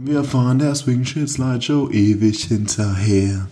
[0.00, 3.48] Wir fahren der Swing Shit Slideshow ewig hinterher.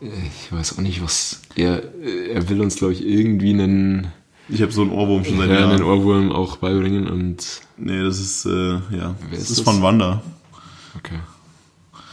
[0.00, 4.08] Ich weiß auch nicht, was er, er will uns, glaube ich, irgendwie einen,
[4.48, 5.82] Ich habe so einen Ohrwurm schon seit ja, einen Jahren.
[5.82, 9.60] Ohrwurm auch beibringen und Nee, das ist, äh, ja, das ist das?
[9.60, 10.22] von Wanda.
[10.96, 11.18] okay.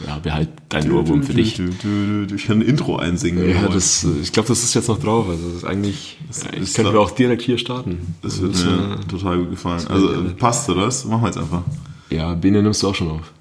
[0.04, 1.54] Ja, behalt deinen Ohrwurm für dich.
[1.54, 3.44] Du, du, du, Ich kann ein Intro einsingen.
[3.44, 5.28] du Ja, das, ich glaube, das ist jetzt noch drauf.
[5.28, 8.14] Also das ist eigentlich, ja, ich ist könnte da- wir auch direkt hier starten.
[8.20, 9.86] das Also wird das, mir total gut gefallen.
[9.86, 10.34] Also geil.
[10.36, 11.04] passt dir das?
[11.04, 11.62] Machen wir jetzt einfach.
[12.10, 13.32] Ja, Bene nimmst du auch schon auf.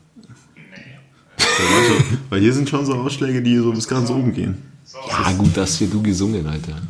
[1.38, 4.62] Ja, warte, Weil hier sind schon so Ausschläge, die so bis ganz oben gehen.
[5.10, 6.82] Ja, gut, das hier du gesungen, Alter.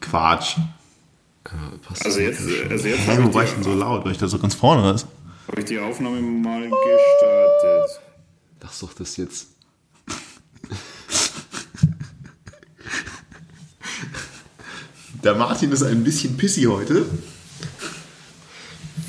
[0.00, 0.56] Quatsch.
[1.46, 4.04] Ja, passt Also jetzt, also jetzt Hä, habe wo war ich denn so laut?
[4.04, 5.06] Weil ich da so ganz vorne ist.
[5.46, 8.00] hab ich die Aufnahme mal gestartet.
[8.66, 9.48] Ach doch, das jetzt.
[15.22, 17.06] Der Martin ist ein bisschen pissy heute.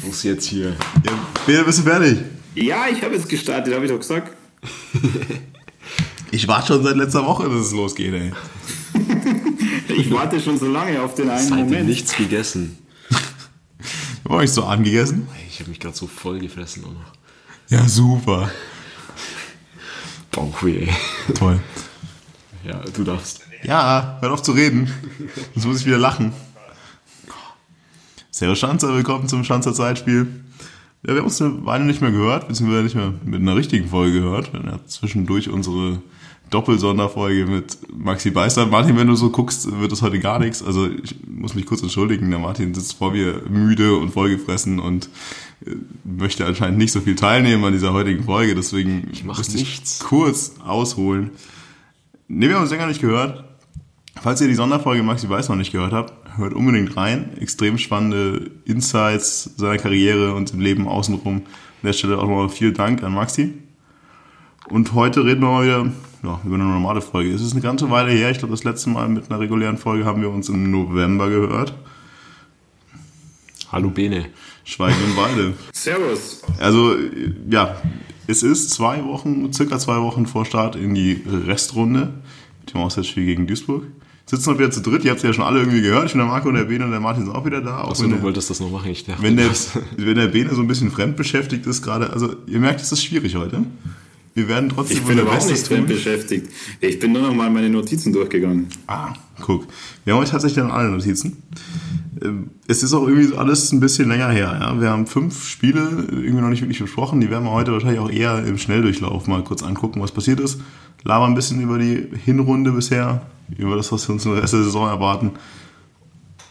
[0.05, 0.75] Muss jetzt hier.
[1.05, 1.11] Ja,
[1.45, 2.19] Peter, bist du fertig?
[2.55, 4.31] Ja, ich habe jetzt gestartet, habe ich doch gesagt.
[6.31, 8.31] Ich warte schon seit letzter Woche, dass es losgeht, ey.
[9.87, 11.87] Ich warte schon so lange auf den einen Seitdem Moment.
[11.87, 12.77] nichts gegessen.
[14.23, 15.27] War ich so angegessen?
[15.47, 17.13] Ich habe mich gerade so voll gefressen auch noch.
[17.69, 18.51] Ja, super.
[20.31, 20.93] Bauchweh, ey.
[21.33, 21.59] Toll.
[22.65, 23.41] Ja, du darfst.
[23.63, 24.91] Ja, hör auf zu reden.
[25.53, 26.33] Sonst muss ich wieder lachen.
[28.35, 30.27] Servus Schanzer, willkommen zum Schanzer Zeitspiel.
[31.03, 33.87] Ja, wir haben uns eine Weile nicht mehr gehört, beziehungsweise nicht mehr mit einer richtigen
[33.87, 34.51] Folge gehört.
[34.51, 36.01] Wir hatten ja zwischendurch unsere
[36.49, 38.65] Doppelsonderfolge mit Maxi Beister.
[38.65, 40.61] Martin, wenn du so guckst, wird das heute gar nichts.
[40.61, 45.07] Also ich muss mich kurz entschuldigen, der Martin sitzt vor mir müde und vollgefressen und
[45.65, 45.69] äh,
[46.03, 48.53] möchte anscheinend nicht so viel teilnehmen an dieser heutigen Folge.
[48.53, 50.01] Deswegen mach musste nichts.
[50.01, 51.29] ich kurz ausholen.
[52.27, 53.45] Ne, wir haben uns länger nicht gehört.
[54.21, 57.37] Falls ihr die Sonderfolge Maxi Weiß noch nicht gehört habt, hört unbedingt rein.
[57.39, 61.37] Extrem spannende Insights seiner Karriere und im Leben außenrum.
[61.37, 61.43] An
[61.83, 63.53] der Stelle auch nochmal vielen Dank an Maxi.
[64.69, 65.91] Und heute reden wir mal wieder
[66.23, 67.31] ja, über eine normale Folge.
[67.31, 68.31] Es ist eine ganze Weile her.
[68.31, 71.73] Ich glaube, das letzte Mal mit einer regulären Folge haben wir uns im November gehört.
[73.71, 74.27] Hallo Bene.
[74.63, 75.53] Schweigen im Walde.
[75.71, 76.41] Servus.
[76.59, 76.95] Also,
[77.49, 77.75] ja,
[78.25, 82.13] es ist zwei Wochen, circa zwei Wochen vor Start in die Restrunde
[82.61, 83.83] mit dem Auswärtsspiel gegen Duisburg.
[84.27, 86.05] Sitzen wir wieder zu dritt, ihr habt es ja schon alle irgendwie gehört.
[86.07, 87.83] Ich bin der Marco und der Bene und der Martin sind auch wieder da.
[87.83, 88.89] Achso, wenn, du der, wolltest das noch machen.
[88.89, 89.49] Ich dachte, wenn, der,
[89.97, 93.03] wenn der Bene so ein bisschen fremd beschäftigt ist gerade, also ihr merkt, es ist
[93.03, 93.63] schwierig heute.
[94.33, 95.95] Wir werden trotzdem Ich bin unser Bestes nicht fremd tun.
[95.95, 96.47] beschäftigt.
[96.81, 98.67] Ich bin nur noch mal meine Notizen durchgegangen.
[98.87, 99.65] Ah, guck.
[100.03, 101.41] Wir haben heute tatsächlich dann alle Notizen.
[102.21, 104.57] Ähm, Es ist auch irgendwie alles ein bisschen länger her.
[104.59, 104.81] Ja?
[104.81, 107.21] Wir haben fünf Spiele irgendwie noch nicht wirklich besprochen.
[107.21, 110.59] Die werden wir heute wahrscheinlich auch eher im Schnelldurchlauf mal kurz angucken, was passiert ist.
[111.05, 113.21] Labern ein bisschen über die Hinrunde bisher,
[113.57, 115.31] über das, was wir uns in der Rest der Saison erwarten.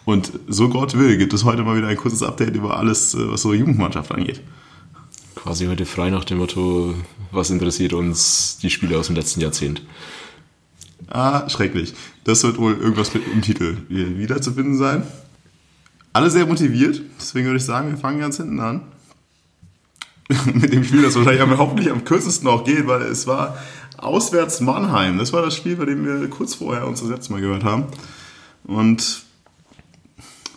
[0.05, 3.31] Und so Gott will, gibt es heute mal wieder ein kurzes Update über alles, äh,
[3.31, 4.41] was so Jugendmannschaft angeht.
[5.35, 6.95] quasi heute frei nach dem Motto,
[7.33, 9.83] was interessiert uns die Spiele aus dem letzten Jahrzehnt?
[11.09, 11.93] Ah, schrecklich.
[12.23, 15.03] Das wird wohl irgendwas mit im Titel wiederzufinden sein.
[16.13, 18.83] Alle sehr motiviert, deswegen würde ich sagen, wir fangen ganz hinten an.
[20.55, 23.59] mit dem Spiel, das wahrscheinlich am, hoffentlich am kürzesten auch geht, weil es war
[23.99, 25.19] auswärts Mannheim.
[25.19, 27.85] Das war das Spiel, bei dem wir kurz vorher uns das letzte Mal gehört haben.
[28.65, 29.23] Und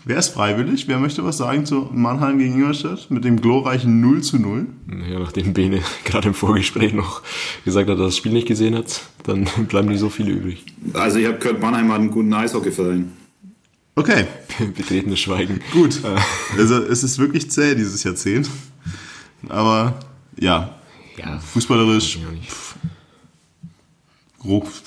[0.06, 0.88] wer ist freiwillig?
[0.88, 4.66] Wer möchte was sagen zu Mannheim gegen Ingolstadt mit dem glorreichen 0 zu 0?
[5.10, 7.22] Ja, nachdem Bene gerade im Vorgespräch noch
[7.66, 10.66] gesagt hat, dass er das Spiel nicht gesehen hat, dann bleiben nicht so viele übrig.
[10.94, 13.12] Also ich habe gehört, Mannheim hat einen guten Eishockeyverein.
[13.96, 14.26] Okay,
[14.78, 15.60] Betretenes Schweigen.
[15.74, 16.00] Gut.
[16.58, 18.50] Also es ist wirklich zäh dieses Jahrzehnt.
[19.50, 20.00] Aber
[20.40, 20.76] ja,
[21.18, 22.48] Ja, fußballerisch ich auch nicht.
[22.50, 22.92] grob,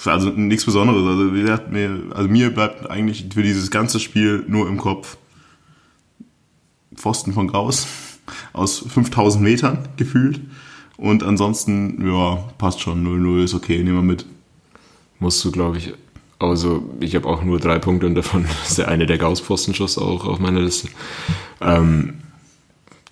[0.05, 1.07] also nichts Besonderes.
[1.07, 5.17] Also, wie gesagt, mir, also mir bleibt eigentlich für dieses ganze Spiel nur im Kopf
[6.95, 7.87] Pfosten von Graus
[8.53, 10.41] aus 5000 Metern gefühlt.
[10.97, 13.07] Und ansonsten, ja, passt schon.
[13.07, 14.27] 0-0 ist okay, nehmen wir mit.
[15.19, 15.95] Musst du, glaube ich,
[16.39, 20.27] also ich habe auch nur drei Punkte und davon ist der eine der Gauss-Pfostenschuss auch
[20.27, 20.89] auf meiner Liste.
[21.61, 22.15] Ähm,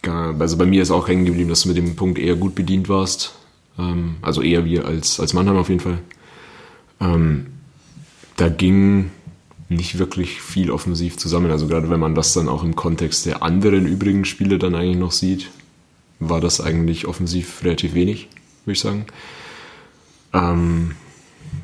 [0.03, 2.89] also bei mir ist auch hängen geblieben, dass du mit dem Punkt eher gut bedient
[2.89, 3.35] warst.
[3.79, 5.99] Ähm, also eher wir als, als Mannheim auf jeden Fall.
[7.01, 7.47] Ähm,
[8.37, 9.11] da ging
[9.69, 11.51] nicht wirklich viel offensiv zusammen.
[11.51, 14.97] Also gerade wenn man das dann auch im Kontext der anderen übrigen Spiele dann eigentlich
[14.97, 15.51] noch sieht,
[16.21, 18.29] war das eigentlich offensiv relativ wenig,
[18.65, 19.07] würde ich sagen.
[20.33, 20.93] Ähm,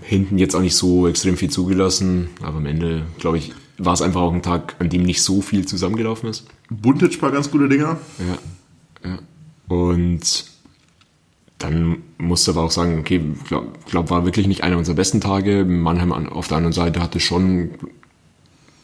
[0.03, 4.03] hinten jetzt auch nicht so extrem viel zugelassen, aber am Ende, glaube ich, war es
[4.03, 6.47] einfach auch ein Tag, an dem nicht so viel zusammengelaufen ist.
[6.71, 7.99] Buntic paar ganz gute Dinger.
[8.19, 9.19] Ja, ja.
[9.69, 10.45] Und
[11.65, 15.65] dann musste aber auch sagen, okay, glaube glaub, war wirklich nicht einer unserer besten Tage.
[15.65, 17.71] Mannheim an, auf der anderen Seite hatte schon,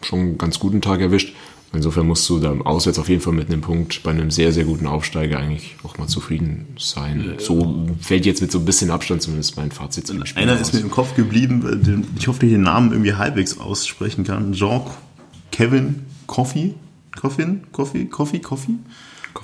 [0.03, 1.35] schon einen ganz guten Tag erwischt.
[1.73, 4.65] Insofern musst du da auswärts auf jeden Fall mit einem Punkt bei einem sehr, sehr
[4.65, 7.35] guten Aufsteiger eigentlich auch mal zufrieden sein.
[7.38, 10.55] So fällt jetzt mit so ein bisschen Abstand zumindest mein Fazit zu dem Spiel Einer
[10.55, 10.73] ist raus.
[10.73, 14.53] mir im Kopf geblieben, ich hoffe, ich den Namen irgendwie halbwegs aussprechen kann.
[14.53, 14.81] Jean
[15.53, 16.75] Kevin Coffee?
[17.15, 17.61] Coffin?
[17.73, 18.06] Coffee?
[18.06, 18.41] Coffee?
[18.41, 18.75] Coffee?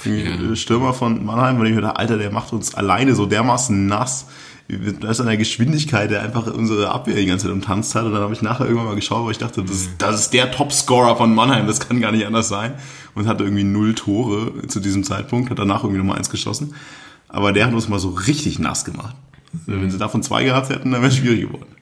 [0.04, 0.52] Ja.
[0.52, 3.86] Äh, Stürmer von Mannheim, weil ich mir dachte, Alter, der macht uns alleine so dermaßen
[3.86, 4.26] nass.
[5.00, 8.04] Da ist an der Geschwindigkeit, der einfach unsere Abwehr die ganze Zeit umtanzt hat.
[8.04, 10.50] Und dann habe ich nachher irgendwann mal geschaut, weil ich dachte, das, das ist der
[10.50, 12.74] Topscorer von Mannheim, das kann gar nicht anders sein.
[13.14, 16.74] Und hatte irgendwie null Tore zu diesem Zeitpunkt, hat danach irgendwie nochmal eins geschossen.
[17.28, 19.14] Aber der hat uns mal so richtig nass gemacht.
[19.66, 21.76] Also Wenn sie davon zwei gehabt hätten, dann wäre es schwierig geworden.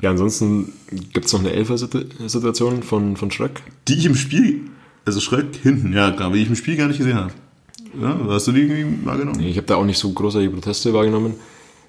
[0.00, 0.72] Ja, ansonsten
[1.12, 3.62] gibt es noch eine Elfer-Situation von, von Schröck.
[3.86, 4.62] Die ich im Spiel,
[5.04, 7.32] also Schröck hinten, ja klar, die ich im Spiel gar nicht gesehen habe.
[8.00, 9.40] Ja, hast du die irgendwie wahrgenommen?
[9.40, 11.34] Ich habe da auch nicht so großartige Proteste wahrgenommen.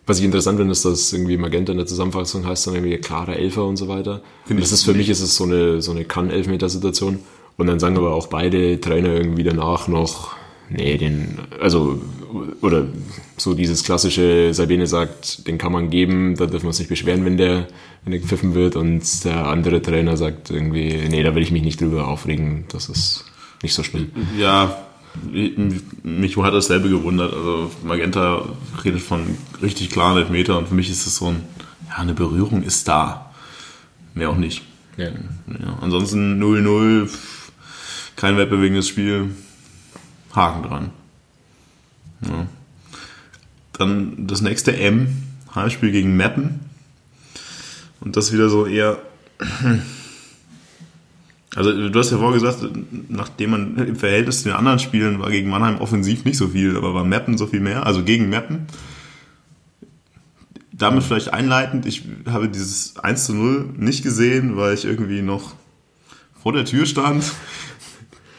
[0.06, 3.38] Was ich interessant finde, ist, dass irgendwie Magenta in der Zusammenfassung heißt dann irgendwie klarer
[3.38, 4.22] Elfer und so weiter.
[4.50, 7.20] Und ich das ist für mich ist es so eine, so eine Kann-Elfmeter-Situation.
[7.56, 10.36] Und dann sagen aber auch beide Trainer irgendwie danach noch,
[10.70, 12.02] nee, den, also,
[12.62, 12.86] oder
[13.38, 17.26] so dieses klassische, Sabine sagt, den kann man geben, da dürfen wir uns nicht beschweren,
[17.26, 17.68] wenn der,
[18.04, 18.76] wenn der gepfiffen wird.
[18.76, 22.90] Und der andere Trainer sagt irgendwie, nee, da will ich mich nicht drüber aufregen, das
[22.90, 23.26] ist
[23.62, 24.12] nicht so schlimm.
[24.38, 24.78] Ja,
[26.04, 27.34] mich hat dasselbe gewundert.
[27.34, 28.46] Also Magenta
[28.84, 31.44] redet von richtig klaren Elfmeter und für mich ist es so ein,
[31.90, 33.32] ja, eine Berührung ist da.
[34.16, 34.64] Mehr auch nicht.
[34.98, 35.06] Ja.
[35.06, 37.10] Ja, ansonsten 0-0,
[38.16, 39.30] kein wettbewegendes Spiel,
[40.34, 40.90] Haken dran.
[42.22, 42.48] Ja.
[43.74, 46.60] Dann das nächste M, Heimspiel gegen Meppen.
[48.00, 48.98] Und das wieder so eher.
[51.56, 52.68] Also, du hast ja vorher gesagt,
[53.10, 56.76] nachdem man im Verhältnis zu den anderen Spielen war gegen Mannheim offensiv nicht so viel,
[56.76, 58.66] aber war Meppen so viel mehr, also gegen Meppen.
[60.72, 65.54] Damit vielleicht einleitend, ich habe dieses 1 zu 0 nicht gesehen, weil ich irgendwie noch
[66.42, 67.24] vor der Tür stand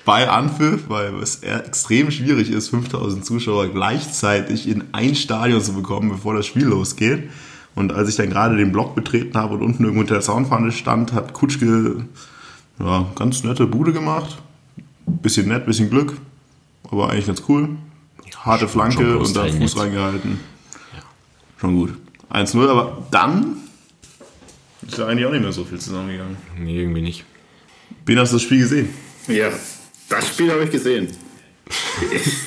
[0.05, 6.11] bei Anpfiff, weil es extrem schwierig ist, 5000 Zuschauer gleichzeitig in ein Stadion zu bekommen,
[6.11, 7.31] bevor das Spiel losgeht.
[7.75, 10.73] Und als ich dann gerade den Block betreten habe und unten irgendwo hinter der Soundpfanne
[10.73, 12.05] stand, hat Kutschke
[12.79, 14.39] ja, ganz nette Bude gemacht.
[15.07, 16.17] Bisschen nett, bisschen Glück,
[16.91, 17.71] aber eigentlich ganz cool.
[18.39, 19.85] Harte Flanke und da Großteil Fuß nett.
[19.85, 20.41] reingehalten.
[21.59, 21.95] Schon gut.
[22.31, 23.57] 1-0, aber dann
[24.87, 26.37] ist ja eigentlich auch nicht mehr so viel zusammengegangen.
[26.59, 27.25] Nee, irgendwie nicht.
[28.05, 28.89] Ben, hast du das Spiel gesehen?
[29.29, 29.51] Ja,
[30.09, 31.09] das Spiel habe ich gesehen.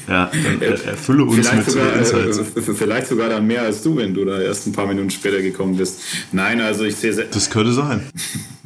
[0.07, 2.37] Ja, dann er- erfülle uns Vielleicht mit sogar, äh, Insights.
[2.55, 5.41] äh, vielleicht sogar dann mehr als du, wenn du da erst ein paar Minuten später
[5.41, 5.99] gekommen bist.
[6.31, 8.01] Nein, also ich sehe sehr, Das könnte sein.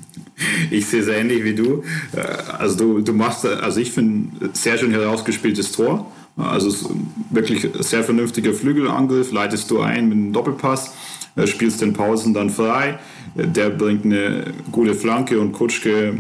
[0.71, 1.83] ich sehe es ähnlich wie du.
[2.15, 2.19] Äh,
[2.59, 6.11] Also du, du machst, äh, also ich finde, sehr schön herausgespieltes Tor.
[6.38, 6.89] Also es ist
[7.31, 10.93] wirklich sehr vernünftiger Flügelangriff, leitest du ein mit einem Doppelpass,
[11.38, 12.99] äh, spielst den Pausen dann frei.
[13.38, 16.15] Äh, Der bringt eine gute Flanke und Kutschke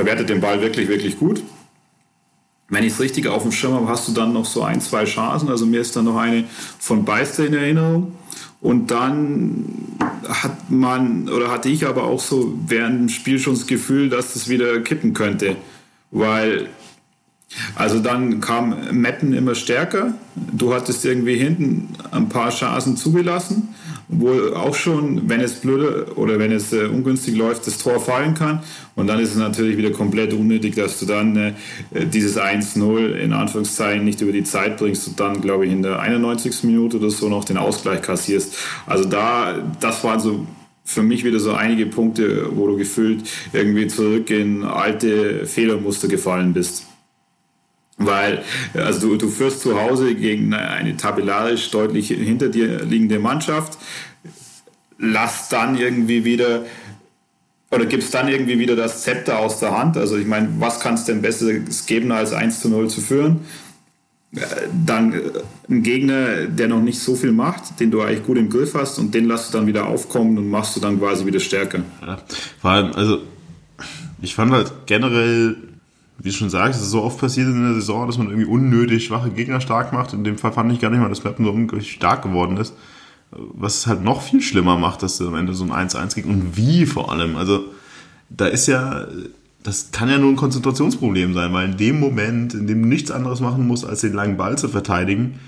[0.00, 1.42] verwertet den Ball wirklich, wirklich gut.
[2.70, 5.04] Wenn ich es richtig auf dem Schirm habe, hast du dann noch so ein, zwei
[5.04, 5.50] Chancen.
[5.50, 6.44] Also mir ist dann noch eine
[6.78, 8.12] von Beister in Erinnerung.
[8.62, 9.66] Und dann
[10.26, 14.32] hat man, oder hatte ich aber auch so während dem Spiel schon das Gefühl, dass
[14.32, 15.56] das wieder kippen könnte.
[16.10, 16.68] Weil,
[17.74, 20.14] also dann kam Meppen immer stärker.
[20.34, 23.74] Du hattest irgendwie hinten ein paar Chancen zugelassen,
[24.12, 28.34] wo auch schon, wenn es blöde oder wenn es äh, ungünstig läuft, das Tor fallen
[28.34, 28.60] kann.
[28.96, 31.52] Und dann ist es natürlich wieder komplett unnötig, dass du dann äh,
[31.92, 36.00] dieses 1-0 in Anführungszeichen nicht über die Zeit bringst und dann, glaube ich, in der
[36.00, 36.64] 91.
[36.64, 38.56] Minute oder so noch den Ausgleich kassierst.
[38.86, 40.46] Also da, das waren so
[40.84, 46.52] für mich wieder so einige Punkte, wo du gefühlt irgendwie zurück in alte Fehlermuster gefallen
[46.52, 46.89] bist.
[48.00, 48.42] Weil,
[48.74, 53.78] also du, du führst zu Hause gegen eine tabellarisch deutlich hinter dir liegende Mannschaft,
[54.98, 56.64] lass dann irgendwie wieder
[57.70, 59.96] oder gibst dann irgendwie wieder das Zepter aus der Hand.
[59.96, 63.40] Also ich meine, was kann es denn Besseres geben, als 1 zu 0 zu führen?
[64.34, 64.40] Äh,
[64.86, 65.20] Dann äh,
[65.68, 68.98] ein Gegner, der noch nicht so viel macht, den du eigentlich gut im Griff hast
[68.98, 71.82] und den lässt du dann wieder aufkommen und machst du dann quasi wieder stärker.
[72.04, 72.18] Ja,
[72.60, 73.18] vor allem, also,
[74.20, 75.56] ich fand halt generell,
[76.22, 78.48] wie du schon sagst, es ist so oft passiert in der Saison, dass man irgendwie
[78.48, 80.12] unnötig schwache Gegner stark macht.
[80.12, 82.74] In dem Fall fand ich gar nicht mal, dass Mappen so unglaublich stark geworden ist.
[83.30, 86.28] Was es halt noch viel schlimmer macht, dass du am Ende so ein 1-1 kriegst.
[86.28, 87.36] Und wie vor allem.
[87.36, 87.64] Also,
[88.28, 89.06] da ist ja,
[89.62, 93.10] das kann ja nur ein Konzentrationsproblem sein, weil in dem Moment, in dem du nichts
[93.10, 95.38] anderes machen musst, als den langen Ball zu verteidigen,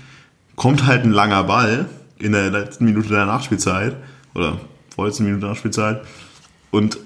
[0.55, 1.87] kommt halt ein langer Ball
[2.19, 3.95] in der letzten Minute der Nachspielzeit
[4.33, 4.59] oder
[4.95, 6.01] vorletzten Minute der Nachspielzeit
[6.71, 6.97] und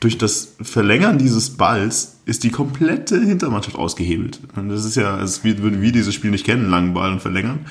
[0.00, 4.38] durch das Verlängern dieses Balls ist die komplette Hintermannschaft ausgehebelt.
[4.54, 7.66] Und das ist ja, als würden wir dieses Spiel nicht kennen, langen Ball und verlängern.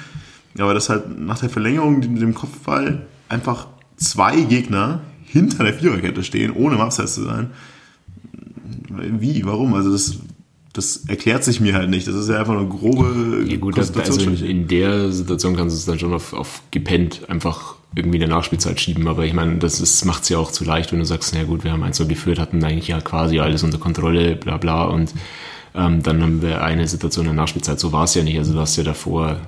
[0.57, 6.23] Aber das halt nach der Verlängerung mit dem Kopfball einfach zwei Gegner hinter der Viererkette
[6.23, 7.51] stehen, ohne Abseits zu sein.
[8.89, 9.45] Wie?
[9.45, 9.75] Warum?
[9.75, 10.19] Also das,
[10.73, 12.05] das erklärt sich mir halt nicht.
[12.05, 15.79] Das ist ja einfach eine grobe Ja gut, also in, in der Situation kannst du
[15.79, 19.07] es dann schon auf, auf gepennt einfach irgendwie in der Nachspielzeit schieben.
[19.07, 21.63] Aber ich meine, das macht es ja auch zu leicht, wenn du sagst, na gut,
[21.63, 24.85] wir haben eins so geführt, hatten eigentlich ja quasi alles unter Kontrolle, bla bla.
[24.85, 25.13] Und
[25.75, 27.79] ähm, dann haben wir eine Situation in der Nachspielzeit.
[27.79, 28.37] So war es ja nicht.
[28.37, 29.41] Also du hast ja davor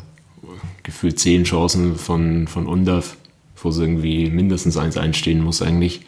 [0.83, 3.17] gefühlt zehn Chancen von, von Undaf,
[3.57, 6.01] wo es irgendwie mindestens eins einstehen muss eigentlich.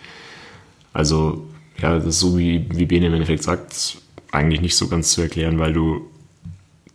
[0.91, 1.45] Also
[1.81, 3.97] ja, das ist so wie, wie Bene im Endeffekt sagt,
[4.31, 6.01] eigentlich nicht so ganz zu erklären, weil du,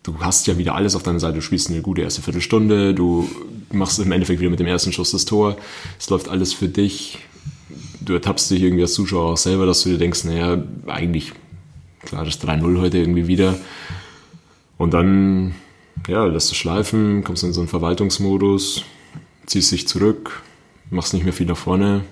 [0.08, 1.34] du hast ja wieder alles auf deiner Seite.
[1.34, 3.28] Du spielst eine gute erste Viertelstunde, du
[3.72, 5.56] machst im Endeffekt wieder mit dem ersten Schuss das Tor.
[5.98, 7.18] Es läuft alles für dich.
[8.00, 11.32] Du ertappst dich irgendwie als Zuschauer auch selber, dass du dir denkst, naja, eigentlich,
[12.02, 13.58] klar, das 3-0 heute irgendwie wieder.
[14.78, 15.54] Und dann,
[16.06, 18.84] ja, lässt du schleifen, kommst in so einen Verwaltungsmodus,
[19.44, 20.42] ziehst dich zurück,
[20.90, 22.04] machst nicht mehr viel nach vorne.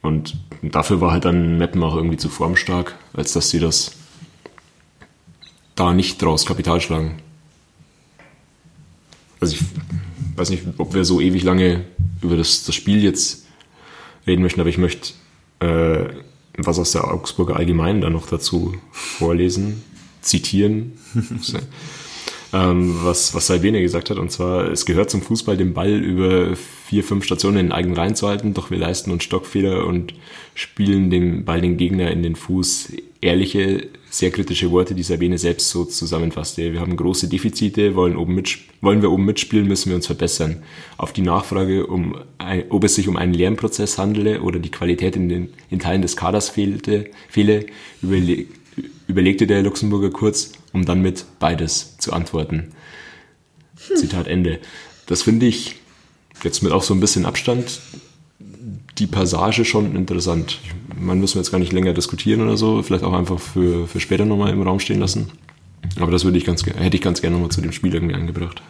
[0.00, 3.96] Und dafür war halt dann Meppen auch irgendwie zu formstark, als dass sie das
[5.74, 7.16] da nicht draus Kapital schlagen.
[9.40, 9.62] Also ich
[10.36, 11.84] weiß nicht, ob wir so ewig lange
[12.22, 13.44] über das, das Spiel jetzt
[14.26, 15.12] reden möchten, aber ich möchte
[15.60, 16.06] äh,
[16.56, 19.82] was aus der Augsburger Allgemeinen da noch dazu vorlesen,
[20.20, 20.92] zitieren,
[22.52, 24.18] ähm, was, was Salvene gesagt hat.
[24.18, 27.96] Und zwar, es gehört zum Fußball, den Ball über vier, fünf Stationen in den eigenen
[27.96, 30.14] Reihen zu halten, doch wir leisten uns Stockfehler und
[30.54, 32.92] spielen den Ball den Gegner in den Fuß.
[33.20, 36.72] Ehrliche, sehr kritische Worte, die Sabine selbst so zusammenfasste.
[36.72, 40.62] Wir haben große Defizite, wollen, oben mit, wollen wir oben mitspielen, müssen wir uns verbessern.
[40.96, 42.16] Auf die Nachfrage, um
[42.68, 46.16] ob es sich um einen Lernprozess handele oder die Qualität in, den, in Teilen des
[46.16, 47.66] Kaders fehlte, fehle,
[48.02, 48.46] überle,
[49.08, 52.72] überlegte der Luxemburger kurz, um dann mit beides zu antworten.
[53.96, 54.60] Zitat Ende.
[55.06, 55.76] Das finde ich
[56.44, 57.80] jetzt mit auch so ein bisschen Abstand
[58.98, 60.60] die Passage schon interessant.
[60.98, 64.00] Man müssen wir jetzt gar nicht länger diskutieren oder so, vielleicht auch einfach für, für
[64.00, 65.30] später nochmal im Raum stehen lassen.
[66.00, 68.62] Aber das würde ich ganz, hätte ich ganz gerne nochmal zu dem Spiel irgendwie angebracht.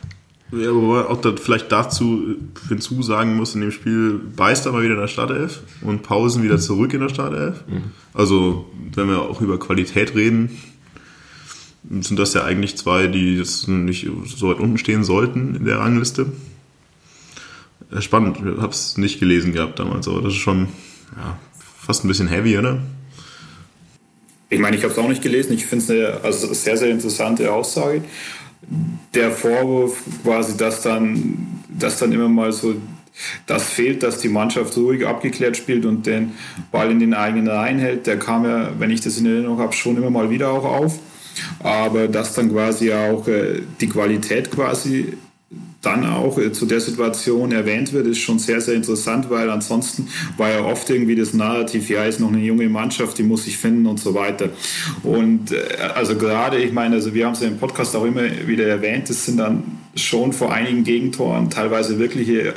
[0.53, 2.37] Ja, aber auch da vielleicht dazu
[2.69, 6.59] hinzusagen muss, in dem Spiel beißt er mal wieder in der Startelf und Pausen wieder
[6.59, 7.65] zurück in der Startelf.
[7.67, 7.93] Mhm.
[8.13, 10.51] Also, wenn wir auch über Qualität reden,
[12.01, 15.79] sind das ja eigentlich zwei, die jetzt nicht so weit unten stehen sollten in der
[15.79, 16.27] Rangliste.
[18.01, 20.69] Spannend, ich habe es nicht gelesen gehabt damals, aber das ist schon
[21.17, 21.39] ja,
[21.79, 22.81] fast ein bisschen heavy, oder?
[24.51, 25.53] Ich meine, ich habe es auch nicht gelesen.
[25.55, 28.03] Ich finde es eine also sehr, sehr interessante Aussage.
[29.15, 32.77] Der Vorwurf quasi, dass dann, dass dann immer mal so
[33.47, 36.33] das fehlt, dass die Mannschaft ruhig abgeklärt spielt und den
[36.73, 39.73] Ball in den eigenen Reihen hält, der kam ja, wenn ich das in Erinnerung habe,
[39.73, 40.99] schon immer mal wieder auch auf.
[41.61, 45.15] Aber dass dann quasi auch äh, die Qualität quasi
[45.85, 50.09] dann auch äh, zu der Situation erwähnt wird, ist schon sehr, sehr interessant, weil ansonsten
[50.37, 53.57] war ja oft irgendwie das Narrativ, ja, ist noch eine junge Mannschaft, die muss sich
[53.57, 54.51] finden und so weiter.
[55.03, 55.65] Und äh,
[55.95, 59.09] also gerade, ich meine, also wir haben es ja im Podcast auch immer wieder erwähnt,
[59.11, 62.55] es sind dann schon vor einigen Gegentoren teilweise wirkliche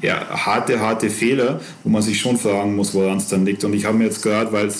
[0.00, 3.64] ja, harte, harte Fehler, wo man sich schon fragen muss, woran es dann liegt.
[3.64, 4.70] Und ich habe mir jetzt gerade, äh,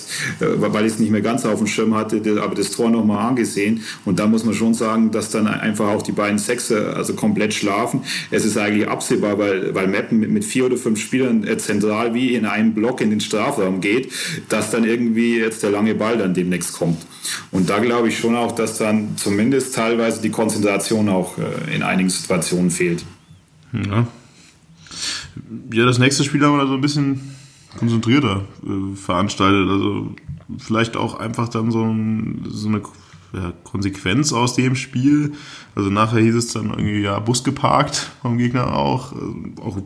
[0.40, 3.82] weil ich es nicht mehr ganz auf dem Schirm hatte, aber das Tor nochmal angesehen.
[4.04, 7.54] Und da muss man schon sagen, dass dann einfach auch die beiden Sechser also komplett
[7.54, 8.02] schlafen.
[8.30, 12.14] Es ist eigentlich absehbar, weil, weil Meppen mit, mit vier oder fünf Spielern äh, zentral
[12.14, 14.12] wie in einem Block in den Strafraum geht,
[14.48, 16.98] dass dann irgendwie jetzt der lange Ball dann demnächst kommt.
[17.50, 21.82] Und da glaube ich schon auch, dass dann zumindest teilweise die Konzentration auch äh, in
[21.82, 23.04] einigen Situationen fehlt.
[23.72, 24.06] Ja,
[25.72, 27.34] ja, das nächste Spiel haben wir da so ein bisschen
[27.78, 29.68] konzentrierter äh, veranstaltet.
[29.68, 30.14] Also
[30.58, 32.82] vielleicht auch einfach dann so, ein, so eine
[33.32, 35.32] ja, Konsequenz aus dem Spiel.
[35.74, 39.12] Also nachher hieß es dann irgendwie ja Bus geparkt vom Gegner auch.
[39.12, 39.78] Äh, auch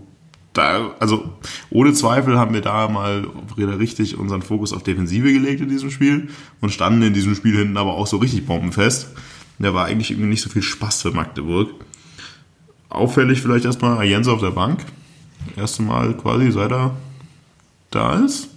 [0.53, 1.31] da, also
[1.71, 3.27] ohne Zweifel haben wir da mal
[3.57, 7.77] richtig unseren Fokus auf Defensive gelegt in diesem Spiel und standen in diesem Spiel hinten
[7.77, 9.09] aber auch so richtig bombenfest.
[9.61, 11.71] Da war eigentlich irgendwie nicht so viel Spaß für Magdeburg.
[12.89, 14.85] Auffällig vielleicht erstmal Jens auf der Bank
[15.57, 16.95] erste Mal quasi, seit er
[17.91, 18.49] da ist,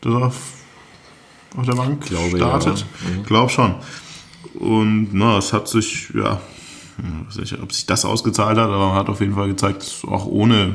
[0.00, 2.78] dass er auf, der Bank Glaube, startet.
[2.80, 3.10] Ja.
[3.10, 3.22] Mhm.
[3.24, 3.74] Glaub schon.
[4.54, 6.40] Und na, es hat sich, ja,
[7.36, 10.04] nicht, ob sich das ausgezahlt hat, aber man hat auf jeden Fall gezeigt, dass es
[10.04, 10.74] auch ohne,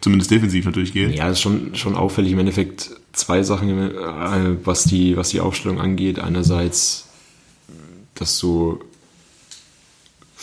[0.00, 1.14] zumindest defensiv natürlich geht.
[1.14, 5.40] Ja, es ist schon, schon auffällig im Endeffekt zwei Sachen, äh, was die, was die
[5.40, 6.18] Aufstellung angeht.
[6.18, 7.08] Einerseits,
[8.14, 8.78] dass du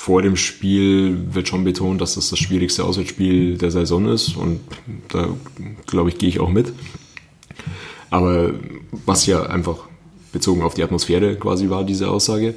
[0.03, 4.59] vor dem Spiel wird schon betont, dass das das schwierigste Auswärtsspiel der Saison ist und
[5.07, 5.29] da
[5.87, 6.73] glaube ich, gehe ich auch mit.
[8.09, 8.53] Aber
[9.05, 9.77] was ja einfach
[10.33, 12.55] bezogen auf die Atmosphäre quasi war, diese Aussage.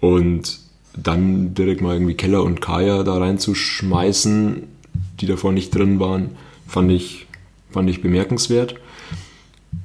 [0.00, 0.58] Und
[0.94, 4.64] dann direkt mal irgendwie Keller und Kaya da reinzuschmeißen,
[5.18, 6.32] die davor nicht drin waren,
[6.66, 7.26] fand ich,
[7.70, 8.74] fand ich bemerkenswert.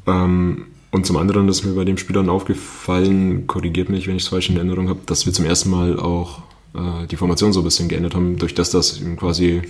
[0.07, 4.23] Ähm, Und zum anderen ist mir bei dem Spiel dann aufgefallen, korrigiert mich, wenn ich
[4.23, 6.41] es falsch in Erinnerung habe, dass wir zum ersten Mal auch
[6.77, 9.61] äh, die Formation so ein bisschen geändert haben, durch das, dass quasi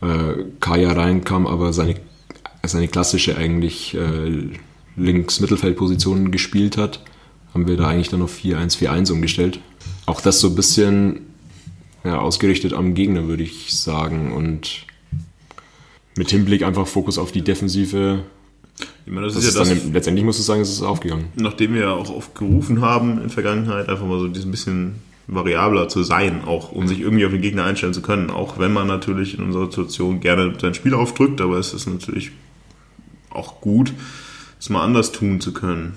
[0.00, 1.96] äh, Kaya reinkam, aber seine,
[2.64, 4.48] seine klassische eigentlich äh,
[4.96, 7.00] Links-Mittelfeldposition gespielt hat,
[7.52, 9.60] haben wir da eigentlich dann auf 4-1-4-1 umgestellt.
[10.06, 11.20] Auch das so ein bisschen
[12.04, 14.32] ja, ausgerichtet am Gegner, würde ich sagen.
[14.32, 14.86] Und
[16.16, 18.24] mit Hinblick einfach Fokus auf die Defensive.
[19.06, 21.26] Ich meine, das Das ist ja das, dann, letztendlich muss ich sagen, es ist aufgegangen.
[21.36, 24.96] nachdem wir ja auch oft gerufen haben in der Vergangenheit, einfach mal so ein bisschen
[25.26, 28.30] variabler zu sein, auch um sich irgendwie auf den Gegner einstellen zu können.
[28.30, 32.32] Auch wenn man natürlich in unserer Situation gerne sein Spiel aufdrückt, aber es ist natürlich
[33.30, 33.92] auch gut,
[34.60, 35.96] es mal anders tun zu können.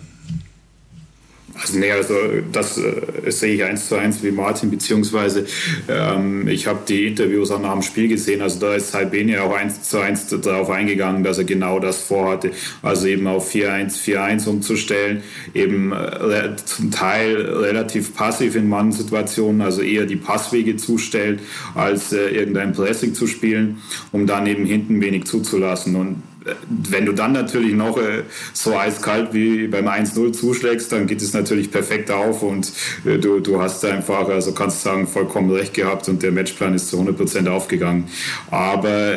[1.60, 2.14] Also, nee, also
[2.52, 5.46] das äh, sehe ich eins zu eins wie Martin, beziehungsweise
[5.90, 8.42] ähm, ich habe die Interviews auch nach dem Spiel gesehen.
[8.42, 12.52] Also da ist Albeni auch eins zu eins darauf eingegangen, dass er genau das vorhatte.
[12.84, 15.24] Also eben auf 4-1-4-1 umzustellen,
[15.54, 21.40] eben äh, zum Teil relativ passiv in Mannsituationen, also eher die Passwege zustellen,
[21.74, 25.96] als äh, irgendein Pressing zu spielen, um dann eben hinten wenig zuzulassen.
[25.96, 26.24] Und
[26.68, 28.24] wenn du dann natürlich noch äh,
[28.54, 32.72] so eiskalt wie beim 1-0 zuschlägst, dann geht es natürlich perfekt auf und
[33.06, 36.90] äh, du, du hast einfach, also kannst sagen, vollkommen recht gehabt und der Matchplan ist
[36.90, 38.08] zu 100% aufgegangen.
[38.52, 39.16] Aber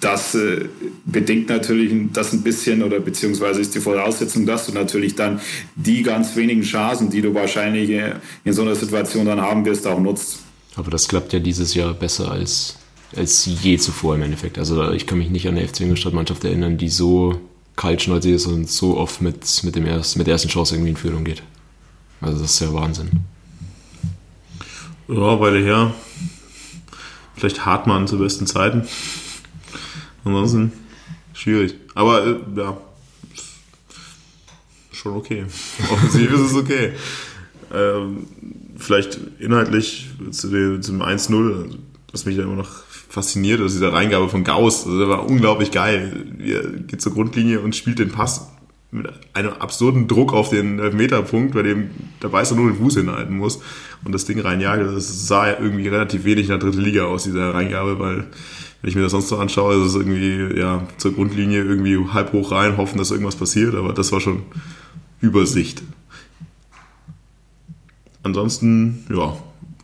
[0.00, 0.66] das äh,
[1.04, 5.40] bedingt natürlich das ein bisschen oder beziehungsweise ist die Voraussetzung, dass du natürlich dann
[5.74, 9.86] die ganz wenigen Chancen, die du wahrscheinlich äh, in so einer Situation dann haben wirst,
[9.86, 10.38] auch nutzt.
[10.76, 12.76] Aber das klappt ja dieses Jahr besser als,
[13.16, 14.58] als je zuvor im Endeffekt.
[14.58, 17.40] Also ich kann mich nicht an eine FC Ingolstadt-Mannschaft erinnern, die so
[17.76, 20.96] kaltschnäuzig ist und so oft mit, mit, dem erst, mit der ersten Chance irgendwie in
[20.96, 21.42] Führung geht.
[22.20, 23.10] Also das ist ja Wahnsinn.
[25.08, 25.94] Ja, Weile her.
[27.34, 28.86] Vielleicht Hartmann zu besten Zeiten.
[30.24, 30.72] Ansonsten
[31.32, 31.74] schwierig.
[31.94, 32.76] Aber äh, ja,
[34.92, 35.44] schon okay.
[35.90, 36.92] Offensiv ist es okay.
[37.74, 38.26] Ähm,
[38.76, 41.76] vielleicht inhaltlich zu dem, zum 1-0,
[42.12, 44.86] was mich da immer noch fasziniert, ist diese Reingabe von Gauss.
[44.86, 46.26] Also, der war unglaublich geil.
[46.38, 48.48] Er geht zur Grundlinie und spielt den Pass
[48.90, 51.90] mit einem absurden Druck auf den Meterpunkt, bei dem
[52.22, 53.60] der Weißer nur den Fuß hinhalten muss
[54.04, 54.82] und das Ding reinjagt.
[54.84, 58.26] Das sah ja irgendwie relativ wenig in der dritten Liga aus, diese Reingabe, weil
[58.80, 62.32] wenn ich mir das sonst so anschaue, ist es irgendwie ja zur Grundlinie irgendwie halb
[62.32, 64.42] hoch rein, hoffen, dass irgendwas passiert, aber das war schon
[65.20, 65.82] Übersicht.
[68.22, 69.36] Ansonsten, ja,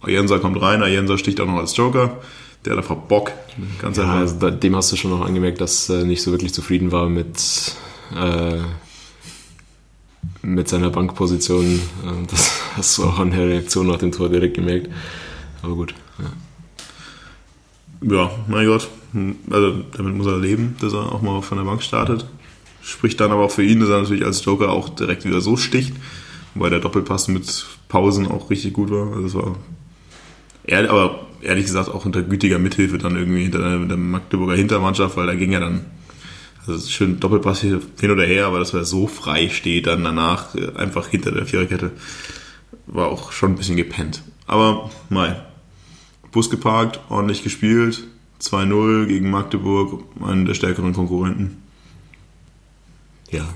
[0.03, 2.19] Ayensa kommt rein, Ayensa sticht auch noch als Joker.
[2.69, 3.33] Der hat einfach Bock.
[3.81, 6.53] Ganz Ja, also da, dem hast du schon noch angemerkt, dass er nicht so wirklich
[6.53, 7.75] zufrieden war mit,
[8.15, 8.59] äh,
[10.43, 11.65] mit seiner Bankposition.
[11.65, 14.91] Äh, Das hast du auch an der Reaktion nach dem Tor direkt gemerkt.
[15.63, 15.95] Aber gut.
[16.19, 18.17] Ja.
[18.17, 18.89] Ja, mein Gott.
[19.51, 22.27] Also damit muss er leben, dass er auch mal von der Bank startet.
[22.83, 25.57] Spricht dann aber auch für ihn, dass er natürlich als Joker auch direkt wieder so
[25.57, 25.95] sticht.
[26.55, 29.15] Wobei der Doppelpass mit Pausen auch richtig gut war.
[29.15, 29.57] Also es war
[30.69, 35.27] ehr, aber ehrlich gesagt auch unter gütiger Mithilfe dann irgendwie hinter der, Magdeburger Hintermannschaft, weil
[35.27, 35.87] da ging ja dann
[36.67, 40.55] also schön Doppelpass hier hin oder her, aber dass er so frei steht dann danach
[40.77, 41.93] einfach hinter der Viererkette
[42.89, 44.23] war auch schon ein bisschen gepennt.
[44.47, 45.47] Aber mal,
[46.33, 48.05] Bus geparkt, ordentlich gespielt,
[48.41, 51.63] 2-0 gegen Magdeburg, einen der stärkeren Konkurrenten.
[53.31, 53.47] Ja,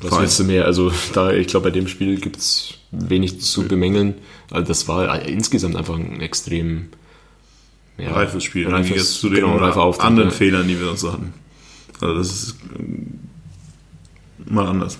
[0.00, 0.20] was Fein.
[0.20, 0.66] willst du mehr?
[0.66, 4.14] Also da, ich glaube, bei dem Spiel gibt es wenig zu bemängeln.
[4.50, 6.88] Also das war insgesamt einfach ein extrem
[7.98, 8.68] ja, reifes Spiel.
[8.68, 10.34] Reifes, zu den genau, anderen ja.
[10.34, 11.34] Fehlern, die wir sonst so hatten.
[12.00, 13.18] Also das ist ähm,
[14.46, 14.98] mal anders.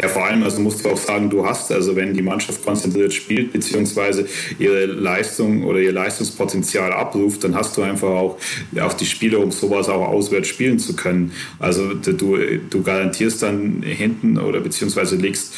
[0.00, 3.12] Ja, vor allem, also musst du auch sagen, du hast, also wenn die Mannschaft konzentriert
[3.12, 4.28] spielt, beziehungsweise
[4.60, 8.38] ihre Leistung oder ihr Leistungspotenzial abruft, dann hast du einfach auch,
[8.80, 11.32] auch die Spiele, um sowas auch auswärts spielen zu können.
[11.58, 12.38] Also du,
[12.70, 15.54] du garantierst dann hinten oder beziehungsweise legst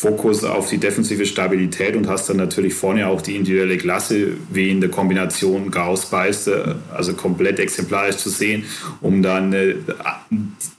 [0.00, 4.70] Fokus auf die defensive Stabilität und hast dann natürlich vorne auch die individuelle Klasse, wie
[4.70, 8.64] in der Kombination Gauss Beister, also komplett exemplarisch zu sehen,
[9.02, 9.74] um dann äh,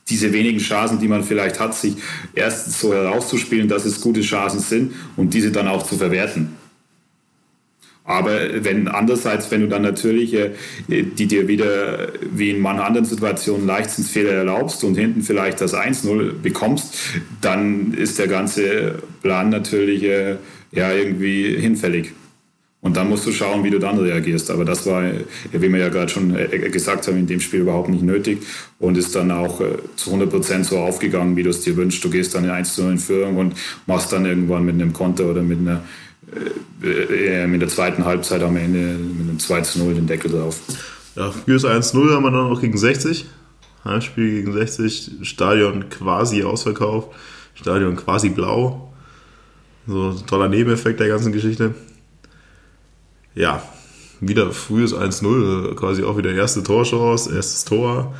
[0.10, 1.98] diese wenigen Chancen, die man vielleicht hat, sich
[2.34, 6.58] erst so herauszuspielen, dass es gute Chancen sind und diese dann auch zu verwerten.
[8.04, 10.52] Aber wenn andererseits, wenn du dann natürlich äh,
[10.88, 16.34] die dir wieder wie in manchen anderen Situationen Leichtsinnsfehler erlaubst und hinten vielleicht das 1-0
[16.42, 16.96] bekommst,
[17.42, 20.38] dann ist der ganze Plan natürlich äh,
[20.72, 22.14] ja irgendwie hinfällig.
[22.84, 24.50] Und dann musst du schauen, wie du dann reagierst.
[24.50, 26.36] Aber das war, äh, wie wir ja gerade schon
[26.72, 28.40] gesagt haben, in dem Spiel überhaupt nicht nötig
[28.80, 29.62] und ist dann auch
[29.96, 32.04] zu 100 Prozent so aufgegangen, wie du es dir wünschst.
[32.04, 33.54] Du gehst dann in 1 0 in Führung und
[33.86, 35.84] machst dann irgendwann mit einem Konter oder mit einer
[36.84, 40.60] äh, mit der zweiten Halbzeit am Ende mit einem 2 zu 0 den Deckel drauf.
[41.16, 43.26] Ja, ist 1-0, haben wir dann noch gegen 60.
[43.84, 47.10] Heimspiel gegen 60, Stadion quasi ausverkauft.
[47.56, 48.94] Stadion quasi blau.
[49.88, 51.74] So ein toller Nebeneffekt der ganzen Geschichte.
[53.34, 53.64] Ja,
[54.20, 58.14] wieder frühes 1-0, quasi auch wieder erste Torchance, erstes Tor.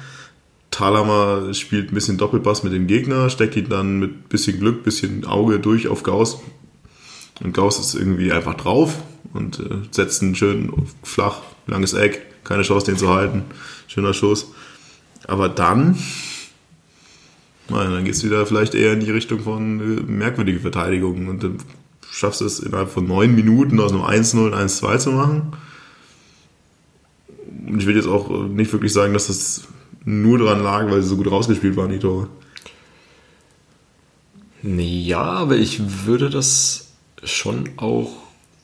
[0.72, 5.26] Thalhammer spielt ein bisschen Doppelpass mit dem Gegner, steckt ihn dann mit bisschen Glück, bisschen
[5.26, 6.40] Auge durch auf Gauss.
[7.44, 8.96] Und Gauss ist irgendwie einfach drauf
[9.34, 13.44] und äh, setzt einen schönen flach, langes Eck, keine Chance, den zu halten.
[13.88, 14.52] Schöner Schuss.
[15.28, 15.98] Aber dann,
[17.70, 21.44] nein, dann geht es wieder vielleicht eher in die Richtung von äh, merkwürdige Verteidigung und
[21.44, 21.58] dann
[22.12, 25.54] schaffst du es innerhalb von neun Minuten aus einem 1-0 ein 1-2 zu machen.
[27.68, 29.64] Und ich will jetzt auch nicht wirklich sagen, dass das
[30.04, 32.28] nur daran lag, weil sie so gut rausgespielt waren, die Tore.
[34.64, 36.91] Ja, aber ich würde das
[37.24, 38.10] schon auch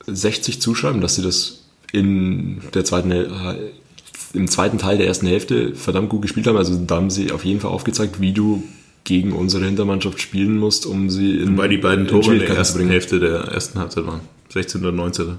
[0.06, 3.28] 60 zuschreiben, dass sie das in der zweiten, äh,
[4.34, 6.58] im zweiten Teil der ersten Hälfte verdammt gut gespielt haben.
[6.58, 8.64] Also da haben sie auf jeden Fall aufgezeigt, wie du
[9.04, 12.88] gegen unsere Hintermannschaft spielen musst, um sie in Weil die beiden Tore in der ersten
[12.90, 14.22] Hälfte der ersten Halbzeit waren.
[14.50, 14.86] 16.
[14.86, 15.36] und 19.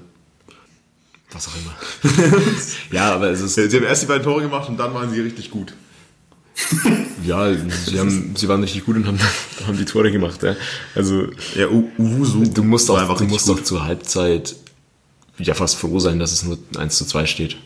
[1.33, 2.22] Was auch immer.
[2.90, 3.54] ja, aber es ist.
[3.54, 5.74] Sie haben erst die beiden Tore gemacht und dann waren sie richtig gut.
[7.25, 9.18] Ja, sie, haben, sie waren richtig gut und haben,
[9.66, 10.42] haben die Tore gemacht.
[10.42, 10.57] Ja.
[10.94, 14.57] Also, ja, Uwusu du musst auch, du musst auch zur Halbzeit
[15.38, 17.57] ja fast froh sein, dass es nur 1 zu 2 steht.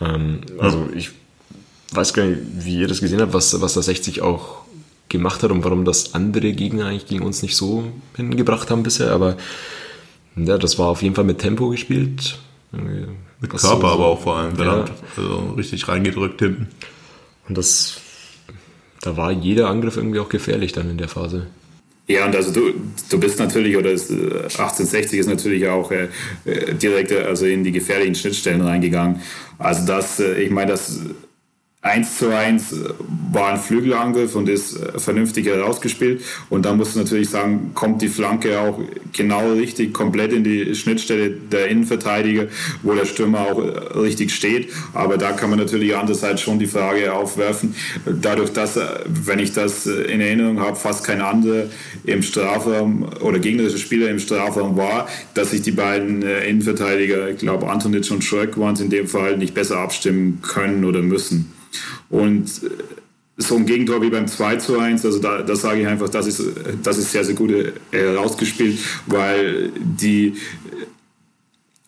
[0.00, 1.10] Ähm, also, ich
[1.92, 4.62] weiß gar nicht, wie ihr das gesehen habt, was, was da 60 auch
[5.08, 7.84] gemacht hat und warum das andere Gegner eigentlich gegen uns nicht so
[8.16, 9.36] hingebracht haben bisher, aber
[10.36, 12.38] ja, das war auf jeden Fall mit Tempo gespielt.
[12.70, 14.84] Mit Körper so, aber auch vor allem, ja.
[15.16, 16.68] also richtig reingedrückt hinten.
[17.48, 18.00] Und das
[19.00, 21.46] da war jeder Angriff irgendwie auch gefährlich dann in der Phase.
[22.08, 22.72] Ja, und also du,
[23.10, 26.08] du bist natürlich, oder 1860 äh, ist natürlich auch äh,
[26.46, 29.20] äh, direkt also in die gefährlichen Schnittstellen reingegangen.
[29.58, 31.00] Also das, äh, ich meine, das
[31.80, 32.74] 1 zu 1
[33.32, 36.22] war ein Flügelangriff und ist äh, vernünftig herausgespielt.
[36.50, 38.80] Und da musst du natürlich sagen, kommt die Flanke auch
[39.12, 42.46] genau richtig, komplett in die Schnittstelle der Innenverteidiger,
[42.82, 44.70] wo der Stürmer auch äh, richtig steht.
[44.92, 49.52] Aber da kann man natürlich andererseits schon die Frage aufwerfen, dadurch, dass, äh, wenn ich
[49.52, 51.66] das in Erinnerung habe, fast kein anderer
[52.04, 57.70] im Strafraum oder gegnerische Spieler im Strafraum war, dass sich die beiden Innenverteidiger, ich glaube
[57.70, 61.57] Antonic und Schröck waren es in dem Fall, nicht besser abstimmen können oder müssen.
[62.08, 62.70] Und äh,
[63.38, 66.26] so ein Gegentor wie beim 2 zu 1, also da, da sage ich einfach, das
[66.26, 66.42] ist,
[66.82, 67.52] das ist sehr, sehr gut
[67.92, 70.34] herausgespielt, weil die,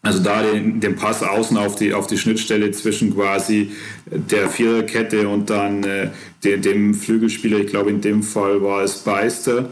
[0.03, 3.73] also da den, den Pass außen auf die, auf die Schnittstelle zwischen quasi
[4.07, 6.11] der Viererkette und dann äh,
[6.45, 9.71] dem, dem Flügelspieler, ich glaube in dem Fall war es Beister,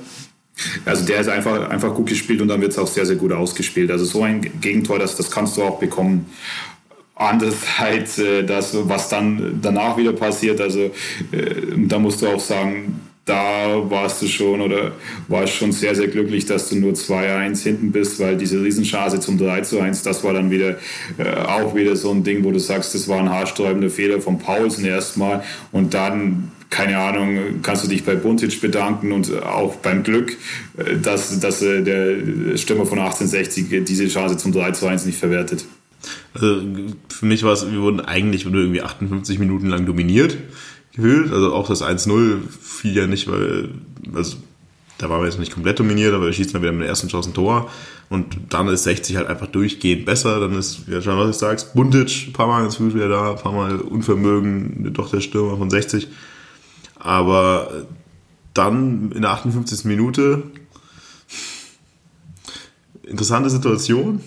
[0.85, 3.33] also der ist einfach, einfach gut gespielt und dann wird es auch sehr, sehr gut
[3.33, 3.91] ausgespielt.
[3.91, 6.27] Also so ein Gegentor, das, das kannst du auch bekommen.
[7.19, 10.91] Andererseits, äh, das, was dann danach wieder passiert, also äh,
[11.77, 14.93] da musst du auch sagen, da warst du schon oder
[15.27, 19.37] warst schon sehr, sehr glücklich, dass du nur 2-1 hinten bist, weil diese Riesenchance zum
[19.37, 20.77] 3-1, das war dann wieder
[21.19, 24.39] äh, auch wieder so ein Ding, wo du sagst, das war ein haarsträubender Fehler von
[24.39, 30.03] Paulsen erstmal und dann keine Ahnung, kannst du dich bei Buntic bedanken und auch beim
[30.03, 30.37] Glück,
[31.03, 35.65] dass, dass der Stürmer von 1860 diese Chance zum 3 1 nicht verwertet.
[36.35, 36.63] Also
[37.09, 40.37] für mich war es, wir wurden eigentlich nur irgendwie 58 Minuten lang dominiert
[40.93, 41.33] gefühlt.
[41.33, 43.71] Also auch das 1-0 fiel ja nicht, weil,
[44.15, 44.37] also
[44.99, 47.09] da waren wir jetzt nicht komplett dominiert, aber wir schießen dann wieder mit der ersten
[47.09, 47.71] Chance ein Tor.
[48.11, 50.41] Und dann ist 60 halt einfach durchgehend besser.
[50.41, 53.37] Dann ist, ja schon, was du sagst, Buntic, ein paar Mal gefühlt wieder da, ein
[53.37, 56.09] paar Mal Unvermögen, doch der Stürmer von 60.
[56.99, 57.87] Aber
[58.55, 59.85] dann in der 58.
[59.85, 60.43] Minute,
[63.05, 64.21] interessante Situation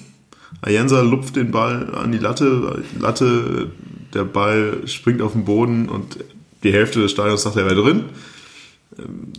[0.62, 3.72] Ayensa lupft den Ball an die Latte, Latte,
[4.14, 6.18] der Ball springt auf den Boden und
[6.64, 8.06] die Hälfte des Stadions dachte, er wäre drin.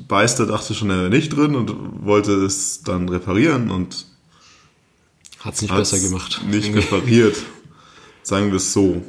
[0.09, 4.07] Beister dachte schon, er wäre nicht drin und wollte es dann reparieren und
[5.41, 6.41] hat es nicht besser gemacht.
[6.49, 7.37] Nicht repariert.
[8.23, 9.03] Sagen wir es so.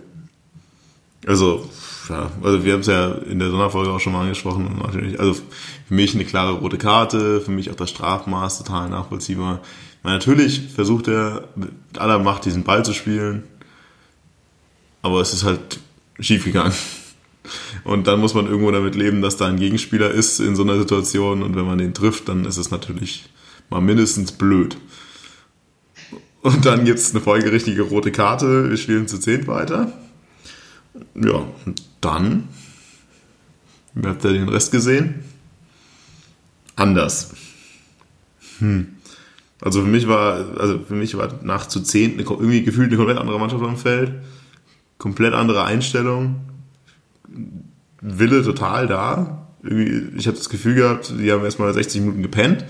[1.26, 1.70] Also,
[2.10, 4.82] ja, also wir haben es ja in der Sonderfolge auch schon mal angesprochen.
[5.18, 9.62] Also für mich eine klare rote Karte, für mich auch das Strafmaß total nachvollziehbar.
[10.04, 13.44] Natürlich versucht er mit aller Macht diesen Ball zu spielen,
[15.02, 15.80] aber es ist halt
[16.20, 16.74] schief gegangen.
[17.84, 20.78] Und dann muss man irgendwo damit leben, dass da ein Gegenspieler ist in so einer
[20.78, 23.30] Situation und wenn man den trifft, dann ist es natürlich
[23.70, 24.78] mal mindestens blöd.
[26.42, 29.92] Und dann gibt es eine folgerichtige rote Karte, wir spielen zu 10 weiter.
[31.16, 32.50] Ja, und dann,
[34.04, 35.24] habt ihr den Rest gesehen?
[36.76, 37.32] Anders.
[38.60, 38.93] Hm.
[39.64, 43.18] Also für mich war, also für mich war nach zu 10 irgendwie gefühlt eine komplett
[43.18, 44.12] andere Mannschaft am Feld.
[44.98, 46.42] Komplett andere Einstellung.
[48.02, 49.48] Wille total da.
[49.64, 52.66] irgendwie, ich habe das Gefühl gehabt, die haben erstmal 60 Minuten gepennt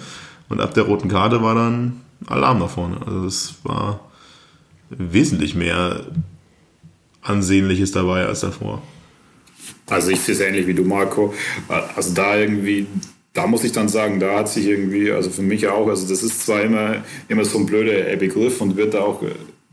[0.49, 3.01] und ab der roten Karte war dann Alarm nach vorne.
[3.05, 4.11] Also es war
[4.91, 6.01] wesentlich mehr
[7.23, 8.83] Ansehnliches dabei als davor.
[9.87, 11.33] Also ich sehe es ähnlich wie du, Marco.
[11.95, 12.85] Also da irgendwie,
[13.33, 16.21] da muss ich dann sagen, da hat sich irgendwie, also für mich auch, also das
[16.21, 19.23] ist zwar immer, immer so ein blöder Begriff und wird da auch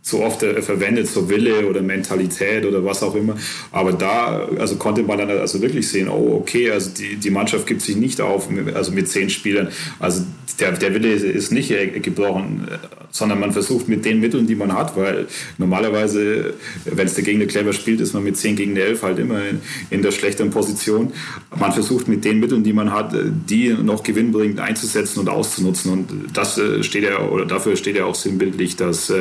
[0.03, 3.37] so oft äh, verwendet, so Wille oder Mentalität oder was auch immer.
[3.71, 7.67] Aber da also konnte man dann also wirklich sehen, oh, okay, also die, die Mannschaft
[7.67, 9.69] gibt sich nicht auf, also mit zehn Spielern.
[9.99, 10.25] Also
[10.59, 11.69] der, der Wille ist nicht
[12.03, 12.69] gebrochen,
[13.11, 15.27] sondern man versucht mit den Mitteln, die man hat, weil
[15.59, 19.45] normalerweise, wenn es der Gegner clever spielt, ist man mit 10 gegen 11 halt immer
[19.45, 19.61] in,
[19.91, 21.13] in, der schlechteren Position.
[21.59, 25.93] Man versucht mit den Mitteln, die man hat, die noch gewinnbringend einzusetzen und auszunutzen.
[25.93, 29.13] Und das äh, steht ja, oder dafür steht ja auch sinnbildlich das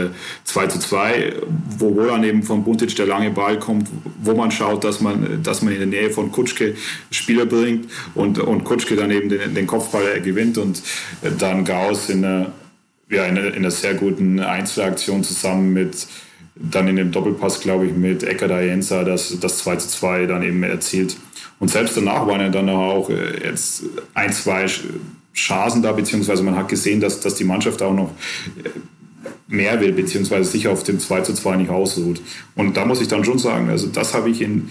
[0.43, 1.33] 2 äh, zu 2,
[1.77, 3.87] wo, dann eben von Buntic der lange Ball kommt,
[4.21, 6.75] wo man schaut, dass man, dass man in der Nähe von Kutschke
[7.11, 10.81] Spieler bringt und, und Kutschke dann eben den, den Kopfball gewinnt und
[11.37, 12.51] dann Gauss in einer,
[13.09, 16.07] ja, in einer, in einer sehr guten Einzelaktion zusammen mit
[16.59, 20.43] dann in dem Doppelpass, glaube ich, mit Ecker Dayenza das, das 2 zu 2 dann
[20.43, 21.15] eben erzielt.
[21.59, 24.65] Und selbst danach waren ja dann auch äh, jetzt ein, zwei
[25.33, 28.11] Chancen da, beziehungsweise man hat gesehen, dass, dass die Mannschaft auch noch
[28.63, 28.69] äh,
[29.47, 32.21] mehr will, beziehungsweise sich auf dem 2 zu 2 nicht ausruht.
[32.55, 34.69] Und da muss ich dann schon sagen, also das habe ich in,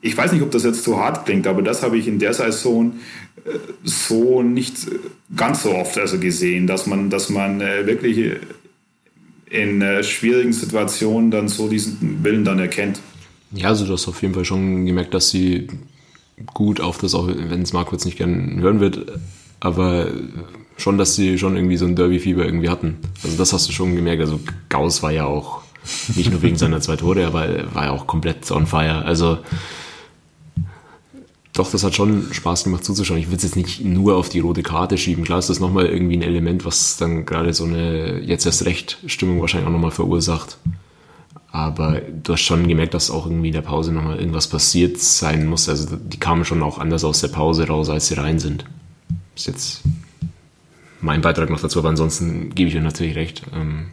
[0.00, 2.34] ich weiß nicht, ob das jetzt zu hart klingt, aber das habe ich in der
[2.34, 2.94] Saison
[3.82, 4.76] so nicht
[5.36, 8.36] ganz so oft also gesehen, dass man, dass man äh, wirklich
[9.50, 13.00] in äh, schwierigen Situationen dann so diesen Willen dann erkennt.
[13.52, 15.68] Ja, also du hast auf jeden Fall schon gemerkt, dass sie
[16.52, 19.20] gut auf das, auch wenn es Marco jetzt nicht gern hören wird,
[19.60, 20.08] aber
[20.76, 22.98] schon, dass sie schon irgendwie so ein Derby-Fieber irgendwie hatten.
[23.22, 24.20] Also das hast du schon gemerkt.
[24.22, 25.62] Also Gauss war ja auch
[26.14, 29.04] nicht nur wegen seiner zwei Tore, aber war ja auch komplett on fire.
[29.04, 29.38] Also
[31.52, 33.20] doch, das hat schon Spaß gemacht zuzuschauen.
[33.20, 35.22] Ich will es jetzt nicht nur auf die rote Karte schieben.
[35.24, 38.98] Klar ist das nochmal irgendwie ein Element, was dann gerade so eine jetzt erst recht
[39.06, 40.58] Stimmung wahrscheinlich auch nochmal verursacht.
[41.52, 45.46] Aber du hast schon gemerkt, dass auch irgendwie in der Pause nochmal irgendwas passiert sein
[45.46, 45.68] muss.
[45.68, 48.64] Also die kamen schon auch anders aus der Pause raus, als sie rein sind.
[49.36, 49.82] Ist jetzt
[51.04, 53.42] mein Beitrag noch dazu, aber ansonsten gebe ich dir natürlich recht.
[53.54, 53.88] Ähm,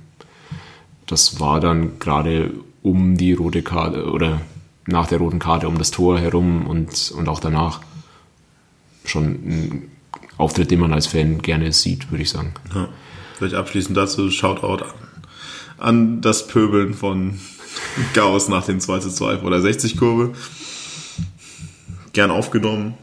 [1.08, 4.41] das war dann gerade um die rote Karte oder
[4.88, 7.82] nach der roten Karte um das Tor herum und, und auch danach
[9.06, 9.91] schon ein
[10.38, 12.54] Auftritt, den man als Fan gerne sieht, würde ich sagen.
[12.74, 12.88] Ja.
[13.38, 14.91] Vielleicht abschließend dazu, Shoutout an,
[15.78, 17.39] an das Pöbeln von
[18.13, 20.34] Gauss nach dem 2 zu 2 oder 60 Kurve.
[22.13, 22.93] Gern aufgenommen.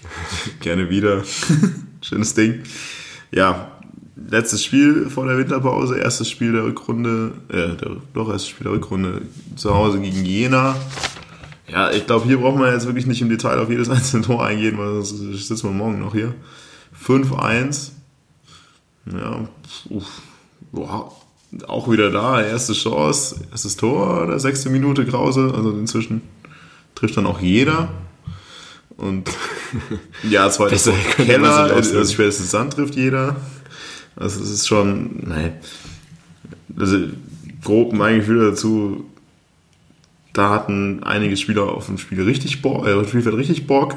[0.60, 1.22] Gerne wieder.
[2.00, 2.62] Schönes Ding.
[3.34, 3.72] Ja,
[4.14, 8.72] letztes Spiel vor der Winterpause, erstes Spiel der Rückrunde, äh, der, doch erstes Spiel der
[8.74, 9.22] Rückrunde
[9.56, 10.76] zu Hause gegen Jena.
[11.66, 14.44] Ja, ich glaube, hier braucht man jetzt wirklich nicht im Detail auf jedes einzelne Tor
[14.44, 16.32] eingehen, weil sonst sitzen wir morgen noch hier.
[17.04, 17.90] 5-1.
[19.12, 19.48] Ja,
[19.90, 20.22] uff,
[20.70, 21.12] boah,
[21.66, 26.22] auch wieder da, erste Chance, erstes Tor, der sechste Minute Krause, also inzwischen
[26.94, 27.88] trifft dann auch jeder.
[28.96, 29.30] Und
[30.22, 33.36] ja, zweites Keller, also spätestens Sand trifft jeder.
[34.16, 35.54] Also es ist schon, nein.
[36.76, 36.98] Also
[37.62, 39.04] grob mein Gefühl dazu,
[40.32, 43.96] da hatten einige Spieler auf dem Spiel richtig Bock, äh, Spielfeld richtig Bock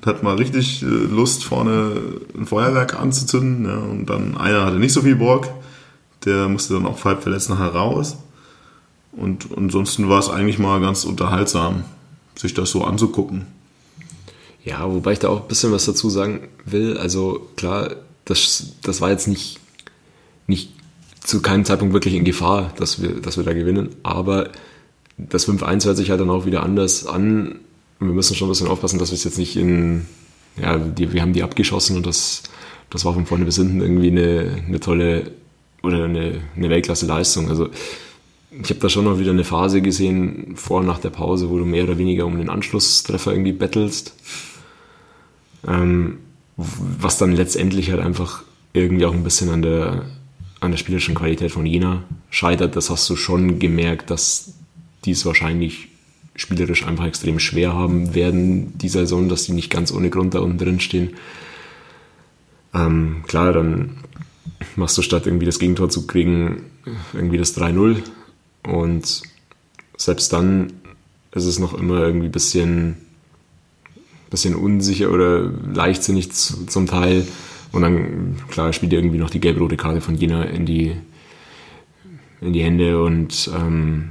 [0.00, 2.00] und hat mal richtig äh, Lust, vorne
[2.36, 3.66] ein Feuerwerk anzuzünden.
[3.66, 5.48] Ja, und dann einer hatte nicht so viel Bock,
[6.24, 8.16] der musste dann auch halb verletzt nachher raus.
[9.12, 11.84] Und ansonsten war es eigentlich mal ganz unterhaltsam,
[12.36, 13.46] sich das so anzugucken.
[14.64, 16.96] Ja, wobei ich da auch ein bisschen was dazu sagen will.
[16.96, 19.60] Also klar, das, das war jetzt nicht,
[20.46, 20.70] nicht
[21.20, 23.90] zu keinem Zeitpunkt wirklich in Gefahr, dass wir, dass wir da gewinnen.
[24.02, 24.50] Aber
[25.18, 27.60] das 5-1 hört sich halt dann auch wieder anders an.
[28.00, 30.06] Und wir müssen schon ein bisschen aufpassen, dass wir es jetzt nicht in,
[30.60, 32.42] ja, die, wir haben die abgeschossen und das,
[32.90, 35.30] das war von vorne bis hinten irgendwie eine, eine tolle
[35.82, 37.48] oder eine, eine Weltklasse-Leistung.
[37.48, 37.68] Also
[38.50, 41.58] ich habe da schon noch wieder eine Phase gesehen, vor und nach der Pause, wo
[41.58, 44.14] du mehr oder weniger um den Anschlusstreffer irgendwie bettelst.
[45.66, 46.18] Ähm,
[46.56, 50.04] was dann letztendlich halt einfach irgendwie auch ein bisschen an der,
[50.60, 52.76] an der spielerischen Qualität von Jena scheitert.
[52.76, 54.54] Das hast du schon gemerkt, dass
[55.04, 55.88] die es wahrscheinlich
[56.36, 60.40] spielerisch einfach extrem schwer haben werden, die Saison, dass die nicht ganz ohne Grund da
[60.40, 61.10] unten drin stehen.
[62.74, 63.98] Ähm, klar, dann
[64.74, 66.62] machst du statt irgendwie das Gegentor zu kriegen,
[67.12, 68.02] irgendwie das 3-0
[68.66, 69.22] und
[69.96, 70.72] selbst dann
[71.32, 72.96] ist es noch immer irgendwie ein bisschen
[74.34, 77.26] bisschen unsicher oder leichtsinnig zum Teil.
[77.72, 80.92] Und dann, klar, spielt irgendwie noch die gelb-rote Karte von Jena in die,
[82.40, 84.10] in die Hände und ähm,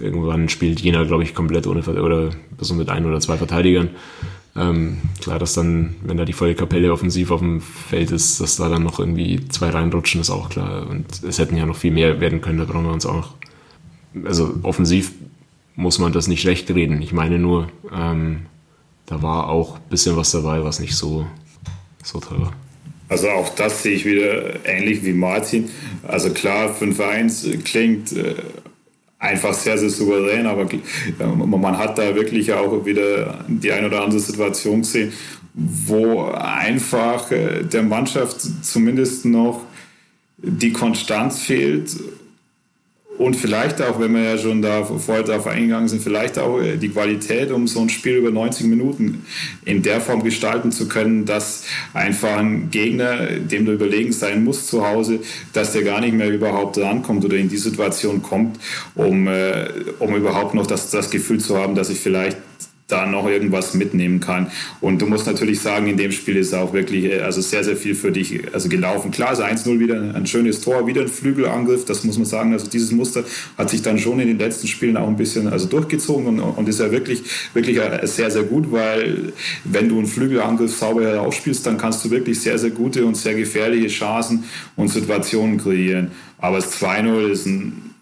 [0.00, 3.90] irgendwann spielt Jena, glaube ich, komplett ohne oder so mit ein oder zwei Verteidigern.
[4.54, 8.56] Ähm, klar, dass dann, wenn da die volle Kapelle offensiv auf dem Feld ist, dass
[8.56, 10.88] da dann noch irgendwie zwei reinrutschen, ist auch klar.
[10.88, 13.34] Und es hätten ja noch viel mehr werden können, da brauchen wir uns auch.
[14.24, 15.12] Also offensiv
[15.74, 17.02] muss man das nicht schlecht reden.
[17.02, 18.46] Ich meine nur, ähm,
[19.06, 21.26] da war auch ein bisschen was dabei, was nicht so,
[22.02, 22.52] so toll war.
[23.08, 25.70] Also auch das sehe ich wieder ähnlich wie Martin.
[26.02, 28.34] Also klar, 5-1 klingt äh,
[29.18, 30.66] einfach sehr, sehr souverän, aber
[31.18, 35.12] man hat da wirklich auch wieder die eine oder andere Situation gesehen,
[35.54, 39.62] wo einfach äh, der Mannschaft zumindest noch
[40.38, 41.96] die Konstanz fehlt
[43.18, 46.76] und vielleicht auch, wenn wir ja schon da vorher darauf eingegangen sind, vielleicht auch äh,
[46.76, 49.24] die Qualität, um so ein Spiel über 90 Minuten
[49.64, 54.66] in der Form gestalten zu können, dass einfach ein Gegner, dem du überlegen sein muss
[54.66, 55.20] zu Hause,
[55.52, 58.58] dass der gar nicht mehr überhaupt rankommt oder in die Situation kommt,
[58.94, 62.36] um, äh, um überhaupt noch das, das Gefühl zu haben, dass ich vielleicht
[62.88, 64.50] da noch irgendwas mitnehmen kann.
[64.80, 67.76] Und du musst natürlich sagen, in dem Spiel ist auch wirklich äh, also sehr, sehr
[67.76, 69.10] viel für dich also gelaufen.
[69.10, 72.52] Klar, also 1-0 wieder ein schönes Tor, wieder ein Flügelangriff, das muss man sagen.
[72.52, 73.24] Also dieses Muster
[73.58, 76.68] hat sich dann schon in den letzten Spielen auch ein bisschen also durchgezogen und, und
[76.68, 77.22] ist ja wirklich,
[77.54, 79.32] wirklich äh, sehr, sehr gut, weil
[79.64, 83.34] wenn du einen Flügelangriff sauber herausspielst, dann kannst du wirklich sehr, sehr gute und sehr
[83.34, 84.44] gefährliche Chancen
[84.76, 86.12] und Situationen kreieren.
[86.38, 87.94] Aber das 2-0 ist ein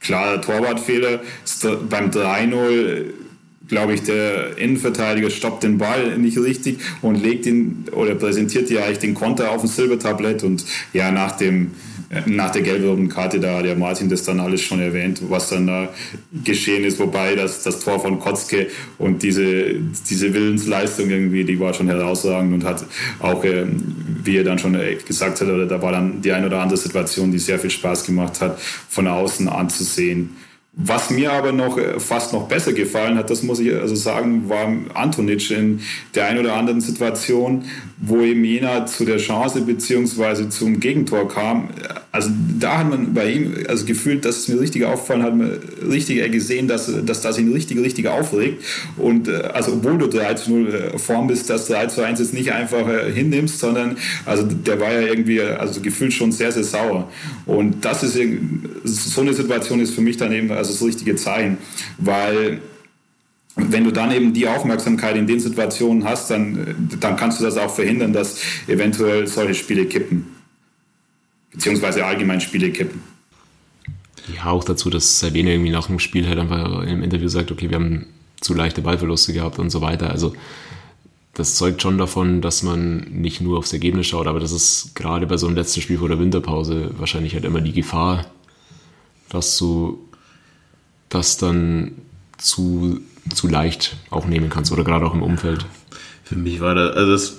[0.00, 1.20] klarer Torwartfehler.
[1.88, 3.04] Beim 3-0
[3.68, 8.84] glaube ich, der Innenverteidiger stoppt den Ball nicht richtig und legt ihn oder präsentiert ja
[8.84, 11.72] eigentlich den Konter auf dem Silbertablett und ja, nach dem
[12.24, 15.66] nach der gelb-roten Karte, da hat der Martin das dann alles schon erwähnt, was dann
[15.66, 15.90] da
[16.42, 19.74] geschehen ist, wobei das, das Tor von Kotzke und diese,
[20.08, 22.86] diese Willensleistung irgendwie, die war schon herausragend und hat
[23.18, 23.66] auch, äh,
[24.24, 26.78] wie er dann schon äh, gesagt hat, oder da war dann die eine oder andere
[26.78, 30.30] Situation, die sehr viel Spaß gemacht hat, von außen anzusehen.
[30.80, 34.48] Was mir aber noch äh, fast noch besser gefallen hat, das muss ich also sagen,
[34.48, 35.80] war Antonic in
[36.14, 37.64] der einen oder anderen Situation,
[37.96, 41.70] wo eben jener zu der Chance beziehungsweise zum Gegentor kam.
[42.12, 45.58] Also da hat man bei ihm also gefühlt, dass es mir richtig auffallen hat, man
[45.90, 48.62] richtig gesehen, dass, dass das ihn richtig, richtig aufregt.
[48.98, 52.20] Und äh, also obwohl du 3 zu 0 äh, Form bist, dass 3 zu 1
[52.20, 56.64] jetzt nicht einfach hinnimmst, sondern also der war ja irgendwie also gefühlt schon sehr, sehr
[56.64, 57.10] sauer.
[57.46, 58.18] Und das ist
[58.84, 61.58] so eine Situation ist für mich dann eben also das richtige Zeichen,
[61.98, 62.60] weil
[63.58, 67.56] wenn du dann eben die Aufmerksamkeit in den Situationen hast, dann, dann kannst du das
[67.56, 70.26] auch verhindern, dass eventuell solche Spiele kippen.
[71.52, 73.02] Beziehungsweise allgemein Spiele kippen.
[74.36, 77.68] Ja, auch dazu, dass Sabine irgendwie nach dem Spiel halt einfach im Interview sagt, okay,
[77.68, 78.06] wir haben
[78.40, 80.10] zu leichte Ballverluste gehabt und so weiter.
[80.10, 80.34] Also
[81.34, 85.26] das zeugt schon davon, dass man nicht nur aufs Ergebnis schaut, aber das ist gerade
[85.26, 88.26] bei so einem letzten Spiel vor der Winterpause wahrscheinlich halt immer die Gefahr,
[89.28, 90.07] dass du
[91.08, 91.92] das dann
[92.36, 93.00] zu
[93.34, 95.66] zu leicht auch nehmen kannst oder gerade auch im Umfeld.
[96.24, 97.36] Für mich war das, also das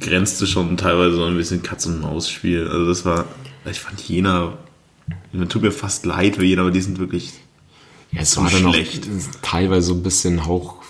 [0.00, 2.68] grenzte schon teilweise so ein bisschen Katz-und-Maus-Spiel.
[2.68, 3.26] Also das war,
[3.70, 4.58] ich fand Jena,
[5.32, 7.32] man tut mir fast leid für Jena, aber die sind wirklich
[8.12, 9.06] ja, es war dann schlecht.
[9.06, 10.82] Auch teilweise so ein bisschen Hauch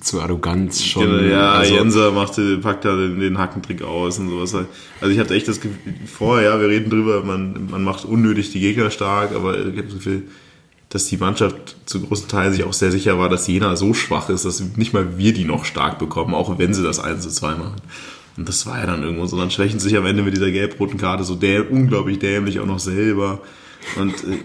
[0.00, 1.08] zu Arroganz schon.
[1.08, 4.54] Ja, ja also, Jenser machte, packt da den, den Hackentrick aus und sowas.
[5.00, 8.52] Also ich hatte echt das Gefühl, vorher, ja, wir reden drüber, man, man macht unnötig
[8.52, 10.24] die Gegner stark, aber ich habe das Gefühl,
[10.96, 14.30] dass die Mannschaft zu großen Teilen sich auch sehr sicher war, dass Jena so schwach
[14.30, 17.28] ist, dass nicht mal wir die noch stark bekommen, auch wenn sie das 1 zu
[17.28, 17.76] 2 machen.
[18.38, 19.36] Und das war ja dann irgendwo so.
[19.36, 22.78] Dann schwächen sich am Ende mit dieser gelb-roten Karte so däm unglaublich dämlich auch noch
[22.78, 23.40] selber.
[23.96, 24.38] Und äh,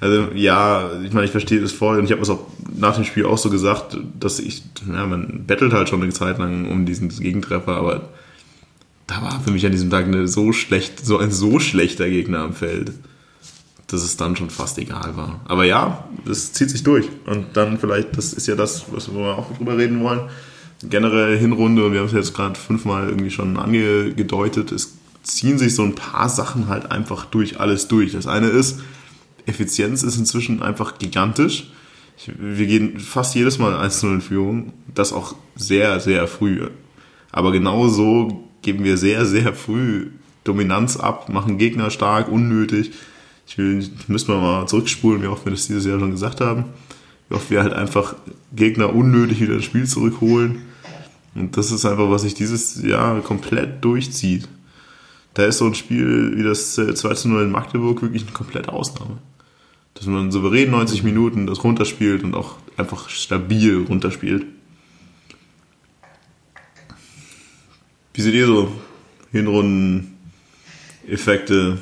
[0.00, 3.04] also ja, ich meine, ich verstehe das voll und ich habe es auch nach dem
[3.04, 6.84] Spiel auch so gesagt, dass ich, ja, man bettelt halt schon eine Zeit lang um
[6.84, 8.08] diesen Gegentreffer, aber
[9.06, 12.40] da war für mich an diesem Tag eine so schlecht, so ein so schlechter Gegner
[12.40, 12.92] am Feld
[13.88, 15.40] dass es dann schon fast egal war.
[15.44, 17.06] Aber ja, das zieht sich durch.
[17.26, 20.28] Und dann vielleicht, das ist ja das, was wir auch drüber reden wollen.
[20.82, 25.74] Generell Hinrunde, und wir haben es jetzt gerade fünfmal irgendwie schon angedeutet, es ziehen sich
[25.74, 28.12] so ein paar Sachen halt einfach durch alles durch.
[28.12, 28.80] Das eine ist,
[29.46, 31.70] Effizienz ist inzwischen einfach gigantisch.
[32.26, 34.72] Wir gehen fast jedes Mal 1-0 in Führung.
[34.94, 36.68] Das auch sehr, sehr früh.
[37.32, 40.10] Aber genauso geben wir sehr, sehr früh
[40.44, 42.92] Dominanz ab, machen Gegner stark, unnötig.
[43.46, 46.64] Ich will, müssen wir mal zurückspulen, wie oft wir das dieses Jahr schon gesagt haben.
[47.28, 48.16] Wie oft wir halt einfach
[48.54, 50.62] Gegner unnötig wieder ins Spiel zurückholen.
[51.34, 54.48] Und das ist einfach, was sich dieses Jahr komplett durchzieht.
[55.34, 58.32] Da ist so ein Spiel wie das 2 äh, zu 0 in Magdeburg wirklich eine
[58.32, 59.18] komplette Ausnahme.
[59.94, 64.46] Dass man souverän 90 Minuten das runterspielt und auch einfach stabil runterspielt.
[68.12, 68.70] Wie seht ihr so
[69.32, 70.16] Hinrunden,
[71.08, 71.78] Effekte,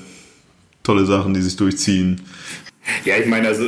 [0.82, 2.20] tolle Sachen, die sich durchziehen.
[3.04, 3.64] Ja, ich meine, also,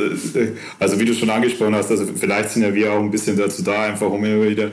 [0.77, 3.63] also wie du schon angesprochen hast, also vielleicht sind ja wir auch ein bisschen dazu
[3.63, 4.71] da, einfach um immer wieder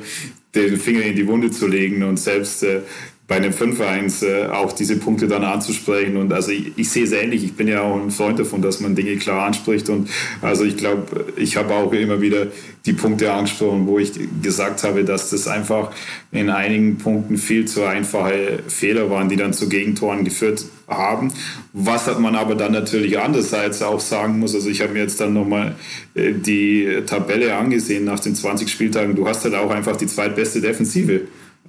[0.55, 2.81] den Finger in die Wunde zu legen und selbst äh,
[3.29, 6.17] bei einem 5-1 äh, auch diese Punkte dann anzusprechen.
[6.17, 7.45] Und also ich, ich, sehe es ähnlich.
[7.45, 9.89] Ich bin ja auch ein Freund davon, dass man Dinge klar anspricht.
[9.89, 10.11] Und
[10.41, 12.49] also ich glaube, ich habe auch immer wieder
[12.85, 14.13] die Punkte angesprochen, wo ich
[14.43, 15.93] gesagt habe, dass das einfach
[16.33, 21.33] in einigen Punkten viel zu einfache Fehler waren, die dann zu Gegentoren geführt haben.
[21.73, 25.21] Was hat man aber dann natürlich andererseits auch sagen muss, also ich habe mir jetzt
[25.21, 25.77] dann nochmal
[26.15, 29.15] äh, die Tabelle angesehen nach den 20 Spieltagen.
[29.15, 31.23] Du hast halt auch einfach die zweitbeste Defensive.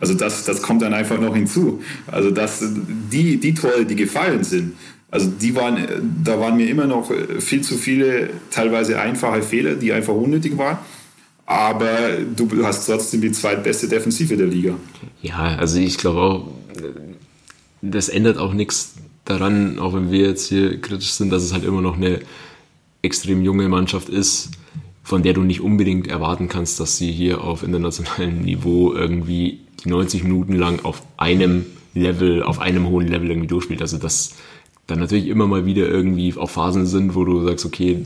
[0.03, 1.81] Also das, das kommt dann einfach noch hinzu.
[2.07, 2.61] Also dass
[3.09, 4.73] die, die Tore, die gefallen sind,
[5.09, 5.77] also die waren,
[6.21, 10.77] da waren mir immer noch viel zu viele, teilweise einfache Fehler, die einfach unnötig waren.
[11.45, 14.75] Aber du hast trotzdem die zweitbeste Defensive der Liga.
[15.21, 16.47] Ja, also ich glaube auch,
[17.81, 21.63] das ändert auch nichts daran, auch wenn wir jetzt hier kritisch sind, dass es halt
[21.63, 22.19] immer noch eine
[23.01, 24.49] extrem junge Mannschaft ist,
[25.03, 29.89] von der du nicht unbedingt erwarten kannst, dass sie hier auf internationalem Niveau irgendwie die
[29.89, 33.81] 90 Minuten lang auf einem Level, auf einem hohen Level irgendwie durchspielt.
[33.81, 34.35] Also dass
[34.87, 38.03] dann natürlich immer mal wieder irgendwie auch Phasen sind, wo du sagst, okay,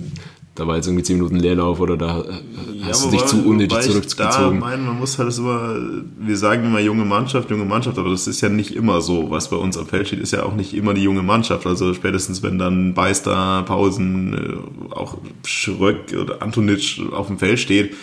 [0.58, 3.80] da war jetzt irgendwie 10 Minuten Leerlauf oder da ja, hast du dich zu unnötig
[3.82, 4.56] zurückgezogen.
[4.56, 5.76] Ich meine, man muss halt das immer,
[6.18, 9.30] wir sagen immer junge Mannschaft, junge Mannschaft, aber das ist ja nicht immer so.
[9.30, 11.68] Was bei uns am Feld steht, ist ja auch nicht immer die junge Mannschaft.
[11.68, 17.94] Also spätestens wenn dann Beister, Pausen, äh, auch Schröck oder Antonitsch auf dem Feld steht,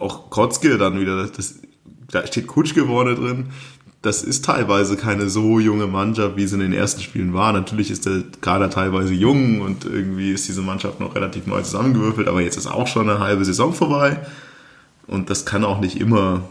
[0.00, 1.60] auch Kotzke dann wieder, das
[2.10, 3.46] da steht Kutschke vorne drin.
[4.04, 7.54] Das ist teilweise keine so junge Mannschaft, wie es in den ersten Spielen war.
[7.54, 12.28] Natürlich ist der Kader teilweise jung und irgendwie ist diese Mannschaft noch relativ neu zusammengewürfelt,
[12.28, 14.18] aber jetzt ist auch schon eine halbe Saison vorbei.
[15.06, 16.42] Und das kann auch nicht immer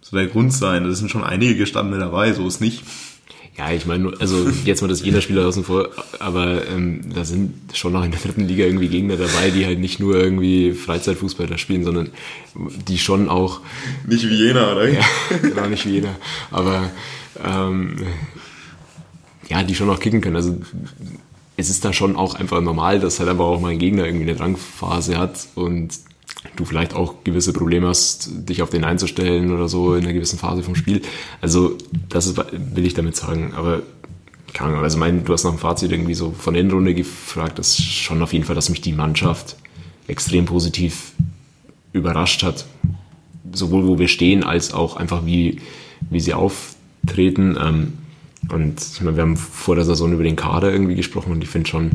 [0.00, 0.82] so der Grund sein.
[0.82, 2.82] Da sind schon einige Gestandene dabei, so ist nicht.
[3.56, 7.92] Ja, ich meine, also jetzt mal das Jena-Spieler außen vor, aber ähm, da sind schon
[7.92, 11.56] noch in der dritten Liga irgendwie Gegner dabei, die halt nicht nur irgendwie Freizeitfußball da
[11.56, 12.10] spielen, sondern
[12.88, 13.60] die schon auch.
[14.08, 14.88] Nicht wie Jena, oder?
[14.88, 15.04] Ja,
[15.40, 16.16] genau, nicht wie Jena.
[16.50, 16.90] Aber
[17.44, 17.98] ähm,
[19.48, 20.36] ja, die schon auch kicken können.
[20.36, 20.58] Also
[21.56, 24.28] es ist da schon auch einfach normal, dass halt einfach auch mal ein Gegner irgendwie
[24.28, 25.90] eine Drangphase hat und
[26.56, 30.38] du vielleicht auch gewisse Probleme hast, dich auf den einzustellen oder so in einer gewissen
[30.38, 31.02] Phase vom Spiel.
[31.40, 31.76] Also,
[32.08, 33.52] das ist, will ich damit sagen.
[33.56, 33.82] Aber
[34.52, 37.78] keine Ahnung, also mein, du hast nach dem Fazit irgendwie so von Endrunde gefragt, das
[37.78, 39.56] ist schon auf jeden Fall, dass mich die Mannschaft
[40.06, 41.12] extrem positiv
[41.92, 42.64] überrascht hat.
[43.52, 45.60] Sowohl wo wir stehen, als auch einfach wie,
[46.10, 47.58] wie sie auftreten.
[47.60, 47.92] Ähm,
[48.50, 51.48] und ich meine, wir haben vor der Saison über den Kader irgendwie gesprochen und ich
[51.48, 51.90] finde schon,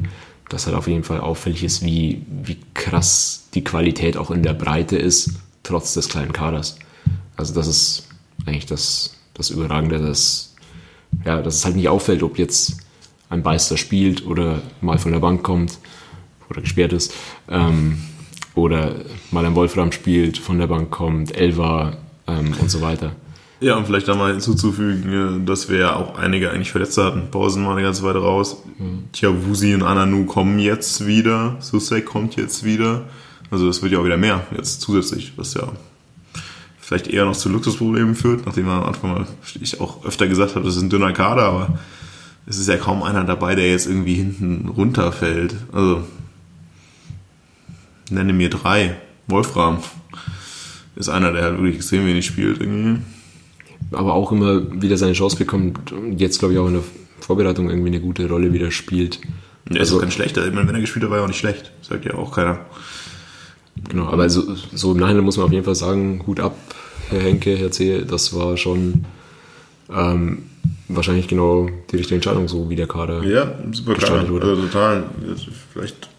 [0.49, 4.53] dass halt auf jeden Fall auffällig ist, wie, wie krass die Qualität auch in der
[4.53, 6.77] Breite ist, trotz des kleinen Kaders.
[7.37, 8.07] Also das ist
[8.45, 10.55] eigentlich das, das Überragende, dass,
[11.25, 12.77] ja, dass es halt nicht auffällt, ob jetzt
[13.29, 15.77] ein Beister spielt oder mal von der Bank kommt
[16.49, 17.13] oder gesperrt ist
[17.47, 18.01] ähm,
[18.55, 18.95] oder
[19.31, 21.97] mal ein Wolfram spielt, von der Bank kommt, Elva
[22.27, 23.15] ähm, und so weiter.
[23.61, 27.29] Ja, und vielleicht da mal hinzuzufügen, dass wir ja auch einige eigentlich Verletzte hatten.
[27.29, 28.63] Pausen waren eine ganze Weile raus.
[28.77, 29.03] Mhm.
[29.11, 31.57] Tja, Wusi und Ananu kommen jetzt wieder.
[31.59, 33.03] Susek kommt jetzt wieder.
[33.51, 35.63] Also das wird ja auch wieder mehr jetzt zusätzlich, was ja
[36.79, 39.27] vielleicht eher noch zu Luxusproblemen führt, nachdem man am Anfang mal,
[39.59, 41.79] ich auch öfter gesagt habe, das ist ein dünner Kader, aber
[42.47, 45.55] es ist ja kaum einer dabei, der jetzt irgendwie hinten runterfällt.
[45.71, 46.03] Also
[48.09, 48.95] nenne mir drei.
[49.27, 49.79] Wolfram
[50.95, 53.01] ist einer, der halt wirklich extrem wenig spielt irgendwie
[53.91, 56.83] aber auch immer wieder seine Chance bekommt und jetzt, glaube ich, auch in der
[57.19, 59.19] Vorbereitung irgendwie eine gute Rolle wieder spielt.
[59.69, 60.47] Ja, also, ist kein schlechter.
[60.47, 61.71] Ich meine, wenn er gespielt hat, war er auch nicht schlecht.
[61.81, 62.59] Sagt ja auch keiner.
[63.87, 66.55] Genau, aber so, so im Nachhinein muss man auf jeden Fall sagen, Hut ab,
[67.09, 69.05] Herr Henke, Herr C., das war schon
[69.93, 70.43] ähm,
[70.87, 74.27] wahrscheinlich genau die richtige Entscheidung, so wie der Kader Ja, super klar.
[74.27, 74.47] Wurde.
[74.47, 75.03] Also total.
[75.73, 76.09] Vielleicht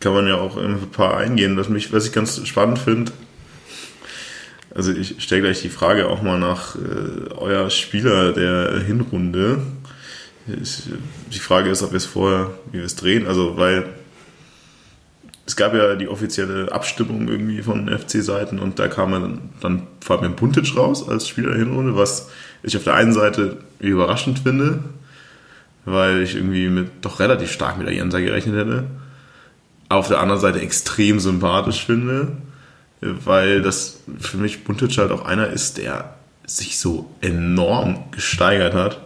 [0.00, 1.56] kann man ja auch in ein paar eingehen.
[1.56, 3.12] Was, mich, was ich ganz spannend finde,
[4.74, 9.62] also ich stelle gleich die Frage auch mal nach äh, euer Spieler der Hinrunde.
[10.46, 10.82] Ich,
[11.32, 13.86] die Frage ist, ob wir es vorher, wie wir es drehen, also weil
[15.46, 20.36] es gab ja die offizielle Abstimmung irgendwie von FC-Seiten und da kam dann, dann Fabian
[20.36, 22.30] Buntic raus als Spieler der Hinrunde, was
[22.62, 24.82] ich auf der einen Seite überraschend finde,
[25.84, 28.84] weil ich irgendwie mit doch relativ stark mit der Jensa gerechnet hätte.
[29.90, 32.32] Auf der anderen Seite extrem sympathisch finde
[33.24, 39.00] weil das für mich Buntic halt auch einer ist, der sich so enorm gesteigert hat.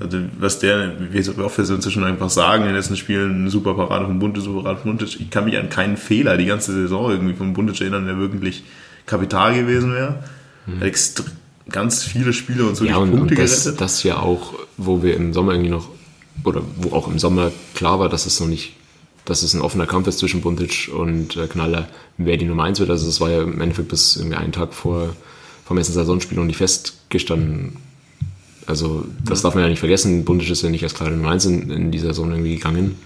[0.00, 3.74] Also, was der, wie wir oft inzwischen einfach sagen, in den letzten Spielen, eine super
[3.74, 5.20] Parade von Buntic, super Parade von Buntic.
[5.20, 8.64] Ich kann mich an keinen Fehler die ganze Saison irgendwie von Buntic erinnern, der wirklich
[9.06, 10.24] Kapital gewesen wäre.
[10.66, 10.92] Mhm.
[11.70, 13.80] Ganz viele Spiele und so ja, die und, Punkte und das, gerettet.
[13.80, 15.88] Das ja auch, wo wir im Sommer irgendwie noch,
[16.42, 18.74] oder wo auch im Sommer klar war, dass es noch nicht
[19.24, 22.80] dass es ein offener Kampf ist zwischen Buntic und äh, Knaller, wer die Nummer 1
[22.80, 22.90] wird.
[22.90, 25.14] Also das war ja im Endeffekt bis irgendwie einen Tag vor
[25.64, 27.76] vom ersten Saisonspiel noch nicht festgestanden.
[28.66, 30.24] Also das darf man ja nicht vergessen.
[30.24, 32.96] Buntic ist ja nicht als klare Nummer 1 in, in dieser Saison irgendwie gegangen,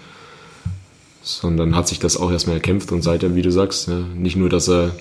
[1.23, 4.49] sondern hat sich das auch erstmal erkämpft und seitdem, wie du sagst, ja, nicht nur,
[4.49, 4.95] dass er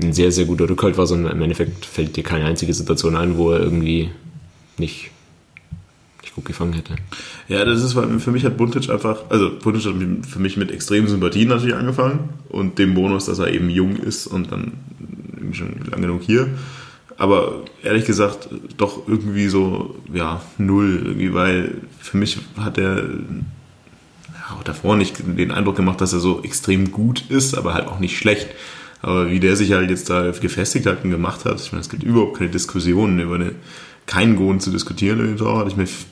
[0.00, 3.36] ein sehr, sehr guter Rückhalt war, sondern im Endeffekt fällt dir keine einzige Situation ein,
[3.36, 4.10] wo er irgendwie
[4.78, 5.10] nicht,
[6.32, 6.94] nicht gut gefangen hätte.
[7.48, 10.70] Ja, das ist, weil für mich hat Buntic einfach, also Buntic hat für mich mit
[10.70, 14.72] extremen Sympathien natürlich angefangen und dem Bonus, dass er eben jung ist und dann
[15.52, 16.48] schon lange genug hier.
[17.18, 23.04] Aber ehrlich gesagt, doch irgendwie so, ja, null, irgendwie, weil für mich hat er
[24.56, 27.98] auch davor nicht den Eindruck gemacht, dass er so extrem gut ist, aber halt auch
[27.98, 28.48] nicht schlecht.
[29.02, 31.90] Aber wie der sich halt jetzt da gefestigt hat und gemacht hat, ich meine, es
[31.90, 33.52] gibt überhaupt keine Diskussionen über eine,
[34.06, 35.66] keinen Grund zu diskutieren in den Tor.
[35.66, 36.06] Ich, ich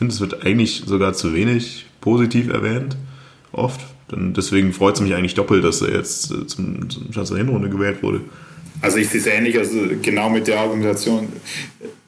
[0.00, 2.96] finde, es wird eigentlich sogar zu wenig positiv erwähnt,
[3.52, 3.82] oft.
[4.10, 7.38] Und deswegen freut es mich eigentlich doppelt, dass er jetzt äh, zum, zum Schatz der
[7.38, 8.22] Hinrunde gewählt wurde.
[8.80, 11.28] Also ich sehe es ähnlich, also genau mit der Argumentation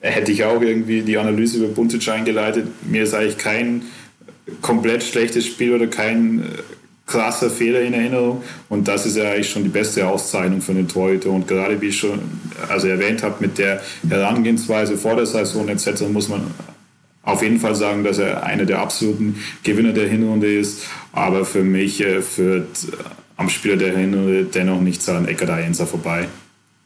[0.00, 2.66] hätte ich auch irgendwie die Analyse über Buntic eingeleitet.
[2.88, 3.82] Mir ist eigentlich kein
[4.62, 6.44] komplett schlechtes Spiel oder kein äh,
[7.06, 8.42] krasser Fehler in Erinnerung.
[8.70, 11.28] Und das ist ja eigentlich schon die beste Auszeichnung für den Torhüter.
[11.28, 12.20] Und gerade wie ich schon
[12.70, 16.08] also erwähnt habe, mit der Herangehensweise vor der Saison etc.
[16.10, 16.40] muss man
[17.22, 20.86] auf jeden Fall sagen, dass er einer der absoluten Gewinner der Hinrunde ist.
[21.12, 22.96] Aber für mich äh, führt äh,
[23.36, 26.28] am Spieler der Hinrunde dennoch nichts an Ecker Daenza vorbei.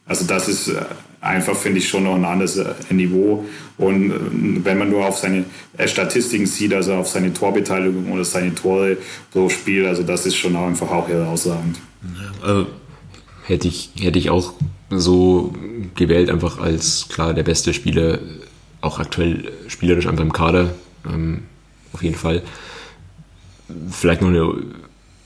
[0.05, 0.81] Also das ist äh,
[1.21, 2.59] einfach, finde ich, schon noch ein anderes
[2.89, 3.45] Niveau.
[3.77, 5.45] Und wenn man nur auf seine
[5.85, 8.97] Statistiken sieht, also auf seine Torbeteiligung oder seine Tore
[9.31, 11.77] pro Spiel, also das ist schon auch einfach auch herausragend.
[12.41, 12.67] Also
[13.45, 14.53] hätte ich, hätte ich auch
[14.89, 15.53] so
[15.95, 18.19] gewählt, einfach als klar der beste Spieler
[18.81, 20.73] auch aktuell spielerisch einfach im Kader,
[21.07, 21.43] ähm,
[21.93, 22.41] auf jeden Fall.
[23.89, 24.53] Vielleicht noch eine,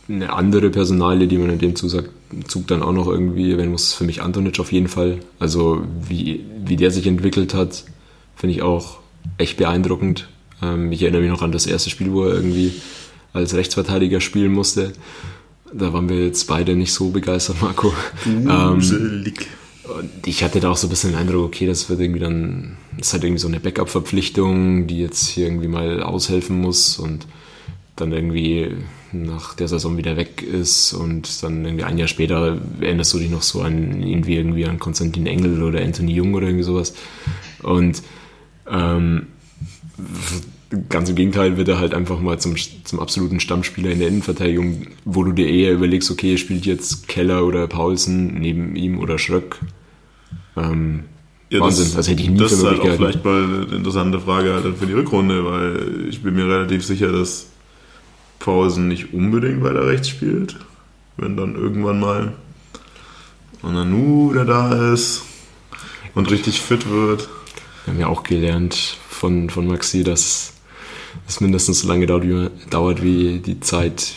[0.10, 2.10] eine andere Personalie, die man in dem Zug,
[2.48, 5.20] Zug dann auch noch irgendwie erwähnen muss, für mich Antonic auf jeden Fall.
[5.40, 7.84] Also wie, wie der sich entwickelt hat,
[8.36, 9.00] finde ich auch
[9.38, 10.28] echt beeindruckend.
[10.62, 12.74] Ähm, ich erinnere mich noch an das erste Spiel, wo er irgendwie
[13.34, 14.94] als Rechtsverteidiger spielen musste.
[15.74, 17.94] Da waren wir jetzt beide nicht so begeistert, Marco.
[18.24, 19.42] Gruselig.
[19.42, 19.48] Ähm,
[19.98, 22.78] und ich hatte da auch so ein bisschen den Eindruck, okay, das wird irgendwie dann,
[22.98, 27.28] das ist halt irgendwie so eine Backup-Verpflichtung, die jetzt hier irgendwie mal aushelfen muss und
[27.96, 28.72] dann irgendwie
[29.12, 33.30] nach der Saison wieder weg ist und dann irgendwie ein Jahr später erinnerst du dich
[33.30, 36.94] noch so an irgendwie irgendwie an Konstantin Engel oder Anthony Jung oder irgendwie sowas.
[37.62, 38.02] Und
[38.70, 39.28] ähm,
[40.90, 44.88] ganz im Gegenteil wird er halt einfach mal zum, zum absoluten Stammspieler in der Innenverteidigung,
[45.06, 49.60] wo du dir eher überlegst, okay, spielt jetzt Keller oder Paulsen neben ihm oder Schröck.
[50.58, 51.04] Ähm,
[51.50, 54.20] ja, Wahnsinn, das, das, hätte ich nie Das ist halt auch vielleicht mal eine interessante
[54.20, 57.48] Frage halt für die Rückrunde, weil ich bin mir relativ sicher, dass
[58.40, 60.56] Paulsen nicht unbedingt weiter rechts spielt,
[61.18, 62.34] wenn dann irgendwann mal
[63.64, 65.24] Nanu, der da ist
[66.16, 67.30] und richtig fit wird.
[67.86, 70.54] Wir haben ja auch gelernt von, von Maxi, dass
[71.28, 74.14] es mindestens so lange dauert wie die Zeit,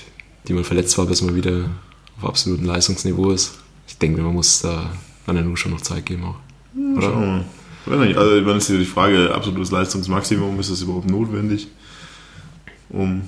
[0.46, 1.70] die man verletzt war, bis man wieder
[2.18, 3.58] auf absolutem Leistungsniveau ist.
[3.88, 4.92] Ich denke, man muss da
[5.32, 6.36] Nanu schon noch Zeit geben auch.
[6.96, 7.02] Oder?
[7.02, 7.44] Schauen
[7.86, 8.18] wir mal.
[8.18, 11.68] Also, wenn es hier die Frage, absolutes Leistungsmaximum, ist das überhaupt notwendig,
[12.88, 13.22] um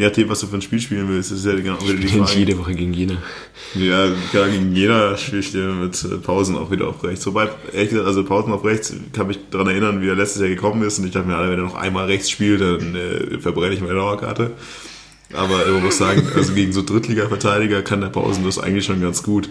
[0.00, 2.38] je nachdem, was du für ein Spiel spielen willst, ist ja genau wieder die Frage.
[2.38, 3.18] jede Woche gegen Jena.
[3.74, 7.26] Ja, klar, gegen Jena spiele ich mit äh, Pausen auch wieder auf rechts.
[7.26, 10.48] Wobei, ehrlich gesagt, also Pausen auf rechts, kann mich daran erinnern, wie er letztes Jahr
[10.48, 13.74] gekommen ist und ich dachte mir, wenn er noch einmal rechts spielt, dann äh, verbrenne
[13.74, 14.52] ich meine Dauerkarte.
[15.34, 19.22] Aber man muss sagen, also gegen so Drittliga-Verteidiger kann der Pausen das eigentlich schon ganz
[19.22, 19.50] gut.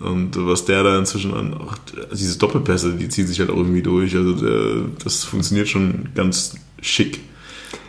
[0.00, 1.78] Und was der da inzwischen an, ach,
[2.12, 4.16] diese Doppelpässe, die ziehen sich halt auch irgendwie durch.
[4.16, 7.20] Also der, das funktioniert schon ganz schick.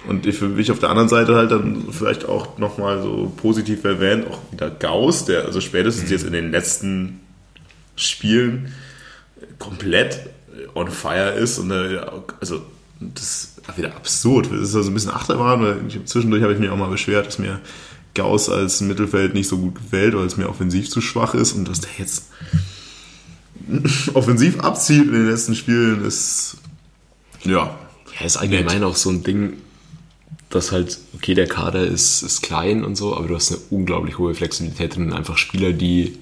[0.07, 3.83] Und ich für mich auf der anderen Seite halt dann vielleicht auch nochmal so positiv
[3.83, 6.11] erwähnt, auch wieder Gauss, der also spätestens mhm.
[6.11, 7.19] jetzt in den letzten
[7.95, 8.73] Spielen
[9.57, 10.19] komplett
[10.75, 12.61] on fire ist und also
[12.99, 14.49] das ist wieder absurd.
[14.51, 17.39] Das ist also ein bisschen Achterbahn, weil zwischendurch habe ich mich auch mal beschwert, dass
[17.39, 17.59] mir
[18.15, 21.67] Gauss als Mittelfeld nicht so gut gefällt, weil es mir offensiv zu schwach ist und
[21.67, 22.29] dass der jetzt
[24.13, 26.57] offensiv abzieht in den letzten Spielen ist
[27.45, 27.77] ja.
[28.19, 28.83] Ja, ist allgemein nett.
[28.83, 29.53] auch so ein Ding,
[30.49, 34.17] dass halt, okay, der Kader ist, ist klein und so, aber du hast eine unglaublich
[34.17, 35.13] hohe Flexibilität drin.
[35.13, 36.17] Einfach Spieler, die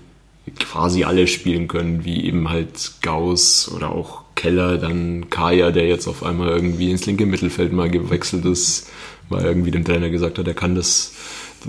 [0.59, 6.07] quasi alle spielen können, wie eben halt Gauss oder auch Keller, dann Kaya, der jetzt
[6.07, 8.89] auf einmal irgendwie ins linke Mittelfeld mal gewechselt ist,
[9.29, 11.13] weil irgendwie dem Trainer gesagt hat, er kann das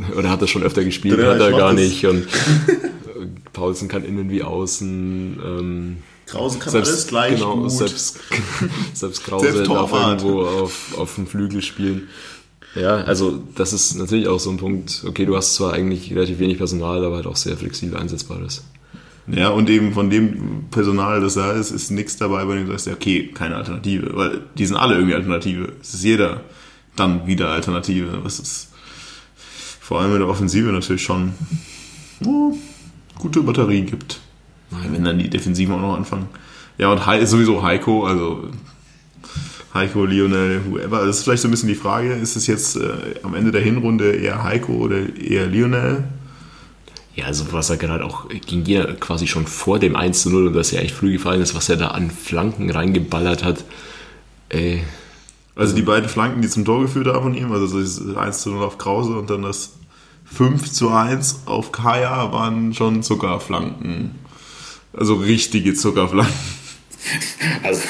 [0.16, 2.04] oder hat das schon öfter gespielt, hat er gar nicht.
[2.06, 2.26] Und
[3.52, 5.40] Paulsen kann innen wie außen.
[5.44, 7.70] Ähm, Krause kann selbst, alles gleich genau, gut.
[7.70, 8.18] Selbst,
[8.94, 12.08] selbst Krause selbst darf irgendwo auf, auf dem Flügel spielen.
[12.74, 16.40] Ja, also das ist natürlich auch so ein Punkt, okay, du hast zwar eigentlich relativ
[16.40, 18.64] wenig Personal, aber halt auch sehr flexibel einsetzbares.
[19.26, 22.72] Ja, und eben von dem Personal, das da ist, ist nichts dabei, bei dem du
[22.72, 24.10] sagst, ja, okay, keine Alternative.
[24.14, 25.72] Weil die sind alle irgendwie Alternative.
[25.80, 26.42] Es ist jeder
[26.96, 28.18] dann wieder Alternative.
[28.22, 28.68] Was ist
[29.84, 31.34] vor allem in der Offensive natürlich schon
[32.24, 32.54] oh,
[33.18, 34.18] gute Batterie gibt.
[34.70, 36.26] Wenn dann die Defensiven auch noch anfangen.
[36.78, 38.48] Ja, und He sowieso Heiko, also
[39.74, 41.04] Heiko, Lionel, whoever.
[41.04, 43.60] Das ist vielleicht so ein bisschen die Frage, ist es jetzt äh, am Ende der
[43.60, 46.04] Hinrunde eher Heiko oder eher Lionel?
[47.14, 50.46] Ja, also was er gerade auch ging ja quasi schon vor dem 1 zu 0
[50.46, 53.64] und das ja echt früh gefallen ist, was er da an Flanken reingeballert hat.
[54.48, 54.82] Ey.
[55.56, 58.50] Also die beiden Flanken, die zum Tor geführt haben von ihm, also das 1 zu
[58.50, 59.74] 0 auf Krause und dann das
[60.24, 64.12] 5 zu 1 auf Kaya waren schon Zuckerflanken.
[64.92, 66.34] Also richtige Zuckerflanken.
[67.62, 67.82] Also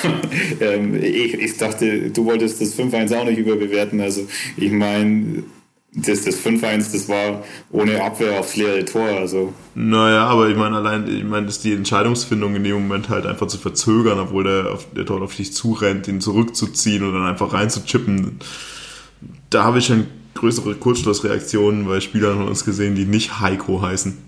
[0.61, 4.01] ähm, ich, ich dachte, du wolltest das 5-1 auch nicht überbewerten.
[4.01, 5.45] Also ich meine,
[5.97, 9.07] das, das 5-1, das war ohne Abwehr aufs leere Tor.
[9.07, 9.53] Also.
[9.75, 13.47] Naja, aber ich meine, allein, ich meine, ist die Entscheidungsfindung in dem Moment halt einfach
[13.47, 18.41] zu verzögern, obwohl der, der dort auf dich zurennt, ihn zurückzuziehen und dann einfach reinzuchippen.
[19.51, 24.19] Da habe ich schon größere Kurzschlussreaktionen bei Spielern von uns gesehen, die nicht Heiko heißen.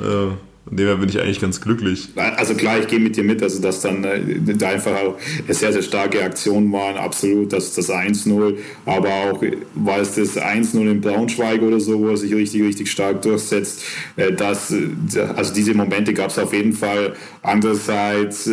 [0.00, 0.34] Äh,
[0.66, 2.08] von dem bin ich eigentlich ganz glücklich.
[2.16, 4.20] Also klar, ich gehe mit dir mit, also dass dann äh,
[4.56, 5.16] da einfach auch
[5.48, 9.42] sehr, sehr starke Aktionen waren, absolut, das, das 1-0, aber auch
[9.74, 13.84] war es das 1-0 in Braunschweig oder so, wo er sich richtig, richtig stark durchsetzt.
[14.16, 17.14] Äh, das, äh, also diese Momente gab es auf jeden Fall.
[17.42, 18.50] Andererseits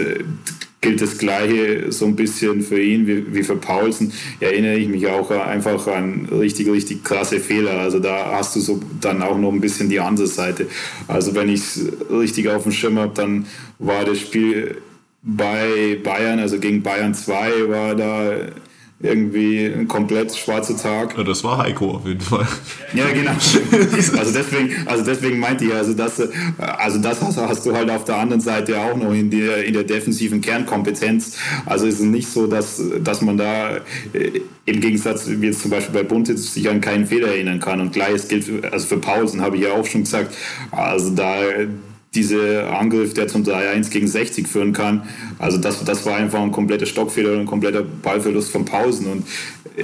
[0.84, 4.13] gilt das Gleiche so ein bisschen für ihn wie, wie für Paulsen.
[4.39, 7.79] Erinnere ich mich auch einfach an richtig, richtig krasse Fehler.
[7.79, 10.67] Also da hast du so dann auch noch ein bisschen die andere Seite.
[11.07, 13.47] Also wenn ich es richtig auf dem Schirm habe, dann
[13.79, 14.77] war das Spiel
[15.23, 18.34] bei Bayern, also gegen Bayern 2, war da
[19.03, 21.17] irgendwie ein komplett schwarzer Tag.
[21.17, 22.47] Ja, das war Heiko auf jeden Fall.
[22.93, 23.31] Ja, genau.
[24.17, 26.21] Also deswegen, also deswegen meinte ich, also das,
[26.57, 29.73] also das hast, hast du halt auf der anderen Seite auch noch in der, in
[29.73, 31.37] der defensiven Kernkompetenz.
[31.65, 33.77] Also ist es nicht so, dass, dass man da
[34.13, 37.81] äh, im Gegensatz, wie jetzt zum Beispiel bei Bunte, sich an keinen Fehler erinnern kann.
[37.81, 40.33] Und gleiches gilt also für Pausen, habe ich ja auch schon gesagt.
[40.71, 41.35] Also da
[42.16, 45.03] dieser Angriff, der zum 3-1 gegen 60 führen kann.
[45.39, 49.07] Also das, das war einfach ein kompletter Stockfehler und ein kompletter Ballverlust von Pausen.
[49.07, 49.28] Und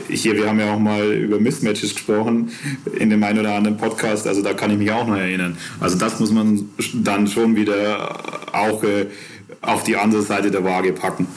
[0.09, 2.51] hier, wir haben ja auch mal über Mismatches gesprochen
[2.97, 5.57] in dem einen oder anderen Podcast, also da kann ich mich auch noch erinnern.
[5.79, 9.07] Also das muss man dann schon wieder auch äh,
[9.61, 11.27] auf die andere Seite der Waage packen.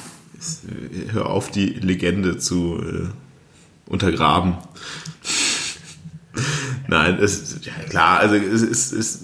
[1.12, 4.57] Hör auf, die Legende zu äh, untergraben.
[6.88, 9.22] Nein, es, ja, klar, also es ist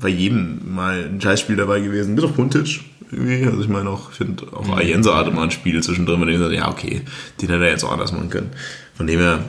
[0.00, 2.80] bei jedem mal ein Scheißspiel dabei gewesen, bis auf Puntic
[3.10, 3.46] irgendwie.
[3.46, 4.74] Also ich meine auch, ich finde auch mhm.
[4.74, 7.02] Ayensa hatte mal ein Spiel zwischendrin, bei dem ich gesagt ja okay,
[7.40, 8.50] den hätte er jetzt auch anders machen können.
[8.94, 9.44] Von dem her,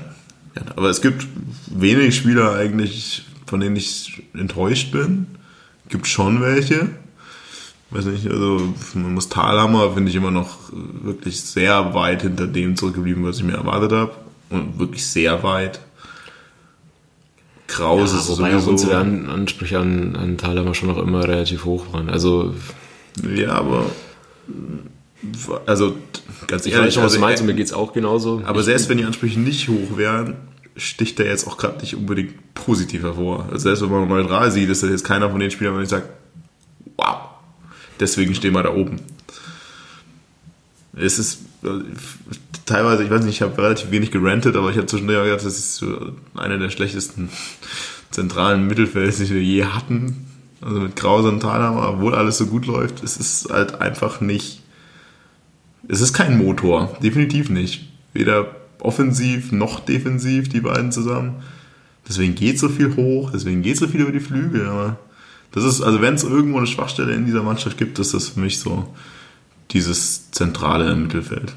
[0.55, 1.25] ja, aber es gibt
[1.67, 5.27] wenig Spieler eigentlich, von denen ich enttäuscht bin.
[5.89, 6.89] Gibt schon welche.
[7.91, 12.75] Weiß nicht, also man muss Talhammer finde ich immer noch wirklich sehr weit hinter dem
[12.75, 14.11] zurückgeblieben, was ich mir erwartet habe.
[14.49, 15.79] Und wirklich sehr weit.
[17.67, 18.67] Kraus ja, ist wobei sowieso.
[18.67, 22.09] auch unsere An Ansprüche an, an Thalhammer schon noch immer relativ hoch waren.
[22.09, 22.53] Also
[23.37, 23.85] ja, aber
[25.65, 25.95] also
[26.47, 28.41] ganz ehrlich, ich weiß, was also, du meinst, mir geht es auch genauso.
[28.45, 30.35] Aber ich selbst wenn die Ansprüche nicht hoch wären,
[30.77, 33.45] sticht er jetzt auch gerade nicht unbedingt positiv hervor.
[33.51, 35.89] Also selbst wenn man neutral sieht, ist das jetzt keiner von den Spielern, wo ich
[35.89, 36.09] sage,
[36.97, 37.17] wow,
[37.99, 38.97] deswegen stehen wir da oben.
[40.95, 41.39] Es ist
[42.65, 45.57] teilweise, ich weiß nicht, ich habe relativ wenig gerantet, aber ich habe zwischendurch gedacht, das
[45.57, 47.29] ist so einer der schlechtesten
[48.11, 50.27] zentralen Mittelfelds, die wir je hatten.
[50.61, 54.63] Also mit Krause und obwohl alles so gut läuft, es ist halt einfach nicht.
[55.87, 57.87] Es ist kein Motor, definitiv nicht.
[58.13, 61.43] Weder offensiv noch defensiv, die beiden zusammen.
[62.07, 64.97] Deswegen geht so viel hoch, deswegen geht so viel über die Flügel, aber
[65.51, 68.39] das ist, also wenn es irgendwo eine Schwachstelle in dieser Mannschaft gibt, ist das für
[68.39, 68.93] mich so
[69.75, 71.53] dieses zentrale Mittelfeld.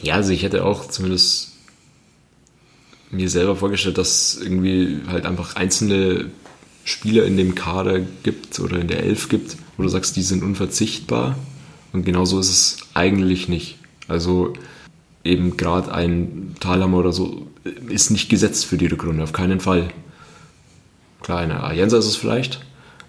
[0.00, 1.52] Ja, also ich hätte auch zumindest
[3.10, 6.30] mir selber vorgestellt, dass irgendwie halt einfach einzelne
[6.84, 10.42] Spieler in dem Kader gibt oder in der Elf gibt, wo du sagst, die sind
[10.42, 11.36] unverzichtbar.
[11.92, 13.78] Und genauso ist es eigentlich nicht.
[14.08, 14.54] Also
[15.22, 17.46] eben gerade ein Thalhammer oder so
[17.88, 19.90] ist nicht gesetzt für die Rückrunde, auf keinen Fall.
[21.20, 22.64] Klar, eine ist es vielleicht,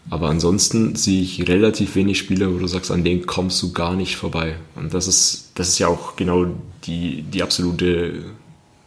[0.10, 3.96] aber ansonsten sehe ich relativ wenig Spieler, wo du sagst, an denen kommst du gar
[3.96, 4.56] nicht vorbei.
[4.76, 6.48] Und das ist, das ist ja auch genau
[6.86, 8.26] die, die absolute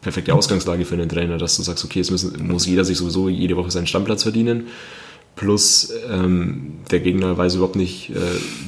[0.02, 3.28] perfekte Ausgangslage für einen Trainer, dass du sagst, okay, jetzt müssen, muss jeder sich sowieso
[3.28, 4.68] jede Woche seinen Stammplatz verdienen.
[5.36, 8.20] Plus ähm, der Gegner weiß überhaupt nicht, äh,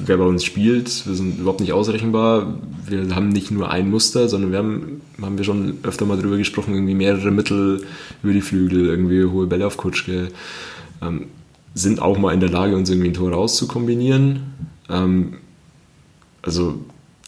[0.04, 1.06] wer bei uns spielt.
[1.06, 2.58] Wir sind überhaupt nicht ausrechenbar.
[2.86, 6.36] Wir haben nicht nur ein Muster, sondern wir haben, haben wir schon öfter mal drüber
[6.36, 7.86] gesprochen, irgendwie mehrere Mittel
[8.22, 10.28] über die Flügel, irgendwie hohe Bälle auf Kutschke.
[11.00, 11.26] Ähm,
[11.78, 14.42] sind auch mal in der Lage, uns irgendwie ein Tor rauszukombinieren.
[14.88, 15.38] Ähm,
[16.42, 16.80] also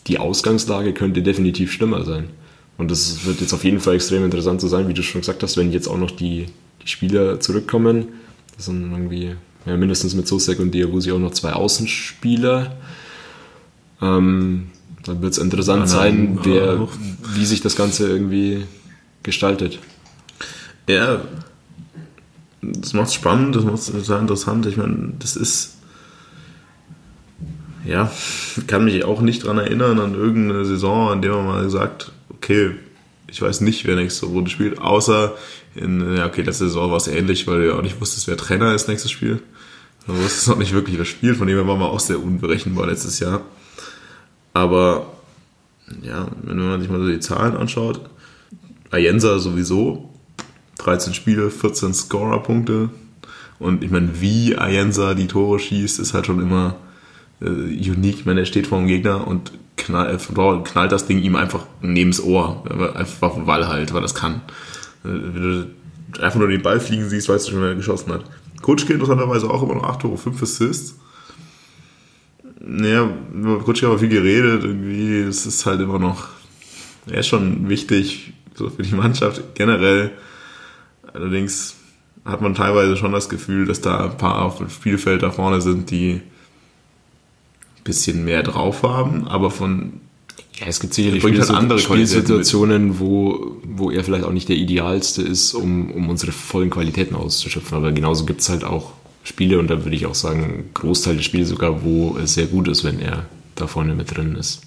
[0.07, 2.31] die Ausgangslage könnte definitiv schlimmer sein.
[2.79, 5.43] Und das wird jetzt auf jeden Fall extrem interessant zu sein, wie du schon gesagt
[5.43, 6.47] hast, wenn jetzt auch noch die,
[6.83, 8.09] die Spieler zurückkommen
[8.61, 12.77] das sind irgendwie ja, mindestens mit Sosek und Diabusi auch noch zwei Außenspieler.
[14.03, 14.67] Ähm,
[15.05, 16.87] dann wird es interessant sein, wer,
[17.35, 18.67] wie sich das Ganze irgendwie
[19.23, 19.79] gestaltet.
[20.87, 21.23] Ja,
[22.63, 24.67] das macht es spannend, das macht es total interessant.
[24.67, 25.77] Ich meine, das ist.
[27.87, 28.13] Ja,
[28.67, 32.73] kann mich auch nicht daran erinnern an irgendeine Saison, an der man mal gesagt, okay,
[33.27, 35.35] ich weiß nicht, wer nächste Runde spielt, außer
[35.75, 38.37] in, ja, okay, letzte Saison war es ähnlich, weil du ja auch nicht wusstest, wer
[38.37, 39.41] Trainer ist nächstes Spiel.
[40.07, 42.87] Du wusstest noch nicht wirklich, wer spielt, von dem her waren wir auch sehr unberechenbar
[42.87, 43.43] letztes Jahr.
[44.53, 45.07] Aber,
[46.03, 48.01] ja, wenn man sich mal so die Zahlen anschaut,
[48.91, 50.10] Ayensa sowieso,
[50.81, 52.91] 13 Spiele, 14 Scorer-Punkte.
[53.59, 56.77] Und ich meine, wie Ayensa die Tore schießt, ist halt schon immer
[57.41, 58.21] äh, unique.
[58.21, 60.19] Ich meine, er steht vor dem Gegner und knall,
[60.65, 62.65] knallt das Ding ihm einfach neben das Ohr.
[62.95, 64.43] Einfach weil halt, weil das kann.
[65.03, 68.25] Wenn du einfach nur den Ball fliegen siehst, weißt du schon, wer geschossen hat.
[68.63, 70.99] Kutschke interessanterweise auch immer noch 8 Tore, 5 Assists.
[72.61, 76.29] Naja, über Kutschke haben wir viel geredet, irgendwie, es ist halt immer noch,
[77.07, 80.11] er ist schon wichtig, so für die Mannschaft generell.
[81.13, 81.77] Allerdings
[82.25, 85.61] hat man teilweise schon das Gefühl, dass da ein paar auf dem Spielfeld da vorne
[85.61, 86.21] sind, die
[87.79, 90.01] ein bisschen mehr drauf haben, aber von
[90.61, 94.57] ja, es gibt sicherlich Spiel, halt andere Spielsituationen, wo, wo er vielleicht auch nicht der
[94.57, 97.79] idealste ist, um, um unsere vollen Qualitäten auszuschöpfen.
[97.79, 98.93] Aber genauso gibt es halt auch
[99.25, 102.69] Spiele, und da würde ich auch sagen, Großteil des Spiels sogar, wo es sehr gut
[102.69, 104.61] ist, wenn er da vorne mit drin ist.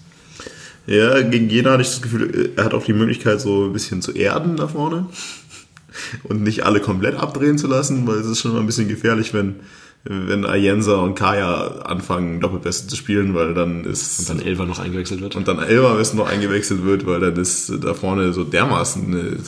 [0.87, 4.01] Ja, gegen Jena hatte ich das Gefühl, er hat auch die Möglichkeit, so ein bisschen
[4.01, 5.05] zu erden da vorne
[6.23, 9.33] und nicht alle komplett abdrehen zu lassen, weil es ist schon mal ein bisschen gefährlich,
[9.33, 9.55] wenn
[10.05, 14.19] wenn Ayensa und Kaya anfangen, Doppelbeste zu spielen, weil dann ist.
[14.19, 15.35] Und dann Elva noch eingewechselt wird.
[15.37, 19.41] Und dann Elva am besten noch eingewechselt wird, weil dann ist da vorne so dermaßen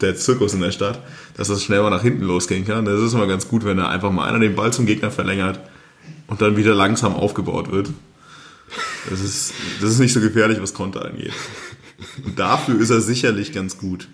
[0.00, 1.00] der Zirkus in der Stadt,
[1.36, 2.84] dass das schnell mal nach hinten losgehen kann.
[2.84, 5.58] Das ist immer ganz gut, wenn da einfach mal einer den Ball zum Gegner verlängert
[6.28, 7.90] und dann wieder langsam aufgebaut wird.
[9.10, 11.32] Das ist, das ist nicht so gefährlich, was Konter angeht.
[12.24, 14.08] Und dafür ist er sicherlich ganz gut.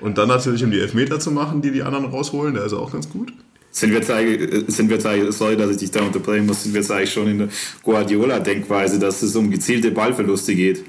[0.00, 2.92] Und dann natürlich, um die Elfmeter zu machen, die die anderen rausholen, der ist auch
[2.92, 3.32] ganz gut
[3.70, 6.62] sind wir jetzt eigentlich, sind wir jetzt eigentlich, sorry, dass ich dich da unterbrechen muss,
[6.62, 7.48] sind wir jetzt eigentlich schon in der
[7.82, 10.84] Guardiola-Denkweise, dass es um gezielte Ballverluste geht?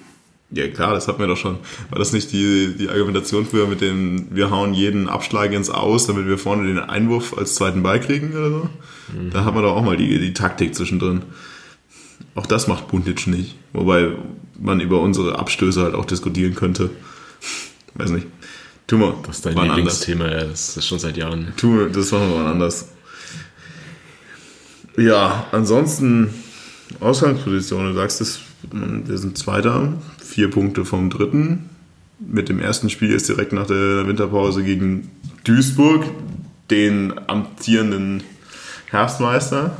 [0.51, 1.59] Ja, klar, das hatten wir doch schon.
[1.91, 6.07] War das nicht die, die Argumentation früher mit dem, wir hauen jeden Abschlag ins Aus,
[6.07, 8.69] damit wir vorne den Einwurf als zweiten Ball kriegen oder so?
[9.13, 9.29] Mhm.
[9.29, 11.21] Da haben wir doch auch mal die, die Taktik zwischendrin.
[12.33, 13.57] Auch das macht Buntic nicht.
[13.73, 14.13] Wobei
[14.57, 16.89] man über unsere Abstöße halt auch diskutieren könnte.
[17.93, 18.25] Weiß nicht.
[18.89, 19.13] Tu mal.
[19.27, 21.53] Das ist dein Lieblingsthema, ja, das ist schon seit Jahren.
[21.57, 22.87] Tu, das machen wir mal anders.
[24.97, 26.33] Ja, ansonsten
[26.99, 28.39] Ausgangsposition, du sagst es,
[28.71, 31.69] wir sind Zweiter, vier Punkte vom Dritten.
[32.17, 35.11] Mit dem ersten Spiel ist direkt nach der Winterpause gegen
[35.43, 36.05] Duisburg,
[36.71, 38.23] den amtierenden
[38.87, 39.77] Herbstmeister.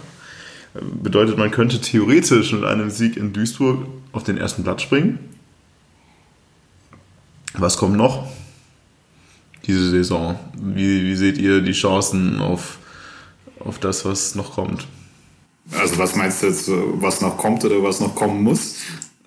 [1.02, 5.18] Bedeutet, man könnte theoretisch mit einem Sieg in Duisburg auf den ersten Platz springen.
[7.56, 8.32] Was kommt noch?
[9.66, 10.40] Diese Saison?
[10.58, 12.80] Wie, wie seht ihr die Chancen auf,
[13.60, 14.88] auf das, was noch kommt?
[15.72, 18.76] Also was meinst du jetzt, was noch kommt oder was noch kommen muss?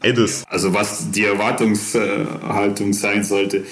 [0.02, 0.44] Edis.
[0.48, 3.64] Also was die Erwartungshaltung sein sollte.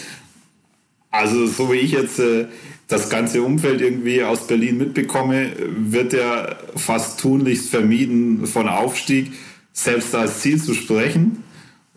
[1.11, 2.47] Also so wie ich jetzt äh,
[2.87, 9.33] das ganze Umfeld irgendwie aus Berlin mitbekomme, wird ja fast tunlichst vermieden, von Aufstieg
[9.73, 11.43] selbst als Ziel zu sprechen.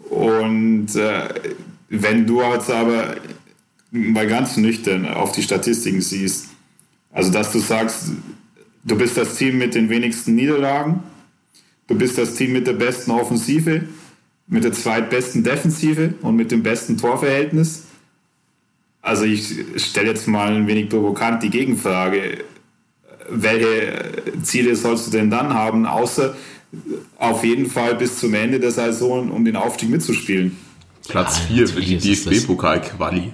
[0.09, 1.30] Und äh,
[1.89, 3.16] wenn du jetzt aber
[3.93, 6.49] mal ganz nüchtern auf die Statistiken siehst,
[7.11, 8.11] also dass du sagst,
[8.83, 11.03] du bist das Team mit den wenigsten Niederlagen,
[11.87, 13.83] du bist das Team mit der besten Offensive,
[14.47, 17.83] mit der zweitbesten Defensive und mit dem besten Torverhältnis.
[19.01, 22.43] Also ich stelle jetzt mal ein wenig provokant die Gegenfrage,
[23.29, 26.35] welche Ziele sollst du denn dann haben, außer
[27.17, 30.57] auf jeden Fall bis zum Ende der Saison, um den Aufstieg mitzuspielen?
[31.07, 33.33] Platz 4 ja, für die DFB-Pokal-Quali.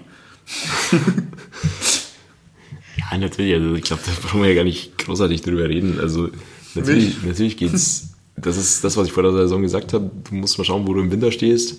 [2.97, 3.53] Ja, natürlich.
[3.53, 5.99] Also ich glaube, da brauchen wir ja gar nicht großartig drüber reden.
[5.99, 6.29] Also
[6.75, 8.09] natürlich, natürlich geht's.
[8.35, 10.09] Das ist das, was ich vor der Saison gesagt habe.
[10.29, 11.77] Du musst mal schauen, wo du im Winter stehst.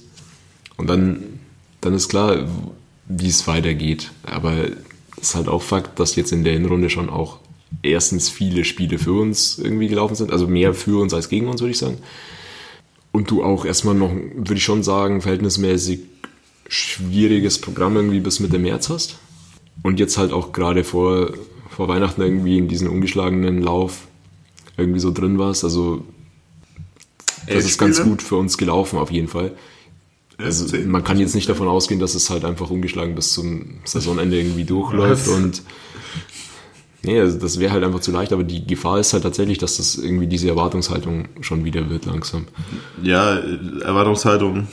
[0.77, 1.23] Und dann,
[1.81, 2.47] dann ist klar,
[3.07, 4.11] wie es weitergeht.
[4.23, 4.53] Aber
[5.21, 7.39] es ist halt auch Fakt, dass jetzt in der Hinrunde schon auch
[7.83, 11.61] erstens viele Spiele für uns irgendwie gelaufen sind, also mehr für uns als gegen uns,
[11.61, 11.99] würde ich sagen.
[13.13, 16.01] Und du auch erstmal noch, würde ich schon sagen, verhältnismäßig
[16.71, 19.19] schwieriges Programm irgendwie bis Mitte März hast.
[19.83, 21.33] Und jetzt halt auch gerade vor,
[21.69, 24.07] vor Weihnachten irgendwie in diesen ungeschlagenen Lauf
[24.77, 25.65] irgendwie so drin warst.
[25.65, 26.05] Also
[27.47, 28.11] das Elf ist ganz Spiele?
[28.11, 29.53] gut für uns gelaufen auf jeden Fall.
[30.39, 34.39] Also man kann jetzt nicht davon ausgehen, dass es halt einfach ungeschlagen bis zum Saisonende
[34.39, 35.35] irgendwie durchläuft Was?
[35.35, 35.63] und
[37.03, 39.77] nee, also das wäre halt einfach zu leicht, aber die Gefahr ist halt tatsächlich, dass
[39.77, 42.47] das irgendwie diese Erwartungshaltung schon wieder wird langsam.
[43.03, 44.69] Ja, Erwartungshaltung.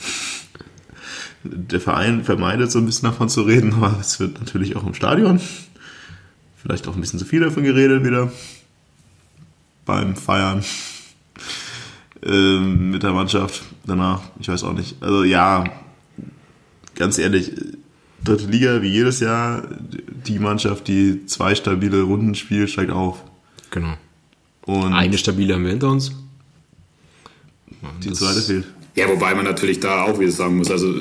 [1.50, 4.94] Der Verein vermeidet so ein bisschen davon zu reden, aber es wird natürlich auch im
[4.94, 5.40] Stadion.
[6.56, 8.32] Vielleicht auch ein bisschen zu viel davon geredet wieder.
[9.84, 10.64] Beim Feiern.
[12.22, 14.22] Ähm, mit der Mannschaft danach.
[14.40, 14.96] Ich weiß auch nicht.
[15.00, 15.64] Also ja,
[16.96, 17.52] ganz ehrlich,
[18.24, 19.62] dritte Liga wie jedes Jahr,
[20.26, 23.22] die Mannschaft, die zwei stabile Runden spielt, steigt auf.
[23.70, 23.94] Genau.
[24.62, 26.12] Und Eine stabile haben wir hinter uns.
[28.02, 28.66] die zweite fehlt.
[28.96, 30.92] Ja, wobei man natürlich da auch wieder sagen muss, also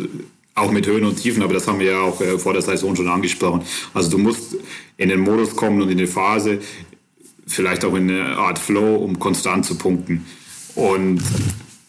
[0.57, 2.95] auch mit Höhen und Tiefen, aber das haben wir ja auch äh, vor der Saison
[2.95, 3.61] schon angesprochen.
[3.93, 4.57] Also du musst
[4.97, 6.59] in den Modus kommen und in die Phase,
[7.45, 10.25] vielleicht auch in eine Art Flow, um konstant zu punkten.
[10.75, 11.21] Und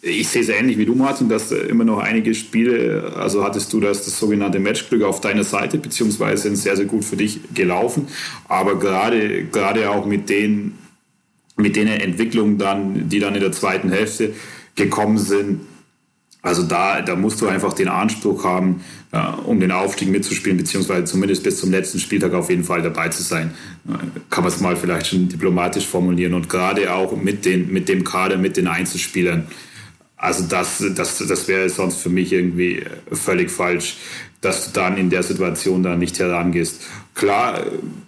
[0.02, 3.72] ich sehe es ähnlich wie du, Martin, dass äh, immer noch einige Spiele, also hattest
[3.72, 7.40] du das, das sogenannte Matchglück auf deiner Seite, beziehungsweise sind sehr, sehr gut für dich
[7.54, 8.06] gelaufen.
[8.48, 10.74] Aber gerade, gerade auch mit den,
[11.56, 14.34] mit den Entwicklungen dann, die dann in der zweiten Hälfte
[14.76, 15.60] gekommen sind,
[16.40, 21.04] also da, da musst du einfach den Anspruch haben, äh, um den Aufstieg mitzuspielen, beziehungsweise
[21.04, 23.54] zumindest bis zum letzten Spieltag auf jeden Fall dabei zu sein.
[23.88, 23.94] Äh,
[24.30, 28.04] kann man es mal vielleicht schon diplomatisch formulieren und gerade auch mit, den, mit dem
[28.04, 29.48] Kader, mit den Einzelspielern.
[30.16, 33.96] Also das, das, das wäre sonst für mich irgendwie völlig falsch,
[34.40, 36.82] dass du dann in der Situation da nicht herangehst.
[37.14, 37.64] Klar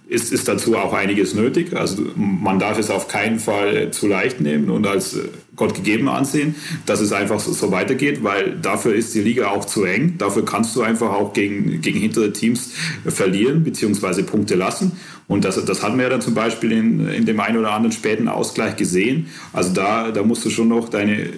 [0.07, 1.75] ist, ist dazu auch einiges nötig.
[1.75, 5.17] Also man darf es auf keinen Fall zu leicht nehmen und als
[5.57, 6.55] Gott gegeben ansehen,
[6.85, 10.17] dass es einfach so, so weitergeht, weil dafür ist die Liga auch zu eng.
[10.17, 12.71] Dafür kannst du einfach auch gegen, gegen hintere Teams
[13.05, 14.23] verlieren bzw.
[14.23, 14.93] Punkte lassen.
[15.27, 17.91] Und das, das hatten wir ja dann zum Beispiel in, in dem einen oder anderen
[17.91, 19.27] späten Ausgleich gesehen.
[19.51, 21.29] Also da, da musst du schon noch deine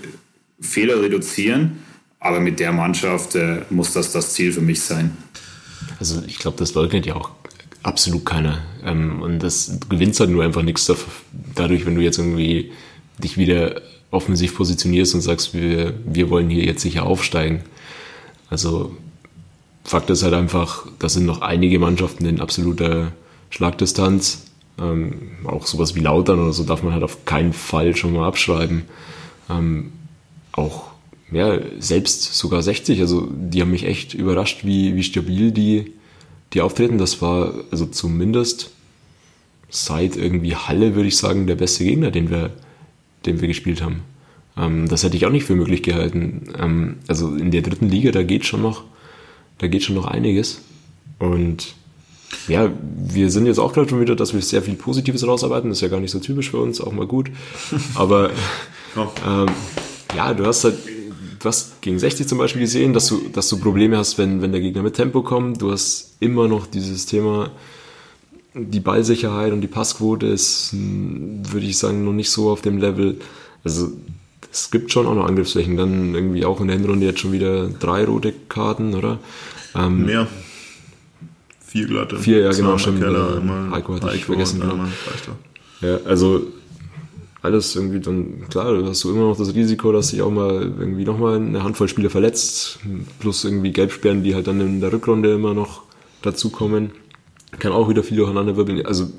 [0.62, 1.80] Fehler reduzieren.
[2.24, 5.16] Aber mit der Mannschaft äh, muss das das Ziel für mich sein.
[6.00, 7.32] Also ich glaube, das leugnet ja auch
[7.84, 8.62] absolut keiner.
[8.84, 10.90] Ähm, und das gewinnst halt nur einfach nichts
[11.54, 12.72] dadurch, wenn du jetzt irgendwie
[13.22, 17.62] dich wieder offensiv positionierst und sagst, wir, wir wollen hier jetzt sicher aufsteigen.
[18.50, 18.96] Also
[19.84, 23.12] Fakt ist halt einfach, da sind noch einige Mannschaften in absoluter
[23.50, 24.46] Schlagdistanz.
[24.80, 28.28] Ähm, auch sowas wie Lautern oder so darf man halt auf keinen Fall schon mal
[28.28, 28.84] abschreiben.
[29.50, 29.92] Ähm,
[30.54, 30.93] auch
[31.32, 35.94] ja, selbst sogar 60, also die haben mich echt überrascht, wie, wie stabil die,
[36.54, 36.98] die auftreten.
[36.98, 38.72] Das war also zumindest
[39.70, 42.52] seit irgendwie Halle, würde ich sagen, der beste Gegner, den wir,
[43.26, 44.02] den wir gespielt haben.
[44.58, 46.54] Ähm, das hätte ich auch nicht für möglich gehalten.
[46.60, 48.84] Ähm, also in der dritten Liga, da geht schon noch,
[49.58, 50.62] da geht schon noch einiges.
[51.20, 51.74] Und
[52.48, 55.70] ja, wir sind jetzt auch gerade schon wieder, dass wir sehr viel Positives rausarbeiten.
[55.70, 57.32] Das ist ja gar nicht so typisch für uns, auch mal gut.
[57.96, 58.32] Aber
[59.26, 59.48] ähm,
[60.16, 60.78] ja, du hast halt,
[61.44, 64.52] du hast gegen 60 zum Beispiel gesehen, dass du, dass du Probleme hast, wenn, wenn
[64.52, 65.62] der Gegner mit Tempo kommt.
[65.62, 67.52] Du hast immer noch dieses Thema,
[68.54, 72.78] die Ballsicherheit und die Passquote ist, mh, würde ich sagen, noch nicht so auf dem
[72.78, 73.20] Level.
[73.64, 73.92] Also
[74.52, 75.76] es gibt schon auch noch Angriffsflächen.
[75.76, 79.20] Dann irgendwie auch in der Hinrunde jetzt schon wieder drei rote Karten, oder?
[79.76, 80.28] Ähm, Mehr.
[81.66, 82.20] Vier glatte.
[82.20, 82.78] Vier, ja, genau.
[82.78, 84.88] Keller, einmal Heiko hatte ich Heiko vergessen, und genau.
[85.82, 86.48] Ja, also
[87.44, 90.62] alles irgendwie dann, klar, da hast du immer noch das Risiko, dass sich auch mal
[90.80, 92.80] irgendwie nochmal eine Handvoll Spieler verletzt,
[93.20, 95.84] plus irgendwie Gelbsperren, die halt dann in der Rückrunde immer noch
[96.22, 96.92] dazukommen.
[97.60, 98.86] Kann auch wieder viel durcheinander wirbeln.
[98.86, 99.12] Also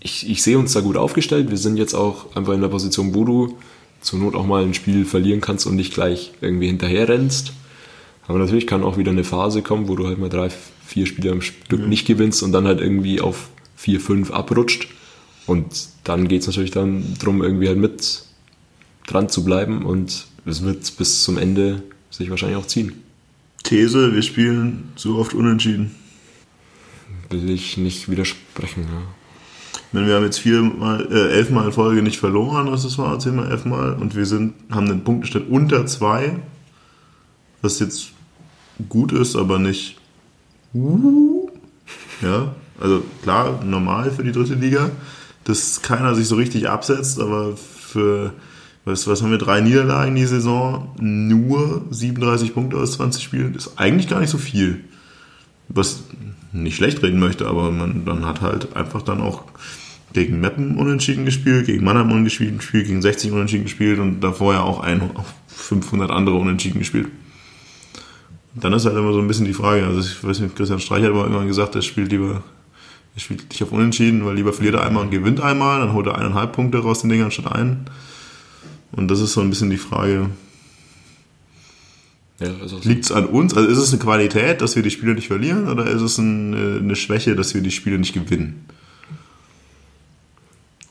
[0.00, 1.50] ich, ich sehe uns da gut aufgestellt.
[1.50, 3.58] Wir sind jetzt auch einfach in der Position, wo du
[4.00, 7.52] zur Not auch mal ein Spiel verlieren kannst und nicht gleich irgendwie hinterher rennst.
[8.26, 10.48] Aber natürlich kann auch wieder eine Phase kommen, wo du halt mal drei,
[10.84, 14.88] vier Spiele am Stück nicht gewinnst und dann halt irgendwie auf vier, fünf abrutscht.
[15.46, 18.24] Und dann geht es natürlich dann darum, irgendwie halt mit
[19.06, 22.92] dran zu bleiben und es wird bis zum Ende sich wahrscheinlich auch ziehen.
[23.62, 25.94] These, wir spielen so oft unentschieden.
[27.30, 28.82] Will ich nicht widersprechen.
[28.82, 29.02] Ja.
[29.92, 33.50] Wenn wir haben jetzt viermal, äh, elfmal in Folge nicht verloren, was das war, zehnmal,
[33.50, 36.38] elfmal, und wir sind, haben einen Punktestand unter zwei,
[37.62, 38.10] was jetzt
[38.88, 39.96] gut ist, aber nicht.
[42.22, 44.90] Ja, also klar, normal für die dritte Liga,
[45.46, 48.32] dass keiner sich so richtig absetzt, aber für,
[48.84, 53.78] was, was haben wir, drei Niederlagen die Saison, nur 37 Punkte aus 20 Spielen, ist
[53.78, 54.80] eigentlich gar nicht so viel.
[55.68, 56.02] Was
[56.52, 59.44] nicht schlecht reden möchte, aber man dann hat halt einfach dann auch
[60.12, 64.62] gegen Meppen unentschieden gespielt, gegen Mannheim unentschieden gespielt, gegen 60 unentschieden gespielt und davor ja
[64.62, 65.10] auch ein,
[65.46, 67.08] 500 andere unentschieden gespielt.
[68.54, 71.04] dann ist halt immer so ein bisschen die Frage, also ich weiß nicht, Christian Streich
[71.04, 72.42] hat immer irgendwann gesagt, er spielt lieber,
[73.16, 76.06] er spielt nicht auf Unentschieden, weil lieber verliert er einmal und gewinnt einmal, dann holt
[76.06, 77.86] er eineinhalb Punkte raus den Dingern statt einen.
[78.92, 80.28] Und das ist so ein bisschen die Frage,
[82.38, 82.88] Ja, also so.
[82.88, 83.54] liegt es an uns?
[83.56, 86.54] Also ist es eine Qualität, dass wir die Spiele nicht verlieren oder ist es ein,
[86.54, 88.66] eine Schwäche, dass wir die Spiele nicht gewinnen?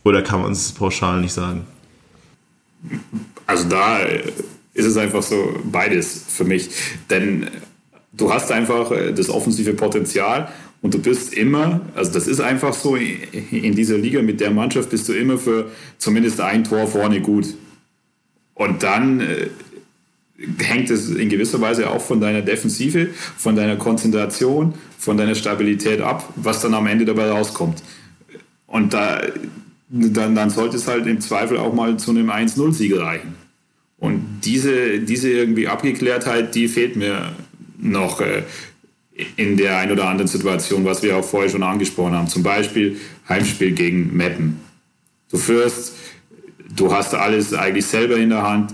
[0.03, 1.65] Oder kann man es pauschal nicht sagen?
[3.45, 4.31] Also da äh,
[4.73, 6.69] ist es einfach so beides für mich.
[7.09, 7.49] Denn
[8.13, 10.51] du hast einfach äh, das offensive Potenzial
[10.85, 14.91] und du bist immer, also das ist einfach so, in dieser Liga mit der Mannschaft
[14.91, 17.55] bist du immer für zumindest ein Tor vorne gut.
[18.53, 19.47] Und dann äh,
[20.59, 26.01] hängt es in gewisser Weise auch von deiner Defensive, von deiner Konzentration, von deiner Stabilität
[26.01, 27.81] ab, was dann am Ende dabei rauskommt.
[28.67, 29.23] Und da,
[29.89, 33.33] dann, dann sollte es halt im Zweifel auch mal zu einem 1-0-Sieg reichen.
[33.97, 37.31] Und diese, diese irgendwie Abgeklärtheit, die fehlt mir
[37.79, 38.43] noch äh,
[39.37, 42.27] in der ein oder anderen Situation, was wir auch vorher schon angesprochen haben.
[42.27, 42.99] Zum Beispiel
[43.29, 44.59] Heimspiel gegen Meppen.
[45.31, 45.95] Du führst,
[46.75, 48.73] du hast alles eigentlich selber in der Hand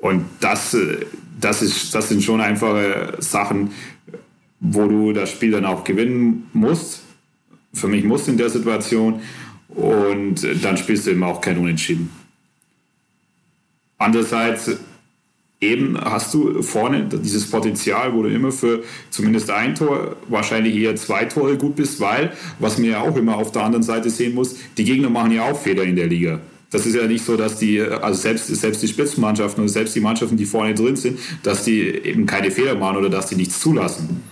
[0.00, 0.76] und das,
[1.40, 3.70] das, ist, das sind schon einfache Sachen,
[4.60, 7.02] wo du das Spiel dann auch gewinnen musst.
[7.72, 9.20] Für mich musst in der Situation
[9.68, 12.10] und dann spielst du eben auch kein Unentschieden.
[13.98, 14.78] Andererseits
[15.60, 20.94] eben hast du vorne dieses Potenzial, wo du immer für zumindest ein Tor, wahrscheinlich eher
[20.96, 24.34] zwei Tore gut bist, weil, was man ja auch immer auf der anderen Seite sehen
[24.34, 26.40] muss, die Gegner machen ja auch Fehler in der Liga.
[26.70, 30.00] Das ist ja nicht so, dass die, also selbst, selbst die Spitzenmannschaften und selbst die
[30.00, 33.60] Mannschaften, die vorne drin sind, dass die eben keine Fehler machen oder dass die nichts
[33.60, 34.22] zulassen.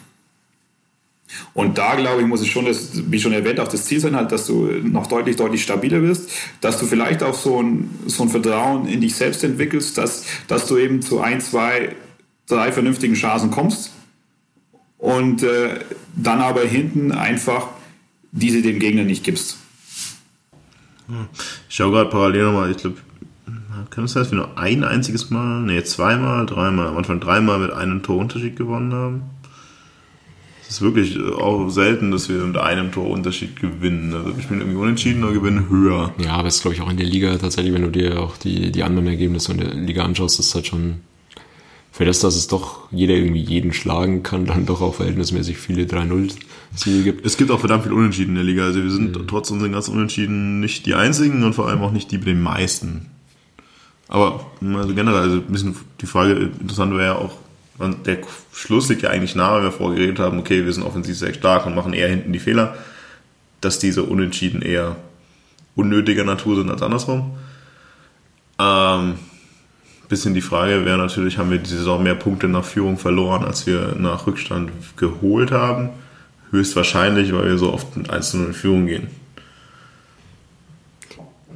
[1.55, 4.15] Und da, glaube ich, muss es schon, das, wie schon erwähnt, auch das Ziel sein,
[4.15, 8.23] halt, dass du noch deutlich, deutlich stabiler wirst, dass du vielleicht auch so ein, so
[8.23, 11.97] ein Vertrauen in dich selbst entwickelst, dass, dass du eben zu ein, zwei,
[12.47, 13.91] drei vernünftigen Chancen kommst
[14.99, 15.81] und äh,
[16.15, 17.69] dann aber hinten einfach
[18.33, 19.57] diese dem Gegner nicht gibst.
[21.69, 22.97] Ich schaue gerade parallel nochmal, ich glaube,
[23.91, 27.59] kann es sein, dass wir nur ein einziges Mal, nee, zweimal, dreimal, am Anfang dreimal
[27.59, 29.23] mit einem Torunterschied gewonnen haben?
[30.69, 34.13] Es ist wirklich auch selten, dass wir mit einem Torunterschied gewinnen.
[34.13, 36.13] Also wir spielen irgendwie unentschieden oder gewinnen höher.
[36.19, 38.37] Ja, aber es ist, glaube ich, auch in der Liga tatsächlich, wenn du dir auch
[38.37, 40.97] die, die anderen Ergebnisse in der Liga anschaust, ist halt schon
[41.93, 45.85] für das, dass es doch jeder irgendwie jeden schlagen kann, dann doch auch verhältnismäßig viele
[45.85, 47.25] 3-0-Siege gibt.
[47.25, 48.65] Es gibt auch verdammt viel Unentschieden in der Liga.
[48.65, 49.27] Also wir sind mhm.
[49.27, 52.43] trotz unseren ganzen Unentschieden nicht die einzigen und vor allem auch nicht die mit den
[52.43, 53.07] meisten.
[54.09, 54.45] Aber
[54.75, 57.39] also generell, also ein bisschen die Frage interessant wäre ja auch,
[57.79, 58.19] der
[58.53, 61.35] Schluss liegt ja eigentlich nahe, wenn wir vorher geredet haben, okay, wir sind offensiv sehr
[61.35, 62.77] stark und machen eher hinten die Fehler,
[63.61, 64.97] dass diese Unentschieden eher
[65.75, 67.33] unnötiger Natur sind als andersrum.
[68.59, 69.15] Ähm,
[70.09, 73.67] bisschen die Frage wäre natürlich, haben wir die Saison mehr Punkte nach Führung verloren, als
[73.67, 75.91] wir nach Rückstand geholt haben?
[76.51, 79.09] Höchstwahrscheinlich, weil wir so oft mit 1 in Führung gehen.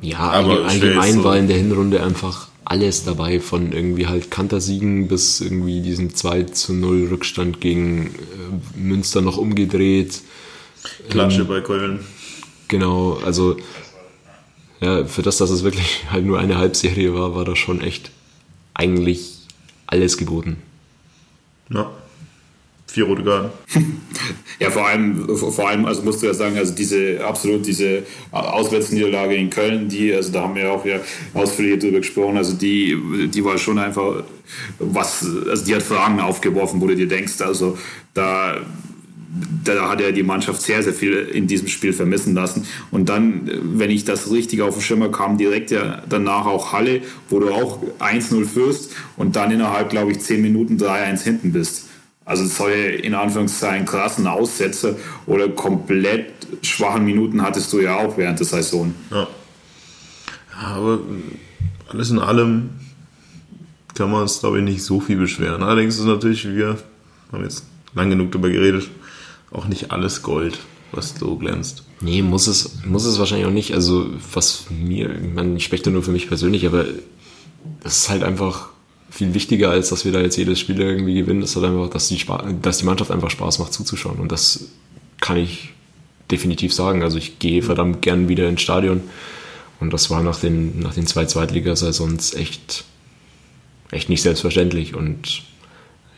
[0.03, 5.09] Ja, aber allgemein so war in der Hinrunde einfach alles dabei, von irgendwie halt Kantersiegen
[5.09, 10.21] bis irgendwie diesem 2 zu 0 Rückstand gegen äh, Münster noch umgedreht.
[11.09, 11.99] Klatsche ähm, bei Köln.
[12.69, 13.57] Genau, also
[14.81, 18.13] ja, für das, dass es wirklich halt nur eine Halbserie war, war das schon echt
[18.73, 19.39] eigentlich
[19.89, 20.59] alles geboten.
[21.71, 21.91] Ja.
[22.91, 23.51] Vier rote Karten.
[24.59, 29.37] ja, vor allem, vor allem, also musst du ja sagen, also diese absolut diese Auswärtsniederlage
[29.37, 31.01] in Köln, die, also da haben wir auch ja
[31.33, 34.25] ausführlich drüber gesprochen, also die, die war schon einfach
[34.81, 37.79] was, also die hat Fragen aufgeworfen, wo du dir denkst, also
[38.13, 38.57] da
[39.65, 42.67] da hat er die Mannschaft sehr, sehr viel in diesem Spiel vermissen lassen.
[42.91, 47.03] Und dann, wenn ich das richtig auf den Schimmer kam, direkt ja danach auch Halle,
[47.29, 51.90] wo du auch 1-0 führst und dann innerhalb, glaube ich, 10 Minuten 3-1 hinten bist.
[52.31, 58.39] Also solche in Anführungszeichen krassen Aussätze oder komplett schwachen Minuten hattest du ja auch während
[58.39, 58.95] der Saison.
[59.11, 59.27] Ja.
[60.63, 61.01] Aber
[61.89, 62.71] alles in allem
[63.97, 65.65] kann man uns, glaube ich, nicht so viel beschweren.
[65.65, 66.79] Allerdings ist es natürlich, wir
[67.33, 67.65] haben jetzt
[67.95, 68.89] lang genug darüber geredet,
[69.51, 70.61] auch nicht alles Gold,
[70.93, 71.83] was so glänzt.
[72.01, 73.75] Nee, muss es, muss es wahrscheinlich auch nicht.
[73.75, 76.85] Also, was mir, ich meine, ich spreche da nur für mich persönlich, aber
[77.83, 78.70] das ist halt einfach
[79.11, 82.09] viel wichtiger, als dass wir da jetzt jedes Spiel irgendwie gewinnen, ist halt einfach, dass
[82.09, 82.25] die,
[82.63, 84.19] dass die Mannschaft einfach Spaß macht zuzuschauen.
[84.19, 84.69] Und das
[85.21, 85.71] kann ich
[86.31, 87.03] definitiv sagen.
[87.03, 89.03] Also ich gehe verdammt gern wieder ins Stadion.
[89.81, 92.85] Und das war nach den, nach den zwei Zweitligasaisons echt,
[93.91, 94.95] echt nicht selbstverständlich.
[94.95, 95.43] Und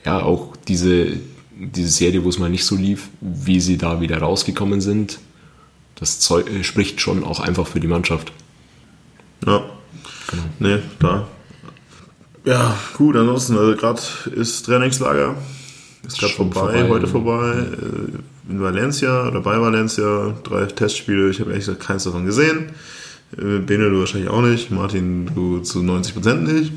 [0.05, 1.16] ja, auch diese,
[1.57, 5.18] diese Serie, wo es mal nicht so lief, wie sie da wieder rausgekommen sind,
[5.95, 8.32] das Zeug, äh, spricht schon auch einfach für die Mannschaft.
[9.47, 9.64] Ja.
[10.28, 10.43] Genau.
[10.59, 11.28] Nee, da.
[12.45, 14.01] Ja, gut, ansonsten, also gerade
[14.34, 15.36] ist Trainingslager.
[16.07, 17.53] Ist gerade vorbei, vorbei, heute vorbei.
[17.53, 20.34] äh, In Valencia oder bei Valencia.
[20.43, 22.70] Drei Testspiele, ich habe ehrlich gesagt keins davon gesehen.
[23.38, 24.72] Äh, Bene, du wahrscheinlich auch nicht.
[24.72, 26.72] Martin, du zu 90% nicht.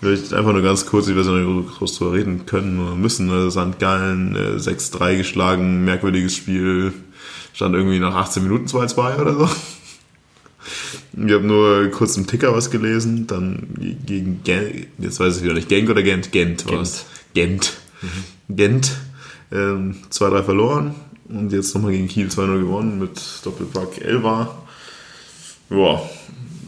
[0.00, 3.30] Vielleicht einfach nur ganz kurz, ich weiß nicht, groß drüber reden können oder müssen.
[3.30, 3.78] Also St.
[3.78, 6.92] Gallen äh, 6-3 geschlagen, merkwürdiges Spiel.
[7.54, 9.48] Stand irgendwie nach 18 Minuten 2-2 oder so.
[11.12, 13.68] Ich habe nur kurz im Ticker was gelesen, dann
[14.04, 16.32] gegen Gent, jetzt weiß ich wieder nicht, Genk oder Gent?
[16.32, 17.06] Gent war es.
[17.34, 17.74] Gent.
[18.48, 18.96] Gent.
[19.52, 20.94] Ähm, 2-3 verloren
[21.28, 24.58] und jetzt nochmal gegen Kiel 2-0 gewonnen mit Doppelpack Elva.
[25.70, 26.02] Ja,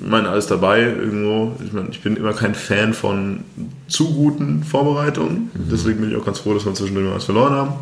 [0.01, 1.57] ich meine, alles dabei irgendwo.
[1.64, 3.40] Ich meine, ich bin immer kein Fan von
[3.88, 5.51] zu guten Vorbereitungen.
[5.55, 7.72] Deswegen bin ich auch ganz froh, dass wir zwischendurch mal was verloren haben.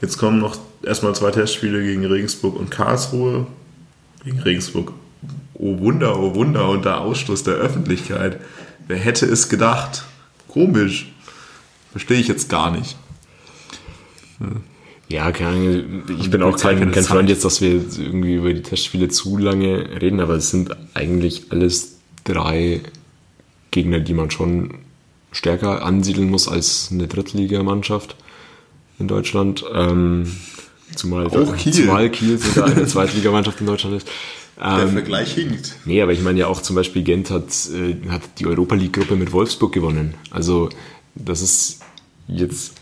[0.00, 3.46] Jetzt kommen noch erstmal zwei Testspiele gegen Regensburg und Karlsruhe.
[4.24, 4.92] Gegen Regensburg.
[5.58, 8.40] Oh Wunder, oh Wunder, unter Ausschluss der Öffentlichkeit.
[8.86, 10.04] Wer hätte es gedacht?
[10.46, 11.12] Komisch.
[11.90, 12.96] Verstehe ich jetzt gar nicht.
[15.08, 16.02] Ja, keine Ahnung.
[16.20, 17.02] Ich bin auch kein, kein.
[17.02, 20.76] Freund jetzt, dass wir jetzt irgendwie über die Testspiele zu lange reden, aber es sind
[20.94, 22.82] eigentlich alles drei
[23.70, 24.74] Gegner, die man schon
[25.32, 28.16] stärker ansiedeln muss als eine Drittligamannschaft
[28.98, 29.64] in Deutschland.
[29.74, 30.30] Ähm,
[30.94, 31.72] zumal, Auch Kiel.
[31.72, 34.08] zumal Kiel sogar eine Zweitligamannschaft in Deutschland ist.
[34.60, 35.76] Ähm, Vergleich hinkt.
[35.84, 39.16] Nee, aber ich meine ja auch zum Beispiel Gent hat, äh, hat die Europa League-Gruppe
[39.16, 40.14] mit Wolfsburg gewonnen.
[40.30, 40.68] Also
[41.14, 41.80] das ist
[42.26, 42.74] jetzt.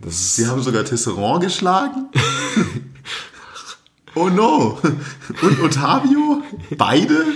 [0.00, 2.08] Das Sie haben sogar Tisserand geschlagen.
[4.14, 4.78] oh no.
[5.42, 6.42] Und Otavio?
[6.76, 7.26] Beide?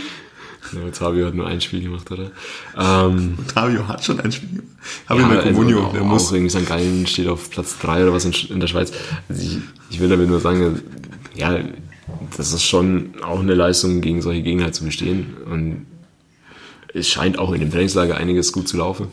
[0.73, 2.31] ja, Otavio hat nur ein Spiel gemacht, oder?
[2.77, 4.63] Ähm, Otavio hat schon ein Spiel.
[5.07, 5.79] Habe ja, ich mit Comunio.
[5.79, 6.29] also der auch, muss.
[6.29, 6.67] auch irgendwie St.
[6.67, 8.93] Gallen steht auf Platz 3 oder was in, in der Schweiz.
[9.29, 9.59] Also ich,
[9.91, 10.83] ich will damit nur sagen,
[11.35, 11.59] ja,
[12.37, 15.37] das ist schon auch eine Leistung, gegen solche Gegner halt zu bestehen.
[15.51, 15.87] Und
[16.95, 19.09] es scheint auch in dem Trainingslager einiges gut zu laufen.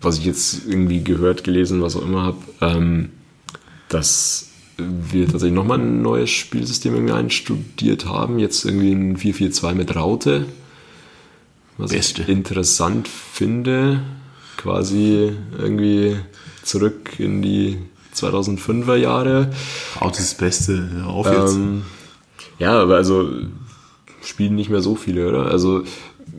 [0.00, 3.10] Was ich jetzt irgendwie gehört, gelesen, was auch immer habe, ähm,
[3.88, 8.38] dass wir tatsächlich nochmal ein neues Spielsystem irgendwie einstudiert haben.
[8.38, 10.46] Jetzt irgendwie ein 4-4-2 mit Raute.
[11.76, 12.22] Was Beste.
[12.22, 14.00] ich interessant finde.
[14.56, 16.16] Quasi irgendwie
[16.62, 17.78] zurück in die
[18.14, 19.50] 2005er Jahre.
[20.00, 20.88] Raut ist das Beste.
[20.92, 21.54] Hör auf jetzt.
[21.54, 21.82] Ähm,
[22.60, 23.28] ja, aber also
[24.22, 25.46] spielen nicht mehr so viele, oder?
[25.46, 25.82] Also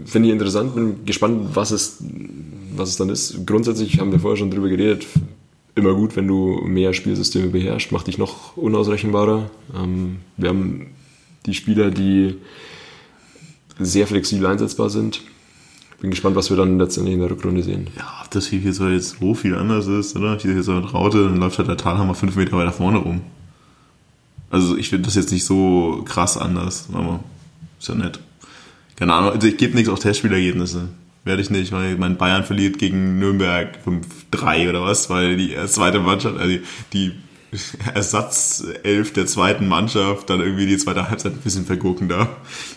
[0.06, 2.04] finde ich interessant, bin gespannt, was es,
[2.76, 3.46] was es dann ist.
[3.46, 5.06] Grundsätzlich haben wir vorher schon drüber geredet.
[5.76, 9.50] Immer gut, wenn du mehr Spielsysteme beherrschst, macht dich noch unausrechenbarer.
[9.76, 10.88] Ähm, wir haben
[11.46, 12.36] die Spieler, die
[13.80, 15.22] sehr flexibel einsetzbar sind.
[16.02, 17.88] Bin gespannt, was wir dann letztendlich in der Rückrunde sehen.
[17.98, 20.36] ja, ob das hier jetzt so viel anders ist, oder?
[20.36, 22.98] Ich sehe jetzt so mit Raute, dann läuft halt der Talhammer fünf Meter weiter vorne
[22.98, 23.22] rum.
[24.52, 27.24] Also ich finde das jetzt nicht so krass anders, aber
[27.80, 28.20] ist ja nett.
[28.96, 30.90] Keine Ahnung, also ich gebe nichts auf Testspielergebnisse.
[31.24, 33.78] Werde ich nicht, weil mein Bayern verliert gegen Nürnberg
[34.34, 36.58] 5-3 oder was, weil die zweite Mannschaft, also
[36.94, 37.14] die,
[37.94, 42.30] Ersatzelf der zweiten Mannschaft dann irgendwie die zweite Halbzeit ein bisschen vergucken darf.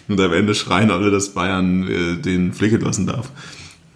[0.08, 3.30] Und am Ende schreien alle, dass Bayern äh, den Flicket lassen darf.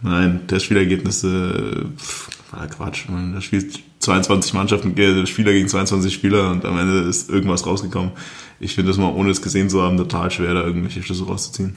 [0.02, 3.08] Nein, Testspielergebnisse, pff, war Quatsch.
[3.08, 7.66] Man, Da spielt 22 Mannschaften, äh, Spieler gegen 22 Spieler und am Ende ist irgendwas
[7.66, 8.12] rausgekommen.
[8.60, 11.76] Ich finde das mal, ohne es gesehen zu haben, total schwer, da irgendwelche Schlüsse rauszuziehen.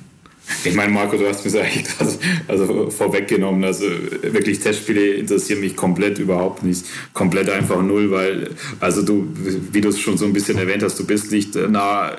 [0.65, 2.11] Ich meine, Marco, du hast mir eigentlich gerade
[2.47, 3.63] also vorweggenommen.
[3.63, 3.85] Also
[4.21, 6.85] wirklich Testspiele interessieren mich komplett überhaupt nicht.
[7.13, 8.49] Komplett einfach null, weil,
[8.79, 9.27] also du,
[9.71, 12.17] wie du es schon so ein bisschen erwähnt hast, du bist nicht nah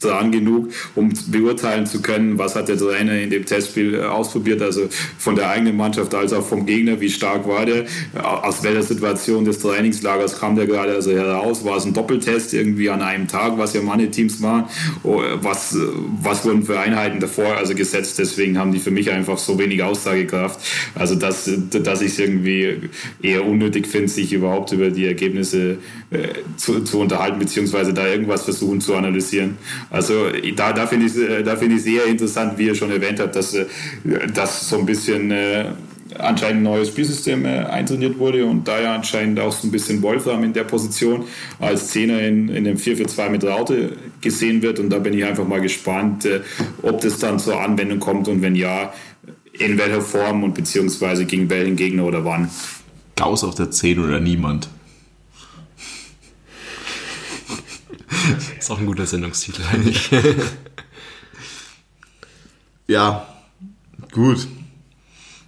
[0.00, 4.62] dran genug, um beurteilen zu können, was hat der Trainer in dem Testspiel äh, ausprobiert,
[4.62, 7.84] also von der eigenen Mannschaft als auch vom Gegner, wie stark war der,
[8.22, 12.90] aus welcher Situation des Trainingslagers kam der gerade also heraus, war es ein Doppeltest irgendwie
[12.90, 14.64] an einem Tag, was ja manche Teams waren,
[15.02, 15.76] Oh, was,
[16.22, 19.82] was wurden für Einheiten davor also gesetzt, deswegen haben die für mich einfach so wenig
[19.82, 20.60] Aussagekraft,
[20.94, 22.90] also dass, dass ich es irgendwie
[23.22, 25.76] eher unnötig finde, sich überhaupt über die Ergebnisse äh,
[26.56, 29.58] zu, zu unterhalten, beziehungsweise da irgendwas versuchen zu analysieren.
[29.90, 30.26] Also
[30.56, 33.54] da, da finde ich es da find sehr interessant, wie er schon erwähnt hat, dass,
[33.54, 33.66] äh,
[34.34, 35.66] dass so ein bisschen äh,
[36.18, 40.02] anscheinend ein neues Spielsystem äh, eintrainiert wurde und da ja anscheinend auch so ein bisschen
[40.02, 41.24] Wolfram in der Position
[41.58, 45.46] als Zehner in, in dem 4-4-2 mit Raute gesehen wird und da bin ich einfach
[45.46, 46.40] mal gespannt, äh,
[46.82, 48.92] ob das dann zur Anwendung kommt und wenn ja,
[49.52, 52.50] in welcher Form und beziehungsweise gegen welchen Gegner oder wann.
[53.16, 54.68] Gauss auf der 10 oder niemand.
[58.58, 60.10] Ist auch ein guter Sendungstitel eigentlich.
[62.86, 63.26] Ja,
[64.12, 64.48] gut.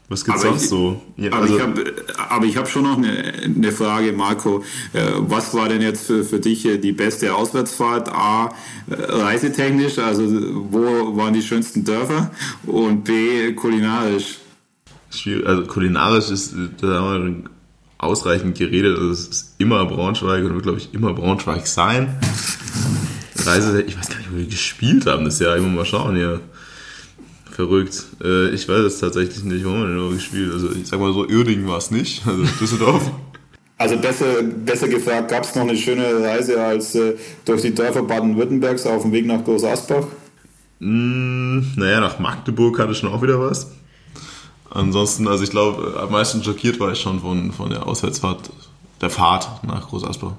[0.09, 1.03] Was gibt's Aber sonst ich- so?
[1.16, 1.94] Ja, Aber also, ich habe
[2.28, 4.62] aber ich hab schon noch eine, eine Frage, Marco.
[4.93, 8.09] Äh, Was war denn jetzt für, für dich äh, die beste Auswärtsfahrt?
[8.11, 8.55] A,
[8.90, 10.23] äh, reisetechnisch, also
[10.70, 12.31] wo waren die schönsten Dörfer?
[12.66, 14.39] Und B, kulinarisch.
[15.44, 17.51] also kulinarisch ist, äh, da haben wir
[18.03, 18.99] ausreichend geredet.
[18.99, 22.19] Also es ist immer Braunschweig und wird, glaube ich, immer Braunschweig sein.
[23.45, 25.57] Reise, ich weiß gar nicht, wo wir gespielt haben das Jahr.
[25.57, 26.41] Immer mal schauen hier.
[27.51, 28.05] Verrückt.
[28.23, 30.53] Äh, ich weiß es tatsächlich nicht, wo wir denn gespielt.
[30.53, 32.27] Also ich sag mal so, Uerdingen war es nicht.
[32.27, 33.11] Also Düsseldorf.
[33.79, 37.15] Also besser, besser gefragt, gab es noch eine schöne Reise als äh,
[37.45, 40.07] durch die Dörfer Baden-Württembergs auf dem Weg nach Groß Asbach?
[40.79, 43.73] Mm, naja, nach Magdeburg hatte schon auch wieder was.
[44.74, 48.51] Ansonsten, also ich glaube, am meisten schockiert war ich schon von, von der Auswärtsfahrt,
[49.01, 50.32] der Fahrt nach Groß Asbach.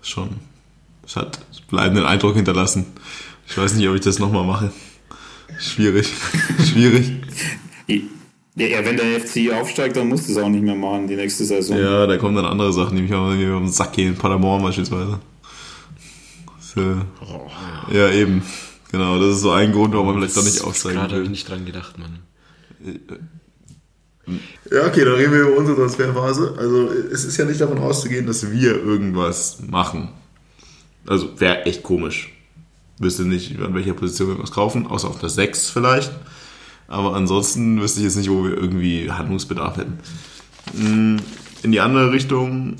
[0.00, 0.36] Schon.
[1.04, 1.38] Es hat
[1.68, 2.86] bleibenden Eindruck hinterlassen.
[3.46, 4.72] Ich weiß nicht, ob ich das nochmal mache.
[5.58, 6.08] Schwierig.
[6.64, 7.12] Schwierig.
[8.54, 11.44] Ja, wenn der FC aufsteigt, dann musst du es auch nicht mehr machen, die nächste
[11.44, 11.78] Saison.
[11.78, 14.16] Ja, da kommen dann andere Sachen, die mich auch irgendwie auf den Sack gehen.
[14.16, 15.20] Paderborn beispielsweise.
[16.76, 18.42] Äh, ja, eben.
[18.90, 21.26] Genau, das ist so ein Grund, warum man vielleicht doch nicht aufsteigen Gerade habe ich
[21.26, 21.30] will.
[21.30, 22.20] nicht dran gedacht, Mann.
[24.70, 26.54] Ja, okay, dann reden wir über unsere Transferphase.
[26.58, 30.10] Also es ist ja nicht davon auszugehen, dass wir irgendwas machen.
[31.06, 32.32] Also wäre echt komisch.
[32.98, 36.12] Wüsste nicht, an welcher Position wir was kaufen, außer auf der 6 vielleicht.
[36.88, 39.98] Aber ansonsten wüsste ich jetzt nicht, wo wir irgendwie Handlungsbedarf hätten.
[40.74, 41.16] Mm,
[41.62, 42.76] In die andere Richtung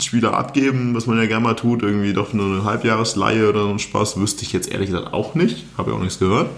[0.00, 3.70] Spieler abgeben, was man ja gerne mal tut, irgendwie doch nur eine Halbjahresleihe oder so
[3.70, 5.64] ein Spaß, wüsste ich jetzt ehrlich gesagt auch nicht.
[5.76, 6.50] Habe ja auch nichts gehört.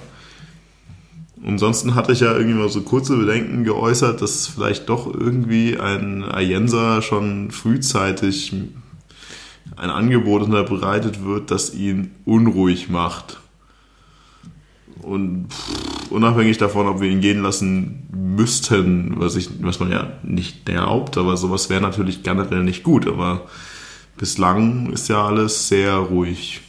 [1.46, 6.22] Ansonsten hatte ich ja irgendwie mal so kurze Bedenken geäußert, dass vielleicht doch irgendwie ein
[6.22, 8.52] Ayensa schon frühzeitig
[9.76, 13.38] ein Angebot unterbreitet wird, das ihn unruhig macht.
[15.00, 20.12] Und pff, unabhängig davon, ob wir ihn gehen lassen müssten, was, ich, was man ja
[20.22, 23.06] nicht glaubt, aber sowas wäre natürlich generell nicht gut.
[23.06, 23.46] Aber
[24.18, 26.60] bislang ist ja alles sehr ruhig.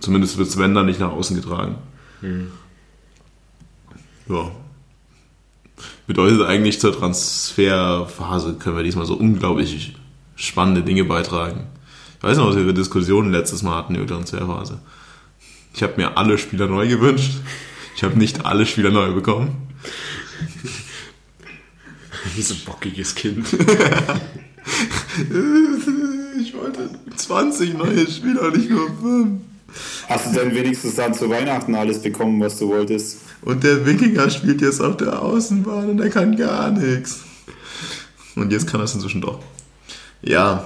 [0.00, 1.76] Zumindest wird Sven da nicht nach außen getragen.
[4.28, 4.50] Ja.
[6.06, 9.96] Bedeutet eigentlich zur Transferphase können wir diesmal so unglaublich
[10.36, 11.66] spannende Dinge beitragen.
[12.18, 14.80] Ich weiß noch, was wir für Diskussionen letztes Mal hatten über die Transferphase.
[15.74, 17.32] Ich habe mir alle Spieler neu gewünscht.
[17.96, 19.68] Ich habe nicht alle Spieler neu bekommen.
[22.34, 23.46] Wie so ein bockiges Kind.
[26.40, 29.40] Ich wollte 20 neue Spieler, nicht nur 5.
[30.08, 33.18] Hast du denn wenigstens dann zu Weihnachten alles bekommen, was du wolltest?
[33.44, 37.20] Und der Wikinger spielt jetzt auf der Außenbahn und er kann gar nichts.
[38.34, 39.38] Und jetzt kann er es inzwischen doch.
[40.22, 40.64] Ja.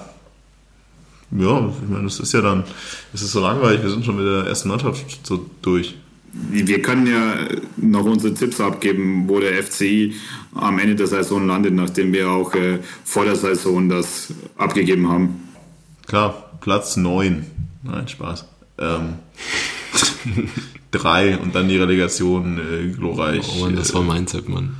[1.30, 2.64] Ja, ich meine, das ist ja dann,
[3.12, 5.96] es ist so langweilig, wir sind schon mit der ersten Mannschaft so durch.
[6.32, 7.36] Wir können ja
[7.76, 10.14] noch unsere Tipps abgeben, wo der FCI
[10.54, 15.48] am Ende der Saison landet, nachdem wir auch äh, vor der Saison das abgegeben haben.
[16.06, 17.44] Klar, Platz 9.
[17.82, 18.46] Nein, Spaß.
[18.78, 19.14] Ähm,
[20.90, 23.46] drei und dann die Relegation äh, glorreich.
[23.56, 24.76] Oh Mann, das äh, war mein Tipp, Mann.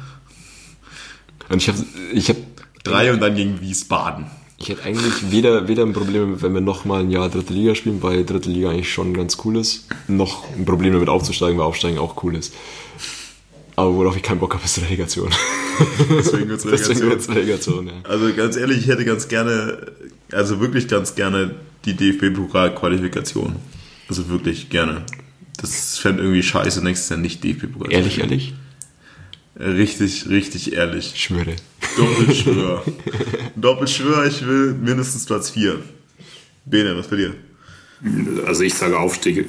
[1.48, 1.78] Und ich habe
[2.12, 2.36] ich hab,
[2.84, 4.26] drei und dann gegen Wiesbaden.
[4.58, 8.02] ich hätte eigentlich weder, weder ein Problem, wenn wir nochmal ein Jahr dritte Liga spielen,
[8.02, 11.98] weil dritte Liga eigentlich schon ganz cool ist, noch ein Problem damit aufzusteigen, weil Aufsteigen
[11.98, 12.54] auch cool ist.
[13.76, 15.30] Aber worauf ich keinen Bock habe, ist Relegation.
[16.10, 17.10] Deswegen wird's Deswegen Relegation.
[17.10, 17.92] wird's Relegation, ja.
[18.02, 19.92] Also ganz ehrlich, ich hätte ganz gerne,
[20.32, 21.54] also wirklich ganz gerne
[21.84, 23.54] die DFB-Pokal-Qualifikation.
[24.08, 25.04] Also wirklich gerne.
[25.58, 27.92] Das fände irgendwie scheiße, nächstes Jahr nicht DFB-Pokal.
[27.92, 28.54] Ehrlich, ehrlich?
[29.58, 31.12] Richtig, richtig ehrlich.
[31.14, 31.56] Ich schwöre.
[31.96, 32.84] Doppelschwör.
[33.56, 35.82] Doppelschwör, ich will mindestens Platz 4.
[36.64, 37.34] Bene, was bei dir?
[38.46, 39.46] Also ich sage Aufstieg,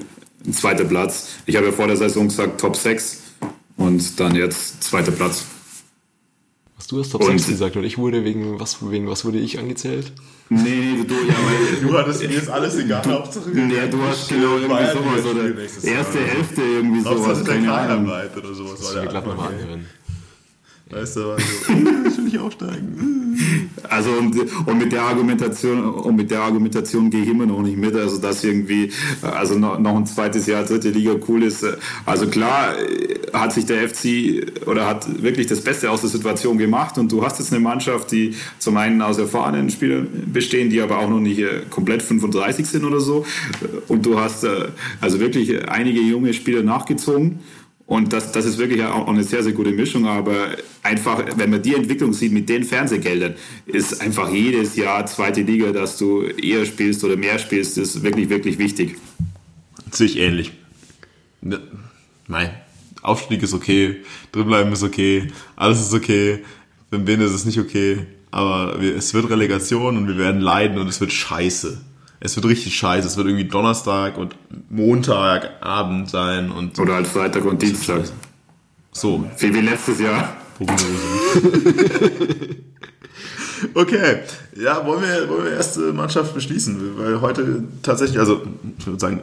[0.52, 1.28] zweiter Platz.
[1.46, 3.22] Ich habe ja vor der Saison gesagt Top 6
[3.78, 5.46] und dann jetzt zweiter Platz.
[6.80, 9.38] Hast du hast Top Und- 6 gesagt und ich wurde wegen was, wegen was wurde
[9.38, 10.14] ich angezählt?
[10.52, 11.36] Nee, nee, du, ja,
[11.82, 15.92] weil, Du hattest mir jetzt alles egal, Hauptsache nee, du hast genau irgendwie sowas oder
[15.92, 18.06] erste Hälfte irgendwie sowas, Hauptsache der keine Ahnung.
[18.06, 18.80] Kleinarbeit oder sowas.
[18.80, 19.62] Das war der nochmal Anfang, ey.
[19.64, 19.86] anhören.
[20.92, 21.38] Weißt du, also,
[22.08, 23.38] ich will nicht aufsteigen.
[23.88, 24.36] Also und,
[24.66, 28.18] und mit der Argumentation und mit der Argumentation gehe ich immer noch nicht mit, also
[28.18, 28.92] dass irgendwie
[29.22, 31.66] also noch, noch ein zweites Jahr dritte Liga cool ist.
[32.06, 32.74] Also klar
[33.34, 37.24] hat sich der FC oder hat wirklich das Beste aus der Situation gemacht und du
[37.24, 41.20] hast jetzt eine Mannschaft, die zum einen aus erfahrenen Spielern bestehen, die aber auch noch
[41.20, 43.26] nicht äh, komplett 35 sind oder so
[43.88, 44.70] und du hast äh,
[45.02, 47.40] also wirklich einige junge Spieler nachgezogen.
[47.90, 50.06] Und das, das ist wirklich auch eine sehr, sehr gute Mischung.
[50.06, 50.50] Aber
[50.84, 53.34] einfach, wenn man die Entwicklung sieht mit den Fernsehgeldern,
[53.66, 58.30] ist einfach jedes Jahr zweite Liga, dass du eher spielst oder mehr spielst, ist wirklich,
[58.30, 58.98] wirklich wichtig.
[59.90, 60.52] Sehe ich ähnlich.
[61.42, 61.60] Ne,
[62.28, 62.52] Nein.
[63.02, 64.04] Aufstieg ist okay,
[64.34, 66.44] drinbleiben ist okay, alles ist okay.
[66.92, 68.06] Wenn bin ist es nicht okay.
[68.30, 71.82] Aber es wird Relegation und wir werden leiden und es wird scheiße.
[72.20, 73.08] Es wird richtig scheiße.
[73.08, 74.36] Es wird irgendwie Donnerstag und
[74.70, 78.04] Montagabend sein und Oder halt Freitag und Dienstag.
[78.92, 79.26] so.
[79.38, 80.36] Wie, wie letztes Jahr.
[83.74, 84.20] Okay,
[84.56, 86.98] ja, wollen wir, wollen wir erste Mannschaft beschließen?
[86.98, 88.42] Weil heute tatsächlich, also
[88.78, 89.22] ich würde sagen,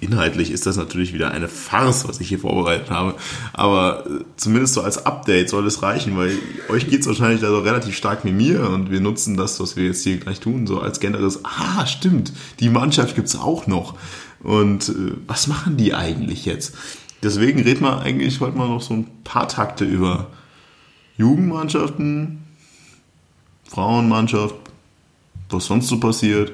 [0.00, 3.14] inhaltlich ist das natürlich wieder eine Farce, was ich hier vorbereitet habe.
[3.52, 6.32] Aber äh, zumindest so als Update soll es reichen, weil
[6.68, 10.02] euch geht's wahrscheinlich also relativ stark wie mir und wir nutzen das, was wir jetzt
[10.02, 13.94] hier gleich tun, so als generelles, ah, stimmt, die Mannschaft gibt's auch noch.
[14.42, 16.74] Und äh, was machen die eigentlich jetzt?
[17.22, 20.28] Deswegen reden wir eigentlich heute mal noch so ein paar Takte über
[21.18, 22.42] Jugendmannschaften,
[23.68, 24.54] Frauenmannschaft,
[25.50, 26.52] was sonst so passiert.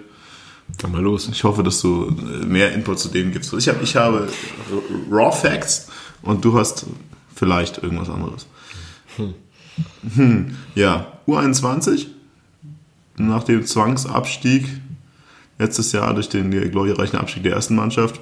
[0.79, 1.29] Dann mal los.
[1.31, 3.53] Ich hoffe, dass du äh, mehr Input zu dem gibst.
[3.55, 4.29] Ich, hab, ich habe
[5.11, 5.89] Raw Facts
[6.23, 6.87] und du hast
[7.35, 8.47] vielleicht irgendwas anderes.
[10.15, 10.57] Hm.
[10.75, 12.07] Ja, U21,
[13.17, 14.67] nach dem Zwangsabstieg
[15.59, 18.21] letztes Jahr durch den glorreichen Abstieg der ersten Mannschaft,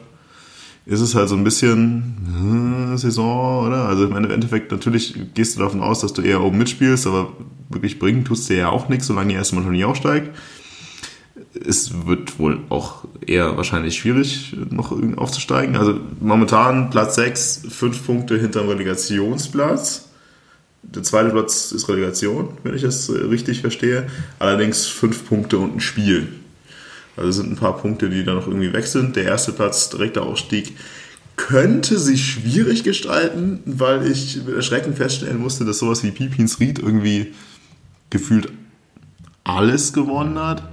[0.87, 3.89] ist es halt so ein bisschen äh, Saison, oder?
[3.89, 7.33] Also im Endeffekt, natürlich gehst du davon aus, dass du eher oben mitspielst, aber
[7.71, 10.37] wirklich bringen tust du ja auch nichts, solange die erste Mannschaft nicht aufsteigt.
[11.67, 15.77] Es wird wohl auch eher wahrscheinlich schwierig, noch aufzusteigen.
[15.77, 20.09] Also momentan Platz 6, 5 Punkte hinterm Relegationsplatz.
[20.83, 24.07] Der zweite Platz ist Relegation, wenn ich das richtig verstehe.
[24.39, 26.29] Allerdings 5 Punkte und ein Spiel.
[27.17, 29.15] Also sind ein paar Punkte, die da noch irgendwie weg sind.
[29.15, 30.77] Der erste Platz, direkter Aufstieg,
[31.37, 36.79] könnte sich schwierig gestalten, weil ich mit Erschrecken feststellen musste, dass sowas wie Pipins Ried
[36.79, 37.33] irgendwie
[38.11, 38.53] gefühlt
[39.45, 40.69] alles gewonnen hat.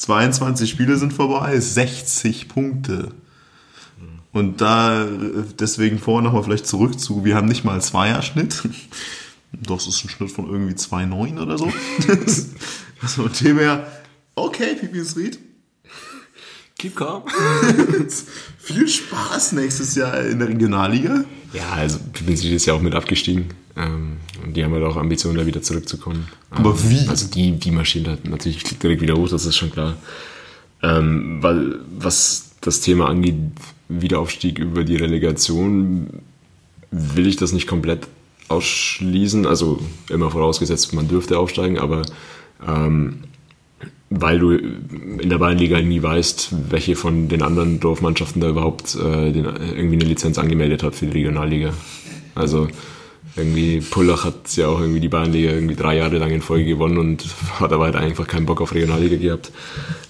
[0.00, 3.12] 22 Spiele sind vorbei, 60 Punkte.
[4.32, 5.06] Und da
[5.58, 8.62] deswegen vorher nochmal vielleicht zurück zu, wir haben nicht mal einen Zweierschnitt.
[9.52, 11.70] Das ist ein Schnitt von irgendwie 2,9 oder so.
[13.02, 13.90] Also von dem her,
[14.34, 15.38] okay, Pipis Ried.
[16.80, 17.22] Keep calm.
[18.58, 21.24] Viel Spaß nächstes Jahr in der Regionalliga.
[21.52, 23.50] Ja, also Pipinsi ist ja auch mit abgestiegen.
[23.76, 26.26] Ähm, und die haben halt auch Ambitionen, da wieder zurückzukommen.
[26.48, 27.06] Aber Ähm, wie?
[27.06, 29.98] Also die, die marschieren halt natürlich direkt wieder hoch, das ist schon klar.
[30.82, 33.36] Ähm, weil was das Thema angeht,
[33.90, 36.22] Wiederaufstieg über die Relegation,
[36.90, 38.08] will ich das nicht komplett
[38.48, 39.44] ausschließen.
[39.44, 42.00] Also immer vorausgesetzt, man dürfte aufsteigen, aber
[42.66, 43.24] ähm,
[44.10, 49.32] weil du in der Bayernliga nie weißt, welche von den anderen Dorfmannschaften da überhaupt äh,
[49.32, 51.72] den, irgendwie eine Lizenz angemeldet hat für die Regionalliga.
[52.34, 52.66] Also
[53.36, 56.98] irgendwie Pullach hat ja auch irgendwie die Bayernliga irgendwie drei Jahre lang in Folge gewonnen
[56.98, 57.24] und
[57.60, 59.52] hat aber halt einfach keinen Bock auf Regionalliga gehabt.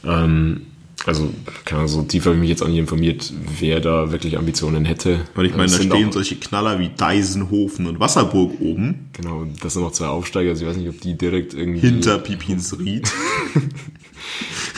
[0.07, 0.63] Ähm,
[1.07, 1.33] also,
[1.65, 4.85] keine Ahnung, so tief habe ich mich jetzt auch nicht informiert, wer da wirklich Ambitionen
[4.85, 5.21] hätte.
[5.35, 9.75] Und ich meine, Es da stehen solche Knaller wie Deisenhofen und Wasserburg oben, Genau, das
[9.75, 11.81] sind noch zwei Aufsteiger, also ich weiß nicht, ob die direkt irgendwie...
[11.81, 13.11] hinter Pipins Ried.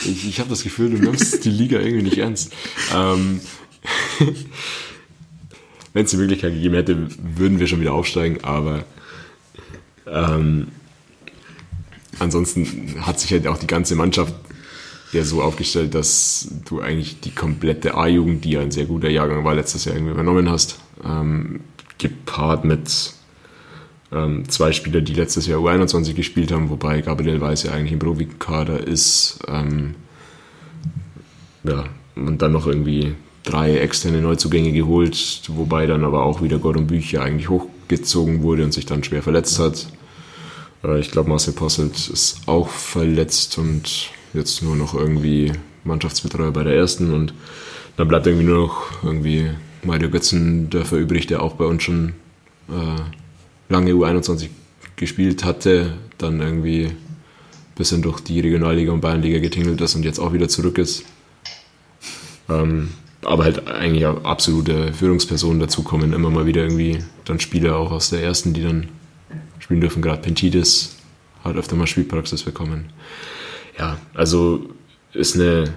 [0.05, 2.53] Ich, ich habe das Gefühl, du nimmst die Liga irgendwie nicht ernst.
[2.93, 3.39] Ähm,
[5.93, 8.83] Wenn es die Möglichkeit gegeben hätte, würden wir schon wieder aufsteigen, aber
[10.07, 10.67] ähm,
[12.19, 14.33] ansonsten hat sich halt auch die ganze Mannschaft
[15.13, 19.43] ja so aufgestellt, dass du eigentlich die komplette A-Jugend, die ja ein sehr guter Jahrgang
[19.43, 21.61] war, letztes Jahr irgendwie übernommen hast, ähm,
[21.97, 23.13] gepaart mit
[24.11, 27.99] ähm, zwei Spieler, die letztes Jahr U21 gespielt haben, wobei Gabriel Weiß ja eigentlich im
[27.99, 29.39] Profikader ist.
[29.47, 29.95] Ähm,
[31.63, 31.85] ja,
[32.15, 37.21] und dann noch irgendwie drei externe Neuzugänge geholt, wobei dann aber auch wieder Gordon Bücher
[37.21, 39.87] eigentlich hochgezogen wurde und sich dann schwer verletzt hat.
[40.83, 45.51] Äh, ich glaube, Marcel Posselt ist auch verletzt und jetzt nur noch irgendwie
[45.83, 47.33] Mannschaftsbetreuer bei der ersten und
[47.97, 49.49] dann bleibt irgendwie nur noch irgendwie
[49.83, 52.13] Mario Götzendörfer übrig, der auch bei uns schon
[52.69, 53.01] äh,
[53.69, 54.49] lange U21
[54.95, 56.95] gespielt hatte, dann irgendwie ein
[57.75, 61.03] bisschen durch die Regionalliga und Bayernliga getingelt ist und jetzt auch wieder zurück ist.
[62.49, 62.89] Ähm,
[63.23, 68.21] aber halt eigentlich absolute Führungspersonen dazukommen, immer mal wieder irgendwie dann Spieler auch aus der
[68.21, 68.89] ersten, die dann
[69.59, 70.97] spielen dürfen, gerade Pentidis
[71.43, 72.91] hat öfter mal Spielpraxis bekommen.
[73.77, 74.69] Ja, also
[75.13, 75.73] ist eine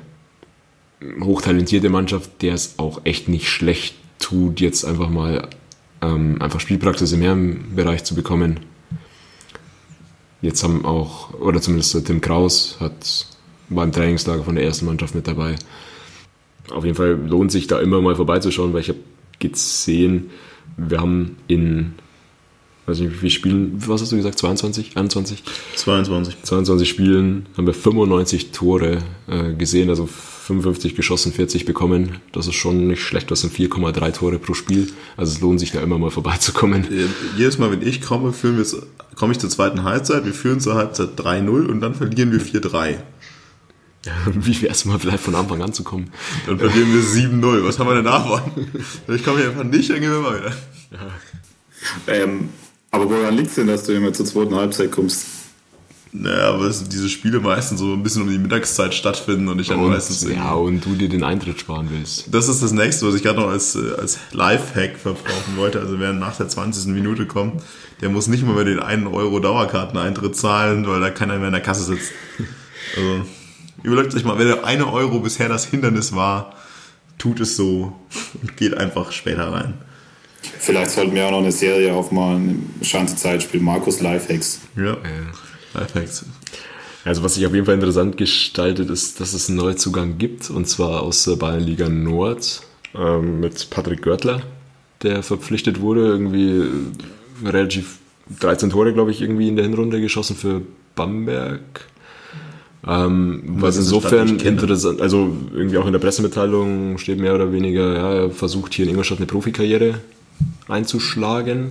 [1.21, 5.49] hochtalentierte Mannschaft, der es auch echt nicht schlecht tut, jetzt einfach mal
[6.03, 8.61] ähm, einfach Spielpraxis im Herrenbereich zu bekommen.
[10.43, 13.27] Jetzt haben auch, oder zumindest Tim Kraus hat,
[13.69, 15.57] war im Trainingslager von der ersten Mannschaft mit dabei.
[16.71, 18.99] Auf jeden Fall lohnt sich da immer mal vorbeizuschauen, weil ich habe
[19.39, 20.31] gesehen,
[20.77, 21.95] wir haben in
[22.87, 25.43] weiß nicht, wie viele Spielen, was hast du gesagt, 22, 21?
[25.77, 26.43] 22.
[26.43, 28.99] 22 Spielen haben wir 95 Tore
[29.29, 32.21] äh, gesehen, also 55 geschossen, 40 bekommen.
[32.33, 34.89] Das ist schon nicht schlecht, das sind 4,3 Tore pro Spiel.
[35.17, 36.85] Also es lohnt sich da immer mal vorbeizukommen.
[36.85, 37.07] Äh,
[37.37, 38.65] Jedes Mal, wenn ich komme, führen wir
[39.17, 42.99] komme ich zur zweiten Halbzeit, wir führen zur Halbzeit 3-0 und dann verlieren wir 4-3.
[44.27, 46.13] Wie wäre es mal vielleicht von Anfang an zu kommen?
[46.47, 47.65] Dann verlieren wir 7-0.
[47.65, 48.41] Was haben wir denn davon?
[49.09, 50.53] Ich komme hier einfach nicht, dann gehen wir mal wieder.
[52.07, 52.51] Ähm,
[52.91, 55.27] aber woran liegt es denn, dass du immer zur zweiten Halbzeit kommst?
[56.13, 59.69] Naja, aber es- diese Spiele meistens so ein bisschen um die Mittagszeit stattfinden und ich
[59.69, 62.33] dann meistens Und, ja, und du dir den Eintritt sparen willst.
[62.33, 65.79] Das ist das nächste, was ich gerade noch als, äh, als Lifehack verbrauchen wollte.
[65.81, 66.95] Also wer nach der 20.
[66.95, 67.61] Minute kommt,
[68.01, 71.53] der muss nicht mal mehr den 1 Euro Dauerkarteneintritt zahlen, weil da keiner mehr in
[71.53, 72.13] der Kasse sitzt.
[72.97, 73.27] Also
[73.83, 76.55] überlegt euch mal, wenn der 1 Euro bisher das Hindernis war,
[77.19, 77.93] tut es so
[78.41, 79.75] und geht einfach später rein.
[80.59, 84.61] Vielleicht sollten wir auch noch eine Serie aufmachen, Schanze-Zeitspiel, Markus Lifehacks.
[84.77, 84.97] Ja.
[85.75, 86.25] Lifehacks.
[87.07, 90.69] Also was sich auf jeden Fall interessant gestaltet, ist, dass es einen Neuzugang gibt, und
[90.69, 92.63] zwar aus der Bayernliga Nord
[92.97, 94.43] ähm, mit Patrick Görtler,
[95.03, 96.65] der verpflichtet wurde, irgendwie
[97.45, 97.99] relativ
[98.41, 100.63] 13 Tore, glaube ich, irgendwie in der Hinrunde geschossen für
[100.97, 101.61] Bamberg.
[102.85, 108.15] Ähm, was insofern interessant, also irgendwie auch in der Pressemitteilung steht mehr oder weniger, ja,
[108.15, 110.01] er versucht hier in Ingolstadt eine Profikarriere
[110.69, 111.71] einzuschlagen.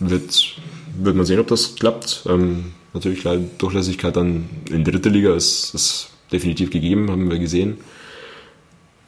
[0.00, 0.56] Wird,
[0.98, 2.24] wird man sehen, ob das klappt.
[2.28, 3.24] Ähm, natürlich,
[3.58, 7.78] Durchlässigkeit dann in dritte Liga ist, ist definitiv gegeben, haben wir gesehen.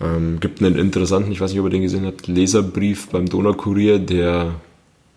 [0.01, 3.99] Ähm, gibt einen interessanten, ich weiß nicht, ob ihr den gesehen habt, Leserbrief beim Donaukurier,
[3.99, 4.55] der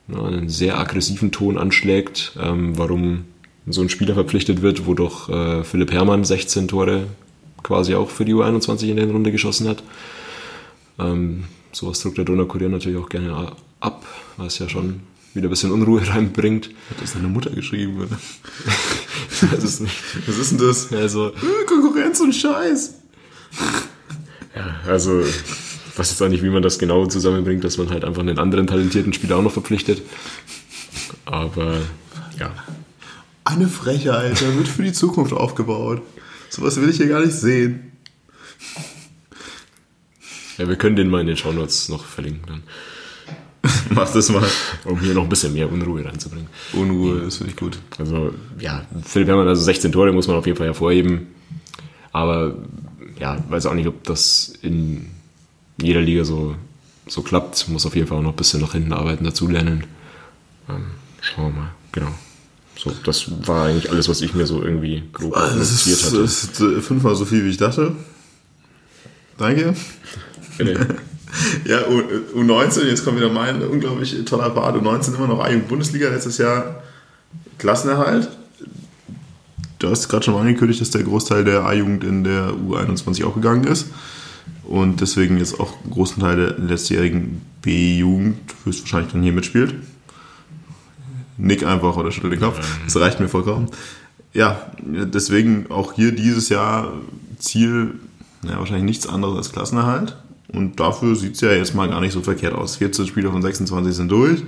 [0.08, 3.26] ja, einen sehr aggressiven Ton anschlägt, ähm, warum
[3.68, 7.08] so ein Spieler verpflichtet wird, wo doch äh, Philipp Herrmann 16 Tore
[7.64, 9.84] quasi auch für die U21 in der Runde geschossen hat.
[11.00, 11.44] Ähm,
[11.78, 14.06] sowas druckt der Donaukurier natürlich auch gerne ab,
[14.38, 15.02] was ja schon
[15.34, 16.70] wieder ein bisschen Unruhe reinbringt.
[16.90, 18.18] Hat das deine Mutter geschrieben, oder?
[19.52, 19.96] Das ist nicht,
[20.28, 20.92] Was ist denn das?
[20.92, 22.96] also, Äh, Konkurrenz und Scheiß.
[24.56, 28.04] ja, also, ich weiß jetzt auch nicht, wie man das genau zusammenbringt, dass man halt
[28.04, 30.02] einfach einen anderen talentierten Spieler auch noch verpflichtet.
[31.26, 31.78] Aber,
[32.40, 32.52] ja.
[33.44, 36.02] Eine Frechheit, da wird für die Zukunft aufgebaut.
[36.50, 37.92] Sowas will ich hier gar nicht sehen.
[40.58, 42.64] Ja, wir können den mal in den Shownotes noch verlinken, dann,
[43.90, 44.48] Mach das mal.
[44.86, 46.48] um hier noch ein bisschen mehr Unruhe reinzubringen.
[46.74, 47.78] Unruhe, das finde ich gut.
[47.98, 51.28] Also, ja, Philipp Herrmann, also 16 Tore muss man auf jeden Fall hervorheben.
[52.14, 52.56] Aber,
[53.20, 55.08] ja, weiß auch nicht, ob das in
[55.82, 56.56] jeder Liga so,
[57.08, 57.68] so klappt.
[57.68, 59.84] Muss auf jeden Fall auch noch ein bisschen nach hinten arbeiten, dazulernen.
[60.70, 60.86] Ähm,
[61.22, 62.12] schauen wir mal, genau.
[62.78, 66.22] So, das war eigentlich alles, was ich mir so irgendwie grob Das notiert ist, hatte.
[66.22, 67.96] das ist fünfmal so viel, wie ich dachte.
[69.38, 69.74] Danke.
[71.66, 74.78] Ja, U- U19, jetzt kommt wieder mein unglaublich toller Part.
[74.82, 76.82] U19 immer noch A-Jugend-Bundesliga, letztes Jahr
[77.58, 78.30] Klassenerhalt.
[79.80, 83.36] Du hast gerade schon mal angekündigt, dass der Großteil der A-Jugend in der U21 auch
[83.36, 83.88] gegangen ist.
[84.64, 89.76] Und deswegen jetzt auch einen großen Teil der letztjährigen B-Jugend höchstwahrscheinlich dann hier mitspielt.
[91.38, 92.60] Nick einfach oder schüttel den Kopf.
[92.86, 93.68] Das reicht mir vollkommen.
[94.34, 96.94] Ja, deswegen auch hier dieses Jahr
[97.38, 97.96] Ziel,
[98.44, 100.16] ja, wahrscheinlich nichts anderes als Klassenerhalt.
[100.50, 102.78] Und dafür sieht es ja jetzt mal gar nicht so verkehrt aus.
[102.78, 104.44] 14 Spieler von 26 sind durch.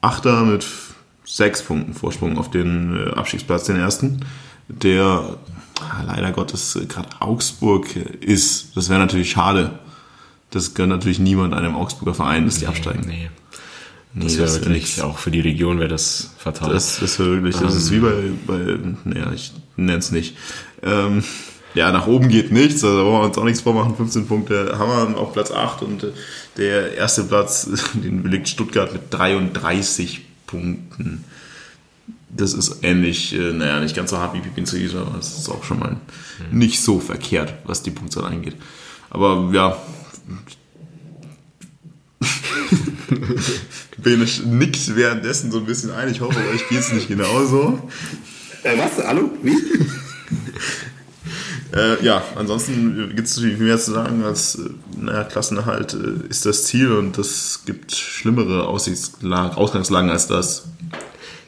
[0.00, 0.66] Achter mit
[1.24, 4.20] sechs Punkten Vorsprung auf den äh, Abstiegsplatz, den ersten.
[4.68, 5.36] Der
[5.80, 8.76] ah, leider Gottes äh, gerade Augsburg ist.
[8.76, 9.78] Das wäre natürlich schade.
[10.50, 13.04] Das gönnt natürlich niemand einem Augsburger Verein, dass die absteigen.
[13.06, 13.30] Nee.
[14.14, 15.00] Nee, Das wäre das wirklich, nichts.
[15.00, 16.70] auch für die Region wäre das fatal.
[16.70, 20.36] Das, das wäre wirklich, das ist wie bei, bei naja, ich nenne es nicht.
[20.82, 21.24] Ähm,
[21.74, 23.96] ja, nach oben geht nichts, also da wollen wir uns auch nichts vormachen.
[23.96, 26.12] 15 Punkte haben wir auf Platz 8 und äh,
[26.56, 31.24] der erste Platz, den belegt Stuttgart mit 33 Punkten.
[32.28, 35.48] Das ist ähnlich, äh, naja, nicht ganz so hart wie Pipin Zugis, aber es ist
[35.48, 35.96] auch schon mal
[36.50, 38.56] nicht so verkehrt, was die Punktzahl angeht.
[39.10, 39.76] Aber ja,
[43.98, 46.10] Bene nickt währenddessen so ein bisschen ein.
[46.10, 47.88] Ich hoffe, euch geht es nicht genauso.
[48.62, 49.04] Äh, was?
[49.06, 49.30] Hallo?
[49.42, 49.56] Wie?
[51.74, 54.70] Äh, ja, ansonsten gibt es natürlich mehr zu sagen als, äh,
[55.00, 60.66] naja, Klassenerhalt äh, ist das Ziel und es gibt schlimmere Aussichtslagen, Ausgangslagen als das.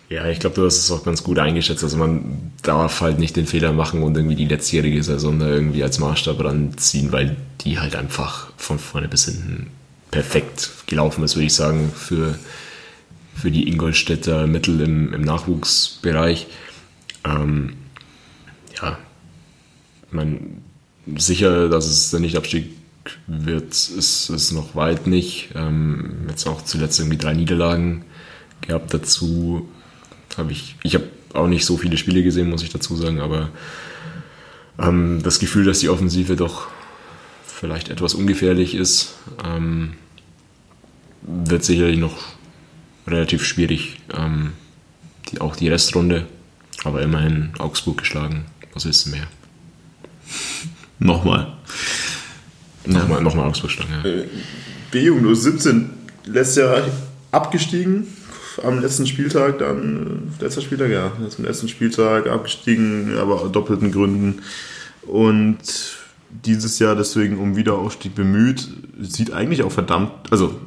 [0.09, 1.83] Ja, ich glaube, du hast es auch ganz gut eingeschätzt.
[1.83, 5.83] Also man darf halt nicht den Fehler machen und irgendwie die letztjährige Saison da irgendwie
[5.83, 9.69] als Maßstab ranziehen, weil die halt einfach von vorne bis hinten
[10.11, 12.39] perfekt gelaufen ist, würde ich sagen, für,
[13.35, 16.47] für die Ingolstädter Mittel im, im Nachwuchsbereich.
[17.25, 17.75] Ähm,
[18.81, 18.99] ja,
[20.15, 20.63] man
[21.17, 22.67] sicher, dass es der Nichtabstieg
[23.27, 25.51] wird ist es noch weit nicht.
[25.55, 28.05] Ähm, jetzt auch zuletzt irgendwie drei Niederlagen
[28.63, 29.69] gehabt dazu.
[30.37, 33.51] Habe ich, ich habe auch nicht so viele Spiele gesehen, muss ich dazu sagen, aber
[34.79, 36.69] ähm, das Gefühl, dass die Offensive doch
[37.47, 39.15] vielleicht etwas ungefährlich ist,
[39.45, 39.95] ähm,
[41.23, 42.17] wird sicherlich noch
[43.07, 43.99] relativ schwierig.
[44.17, 44.53] Ähm,
[45.31, 46.27] die, auch die Restrunde,
[46.85, 48.47] aber immerhin Augsburg geschlagen.
[48.73, 49.27] Was ist mehr?
[50.99, 51.53] Nochmal.
[52.87, 54.11] Nochmal, nochmal Augsburg schlagen, ja.
[54.91, 55.91] B-Jugend 17
[56.27, 56.83] letztes Jahr
[57.31, 58.07] abgestiegen.
[58.63, 63.91] Am letzten Spieltag dann, äh, letzter Spieltag, ja, am letzten Spieltag abgestiegen, aber aus doppelten
[63.91, 64.43] Gründen.
[65.03, 65.59] Und
[66.43, 68.69] dieses Jahr deswegen um Wiederaufstieg bemüht.
[69.01, 70.61] Sieht eigentlich auch verdammt, also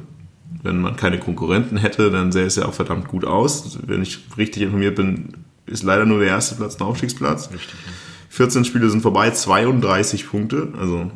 [0.62, 3.78] wenn man keine Konkurrenten hätte, dann sähe es ja auch verdammt gut aus.
[3.86, 5.34] Wenn ich richtig informiert bin,
[5.66, 7.50] ist leider nur der erste Platz ein Aufstiegsplatz.
[7.52, 7.92] Richtig, ja.
[8.28, 11.10] 14 Spiele sind vorbei, 32 Punkte, also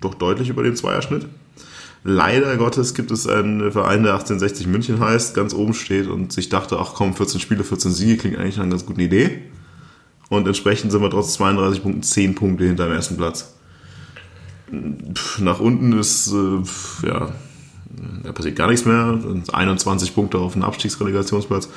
[0.00, 1.26] doch deutlich über dem Zweierschnitt.
[2.04, 6.48] Leider Gottes gibt es einen Verein, der 1860 München heißt, ganz oben steht und sich
[6.48, 9.42] dachte, ach komm, 14 Spiele, 14 Siege klingt eigentlich einer ganz guten Idee.
[10.28, 13.54] Und entsprechend sind wir trotz 32 Punkten 10 Punkte hinter dem ersten Platz.
[15.38, 17.32] Nach unten ist, äh, ja,
[18.22, 19.18] da passiert gar nichts mehr.
[19.52, 21.68] 21 Punkte auf dem Abstiegsrelegationsplatz.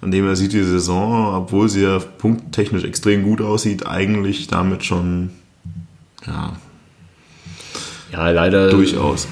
[0.00, 4.84] An dem er sieht die Saison, obwohl sie ja punkttechnisch extrem gut aussieht, eigentlich damit
[4.84, 5.30] schon,
[6.26, 6.56] ja,
[8.12, 8.70] ja leider.
[8.70, 9.28] Durchaus.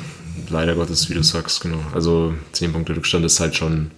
[0.48, 1.80] Leider Gottes, wie du sagst, genau.
[1.92, 3.90] Also 10 Punkte Rückstand ist halt schon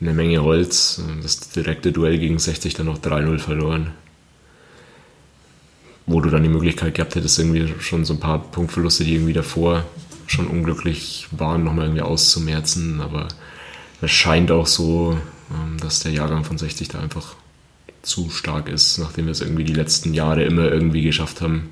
[0.00, 1.02] eine Menge Holz.
[1.22, 3.90] Das direkte Duell gegen 60 dann noch 3-0 verloren
[6.10, 9.32] wo du dann die Möglichkeit gehabt hättest, irgendwie schon so ein paar Punktverluste, die irgendwie
[9.32, 9.84] davor
[10.30, 13.00] schon unglücklich waren, nochmal irgendwie auszumerzen.
[13.00, 13.28] Aber
[14.00, 15.18] es scheint auch so,
[15.50, 17.34] ähm, dass der Jahrgang von 60 da einfach
[18.02, 21.68] zu stark ist, nachdem wir es irgendwie die letzten Jahre immer irgendwie geschafft haben,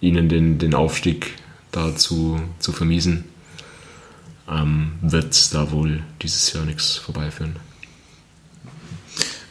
[0.00, 1.34] ihnen den, den Aufstieg
[1.72, 3.24] da zu, zu vermiesen,
[4.48, 7.69] ähm, wird da wohl dieses Jahr nichts vorbeiführen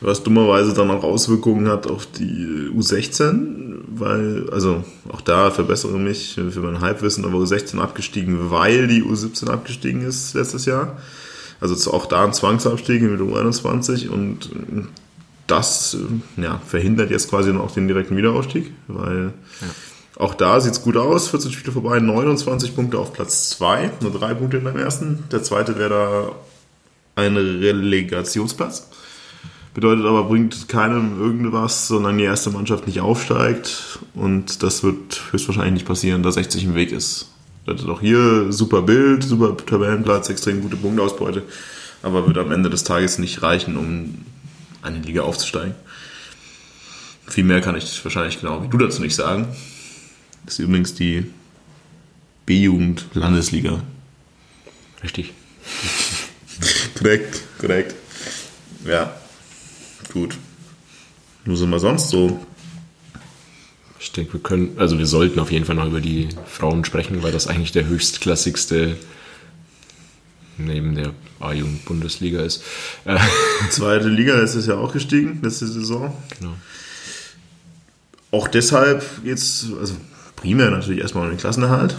[0.01, 6.35] was dummerweise dann auch Auswirkungen hat auf die U16, weil, also auch da verbessere mich
[6.35, 10.97] für mein Halbwissen, aber U16 abgestiegen, weil die U17 abgestiegen ist letztes Jahr.
[11.59, 14.49] Also auch da ein Zwangsabstieg mit U21 und
[15.47, 15.97] das
[16.38, 19.67] ja, verhindert jetzt quasi noch den direkten Wiederaufstieg, weil ja.
[20.15, 24.11] auch da sieht es gut aus, 14 Spiele vorbei, 29 Punkte auf Platz 2, nur
[24.11, 25.26] drei Punkte in dem ersten.
[25.31, 26.31] Der zweite wäre da
[27.21, 28.88] ein Relegationsplatz.
[29.73, 33.99] Bedeutet aber, bringt keinem irgendwas, sondern die erste Mannschaft nicht aufsteigt.
[34.15, 37.31] Und das wird höchstwahrscheinlich nicht passieren, da 60 im Weg ist.
[37.65, 41.43] Bedeutet auch hier super Bild, super Tabellenplatz, extrem gute Punktausbeute.
[42.01, 44.25] Aber wird am Ende des Tages nicht reichen, um
[44.81, 45.75] eine Liga aufzusteigen.
[47.27, 49.47] Viel mehr kann ich wahrscheinlich genau wie du dazu nicht sagen.
[50.45, 51.25] Das ist übrigens die
[52.47, 53.83] B-Jugend-Landesliga.
[55.03, 55.33] Richtig.
[56.97, 57.95] korrekt, korrekt.
[58.85, 59.13] Ja,
[60.14, 60.38] Gut.
[61.45, 62.45] Wo sind wir sonst so?
[63.99, 67.22] Ich denke, wir können, also wir sollten auf jeden Fall noch über die Frauen sprechen,
[67.22, 68.95] weil das eigentlich der höchstklassigste
[70.57, 72.64] neben der A-Jugend-Bundesliga ist.
[73.69, 76.15] Zweite Liga letztes Jahr auch gestiegen, letzte Saison.
[76.40, 76.53] Genau.
[78.31, 79.95] Auch deshalb jetzt, also
[80.36, 81.95] primär natürlich erstmal um den Klassenerhalt.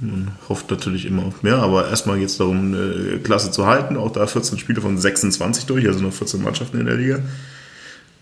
[0.00, 3.96] Man hofft natürlich immer auf mehr, aber erstmal geht es darum, eine Klasse zu halten.
[3.96, 7.20] Auch da 14 Spiele von 26 durch, also noch 14 Mannschaften in der Liga.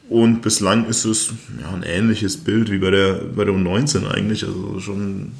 [0.08, 1.30] Und bislang ist es
[1.60, 4.44] ja, ein ähnliches Bild wie bei der, bei der U19 eigentlich.
[4.44, 5.32] Also schon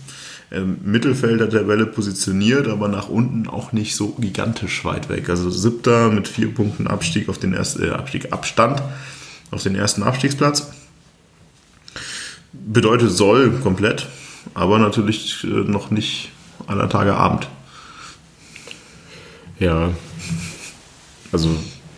[0.51, 5.29] im Mittelfeld der Tabelle positioniert, aber nach unten auch nicht so gigantisch weit weg.
[5.29, 8.83] Also siebter mit vier Punkten Abstieg auf den ersten äh, Abstieg Abstand
[9.51, 10.71] auf den ersten Abstiegsplatz.
[12.53, 14.07] Bedeutet soll komplett
[14.55, 16.31] aber natürlich äh, noch nicht
[16.67, 17.49] aller Tage Abend.
[19.59, 19.91] Ja,
[21.33, 21.49] also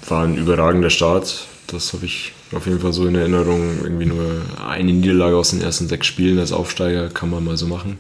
[0.09, 1.47] war ein überragender Start.
[1.67, 3.79] Das habe ich auf jeden Fall so in Erinnerung.
[3.83, 7.67] Irgendwie nur eine Niederlage aus den ersten sechs Spielen als Aufsteiger kann man mal so
[7.67, 7.99] machen.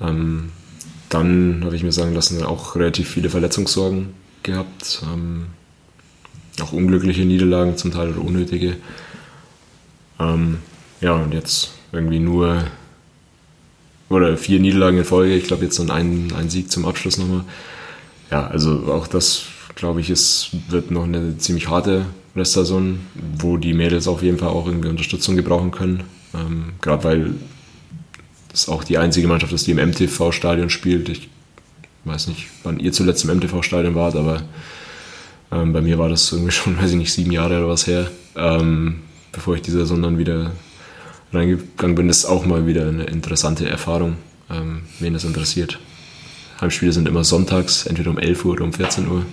[0.00, 0.50] Ähm,
[1.08, 5.02] dann habe ich mir sagen lassen, auch relativ viele Verletzungssorgen gehabt.
[5.12, 5.46] Ähm,
[6.60, 8.76] auch unglückliche Niederlagen zum Teil oder unnötige.
[10.18, 10.58] Ähm,
[11.00, 12.64] ja, und jetzt irgendwie nur
[14.12, 15.34] oder vier Niederlagen in Folge.
[15.34, 17.44] Ich glaube, jetzt dann ein, ein Sieg zum Abschluss nochmal.
[18.30, 19.42] Ja, also auch das,
[19.74, 23.00] glaube ich, ist, wird noch eine ziemlich harte Restsaison,
[23.38, 26.04] wo die Mädels auf jeden Fall auch irgendwie Unterstützung gebrauchen können.
[26.34, 27.34] Ähm, Gerade weil
[28.52, 31.08] es auch die einzige Mannschaft ist, die im MTV-Stadion spielt.
[31.08, 31.28] Ich
[32.04, 34.42] weiß nicht, wann ihr zuletzt im MTV-Stadion wart, aber
[35.50, 38.10] ähm, bei mir war das irgendwie schon, weiß ich nicht, sieben Jahre oder was her,
[38.36, 40.52] ähm, bevor ich die Saison dann wieder
[41.32, 44.16] reingegangen bin, ist auch mal wieder eine interessante Erfahrung,
[44.50, 45.78] ähm, wen das interessiert.
[46.60, 49.26] Heimspiele sind immer sonntags, entweder um 11 Uhr oder um 14 Uhr.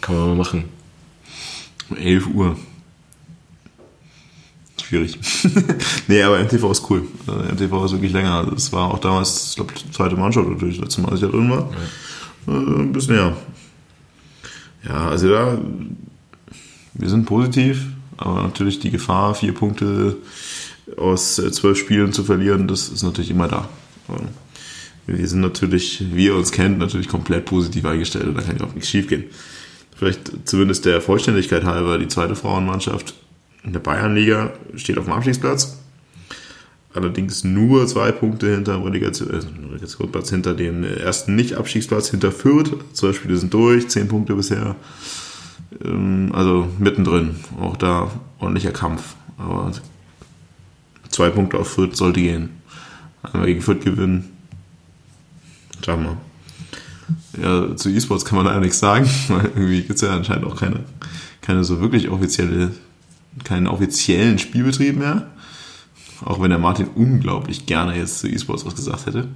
[0.00, 0.64] Kann man mal machen.
[1.88, 2.56] Um 11 Uhr.
[4.82, 5.18] Schwierig.
[6.08, 7.06] nee, aber MTV ist cool.
[7.26, 8.34] Also MTV ist wirklich länger.
[8.34, 11.22] Also es war auch damals, ich glaube, die zweite Mannschaft natürlich, das letzte Mal, als
[11.22, 11.70] ich da drin war.
[11.70, 12.54] Ja.
[12.54, 13.36] Also ein bisschen mehr.
[14.84, 15.58] Ja, also da,
[16.94, 17.86] wir sind positiv,
[18.16, 20.16] aber natürlich die Gefahr, vier Punkte
[20.96, 23.68] aus zwölf Spielen zu verlieren, das ist natürlich immer da.
[25.06, 28.64] Wir sind natürlich, wie ihr uns kennt, natürlich komplett positiv eingestellt und da kann ja
[28.64, 29.24] auch nichts schief gehen.
[29.96, 33.14] Vielleicht zumindest der Vollständigkeit halber, die zweite Frauenmannschaft
[33.64, 35.76] in der Bayernliga steht auf dem Abstiegsplatz.
[36.92, 42.72] Allerdings nur zwei Punkte hinter dem Relegation, äh, Relegationsplatz, hinter dem ersten Nicht-Abstiegsplatz, hinter Fürth.
[42.94, 44.74] Zwei Spiele sind durch, zehn Punkte bisher.
[45.84, 47.36] Ähm, also mittendrin.
[47.60, 48.10] Auch da
[48.40, 49.14] ordentlicher Kampf.
[49.38, 49.70] Aber
[51.10, 52.50] zwei Punkte auf Fürth sollte gehen.
[53.22, 54.30] Einmal gegen Fürth gewinnen.
[55.84, 56.16] Schauen wir.
[57.42, 60.56] Ja, zu E-Sports kann man leider nichts sagen, weil irgendwie gibt es ja anscheinend auch
[60.56, 60.80] keine,
[61.40, 62.72] keine so wirklich offizielle,
[63.44, 65.28] keinen offiziellen Spielbetrieb mehr.
[66.24, 69.28] Auch wenn der Martin unglaublich gerne jetzt zu E-Sports was gesagt hätte.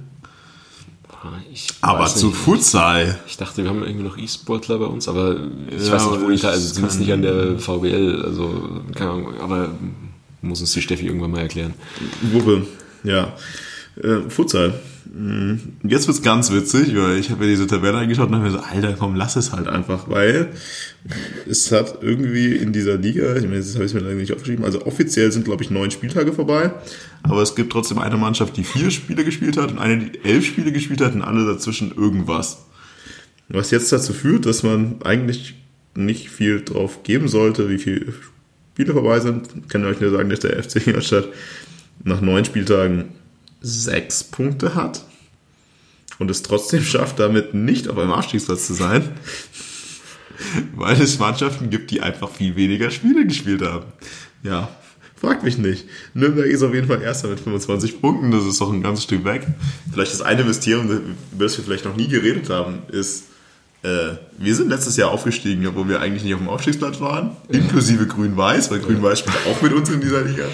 [1.51, 2.37] Ich Aber zu nicht.
[2.37, 3.17] Futsal.
[3.27, 5.37] Ich dachte, wir haben irgendwie noch E-Sportler bei uns, aber
[5.69, 9.11] ich Ja, weiß nicht, wo ich da, also zumindest nicht an der VBL, also keine
[9.11, 9.69] Ahnung, aber
[10.45, 11.73] muss uns die Steffi irgendwann mal erklären.
[12.31, 12.65] Gruppe,
[13.03, 13.35] ja.
[14.01, 14.79] Äh, Futsal.
[15.13, 15.59] Mhm.
[15.83, 18.59] Jetzt wird's ganz witzig, weil ich habe mir diese Tabelle angeschaut und habe mir so,
[18.59, 20.49] Alter, komm, lass es halt einfach, weil
[21.47, 24.65] es hat irgendwie in dieser Liga, ich meine, das habe ich mir leider nicht aufgeschrieben,
[24.65, 26.73] also offiziell sind, glaube ich, neun Spieltage vorbei,
[27.23, 30.45] aber es gibt trotzdem eine Mannschaft, die vier Spiele gespielt hat und eine, die elf
[30.45, 32.65] Spiele gespielt hat und alle dazwischen irgendwas.
[33.47, 35.53] Was jetzt dazu führt, dass man eigentlich
[35.95, 38.13] nicht viel drauf geben sollte, wie viele
[38.75, 39.47] Spiele vorbei sind.
[39.55, 41.29] Ich kann euch nur sagen, dass der FC Ingolstadt
[42.03, 43.05] nach neun Spieltagen
[43.61, 45.05] sechs Punkte hat
[46.19, 49.11] und es trotzdem schafft, damit nicht auf einem Abstiegsplatz zu sein,
[50.75, 53.85] weil es Mannschaften gibt, die einfach viel weniger Spiele gespielt haben.
[54.43, 54.67] Ja,
[55.15, 55.85] fragt mich nicht.
[56.13, 59.23] Nürnberg ist auf jeden Fall Erster mit 25 Punkten, das ist doch ein ganzes Stück
[59.23, 59.47] weg.
[59.89, 63.23] Vielleicht das eine Mysterium, über das wir vielleicht noch nie geredet haben, ist,
[63.85, 68.07] äh, wir sind letztes Jahr aufgestiegen, obwohl wir eigentlich nicht auf dem Aufstiegsplatz waren, inklusive
[68.07, 70.45] Grün-Weiß, weil Grün-Weiß spielt auch mit uns in dieser Liga.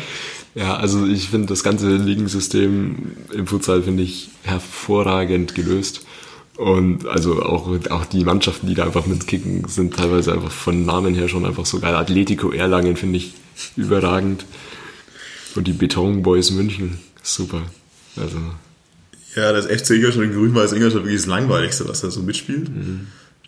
[0.54, 6.02] Ja, also ich finde das ganze Ligensystem im Futsal finde ich hervorragend gelöst.
[6.58, 11.16] Und also auch, auch die Mannschaften, die da einfach mitkicken, sind teilweise einfach von Namen
[11.16, 11.96] her schon einfach so geil.
[11.96, 13.34] Atletico Erlangen finde ich
[13.78, 14.46] überragend.
[15.56, 17.64] Und die Beton Boys München, super.
[18.18, 18.38] Also,
[19.36, 22.70] Ja, das FC Ingolstadt und Grün-Weiß Ingolstadt wirklich das Langweiligste, was da so mitspielt.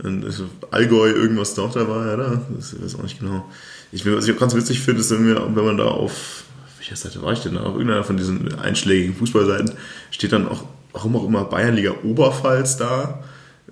[0.02, 2.42] Und also Allgäu, irgendwas noch dabei, oder?
[2.56, 3.46] Das weiß ich auch nicht genau.
[3.92, 6.44] Ich, was ich auch ganz witzig finde, ist, wenn, wir, wenn man da auf,
[6.78, 7.62] welcher Seite war ich denn da?
[7.62, 9.74] Auf irgendeiner von diesen einschlägigen Fußballseiten
[10.10, 13.24] steht dann auch, warum auch immer, Bayernliga Oberpfalz da,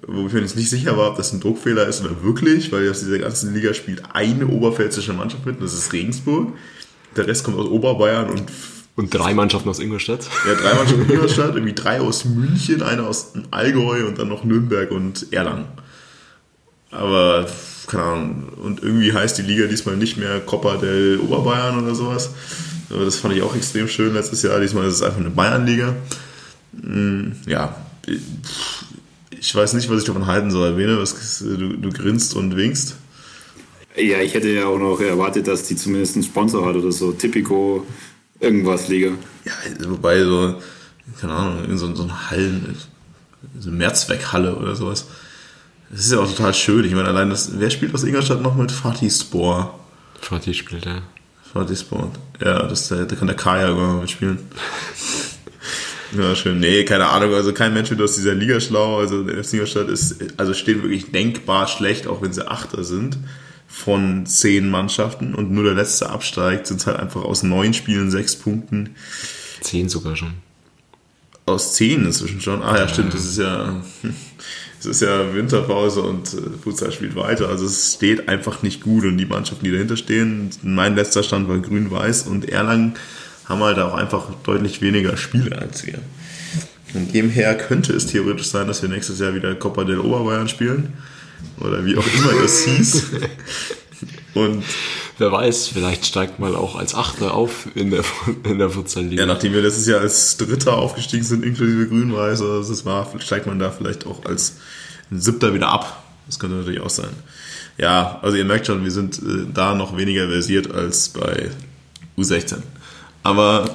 [0.07, 2.89] wo ich mir jetzt nicht sicher war, ob das ein Druckfehler ist oder wirklich, weil
[2.89, 6.53] aus dieser ganzen Liga spielt eine oberpfälzische Mannschaft mit, und das ist Regensburg.
[7.15, 8.43] Der Rest kommt aus Oberbayern und
[8.97, 10.27] und drei Mannschaften aus Ingolstadt.
[10.45, 14.43] ja, drei Mannschaften in Ingolstadt, irgendwie drei aus München, eine aus Allgäu und dann noch
[14.43, 15.65] Nürnberg und Erlangen.
[16.91, 17.47] Aber,
[17.87, 22.31] keine Ahnung, und irgendwie heißt die Liga diesmal nicht mehr Copa del Oberbayern oder sowas.
[22.89, 24.59] Aber das fand ich auch extrem schön letztes Jahr.
[24.59, 25.95] Diesmal ist es einfach eine Bayernliga.
[26.73, 27.75] Mm, Ja,
[29.29, 30.77] ich weiß nicht, was ich davon halten soll.
[30.99, 32.95] Was, du, du grinst und winkst.
[33.95, 37.11] Ja, ich hätte ja auch noch erwartet, dass die zumindest einen Sponsor hat oder so.
[37.11, 37.85] Typico
[38.39, 39.11] irgendwas Liga.
[39.45, 39.53] Ja,
[39.89, 40.55] wobei so,
[41.19, 42.77] keine Ahnung, in so, so eine Hallen,
[43.59, 45.07] so eine Mehrzweckhalle oder sowas.
[45.91, 46.85] Das ist ja auch total schön.
[46.85, 49.77] Ich meine, allein das, wer spielt aus Ingolstadt noch mit Fatih Spor?
[50.21, 51.01] Fatih spielt er.
[51.51, 52.11] Fatih Spor.
[52.39, 54.39] Ja, das, da kann der Kaya mal mitspielen.
[56.17, 56.59] Ja, schön.
[56.59, 57.33] Nee, keine Ahnung.
[57.33, 58.99] Also kein Mensch wird aus dieser Liga schlau.
[58.99, 63.17] Also der FC Ingolstadt ist, also steht wirklich denkbar schlecht, auch wenn sie Achter sind
[63.67, 68.11] von zehn Mannschaften und nur der letzte absteigt, sind es halt einfach aus neun Spielen
[68.11, 68.95] sechs Punkten.
[69.61, 70.33] Zehn sogar schon.
[71.45, 72.61] Aus zehn inzwischen schon.
[72.61, 73.81] Ah ja, stimmt, das ist ja,
[74.81, 77.49] es ist ja Winterpause und äh, Futsal spielt weiter.
[77.49, 81.47] Also es steht einfach nicht gut und die Mannschaften, die dahinter stehen, mein letzter Stand
[81.47, 82.95] war Grün-Weiß und Erlangen
[83.45, 85.99] haben halt auch einfach deutlich weniger Spiele als wir.
[86.91, 90.47] Von dem her könnte es theoretisch sein, dass wir nächstes Jahr wieder Copa del Oberbayern
[90.47, 90.93] spielen.
[91.59, 93.05] Oder wie auch immer das hieß.
[94.33, 94.63] Und
[95.17, 98.03] Wer weiß, vielleicht steigt mal auch als Achter auf in der,
[98.43, 99.21] in der Futsal-Liga.
[99.21, 103.45] Ja, nachdem wir letztes Jahr als Dritter aufgestiegen sind, inklusive Grün-Weiß, oder das war, steigt
[103.45, 104.55] man da vielleicht auch als
[105.11, 106.03] Siebter wieder ab.
[106.25, 107.11] Das könnte natürlich auch sein.
[107.77, 111.49] Ja, also ihr merkt schon, wir sind äh, da noch weniger versiert als bei
[112.17, 112.57] U16.
[113.23, 113.69] Aber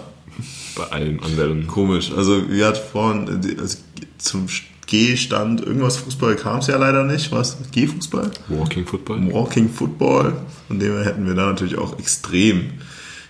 [0.75, 1.67] Bei allen anderen.
[1.67, 2.11] komisch.
[2.17, 3.79] Also wir hat vorhin äh, also
[4.19, 4.49] zum
[4.87, 7.33] G-Stand irgendwas Fußball kam es ja leider nicht.
[7.33, 7.57] Was?
[7.73, 8.31] G-Fußball?
[8.49, 9.33] Walking Football.
[9.33, 10.35] Walking Football.
[10.69, 12.71] Von dem her hätten wir da natürlich auch extrem,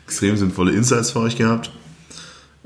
[0.07, 1.71] extrem sinnvolle Insights für euch gehabt.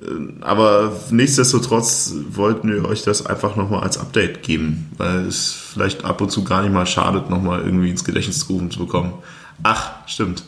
[0.02, 6.04] Ähm, Aber nichtsdestotrotz wollten wir euch das einfach nochmal als Update geben, weil es vielleicht
[6.04, 9.12] ab und zu gar nicht mal schadet, nochmal irgendwie ins Gedächtnis gerufen zu bekommen.
[9.62, 10.42] Ach, stimmt.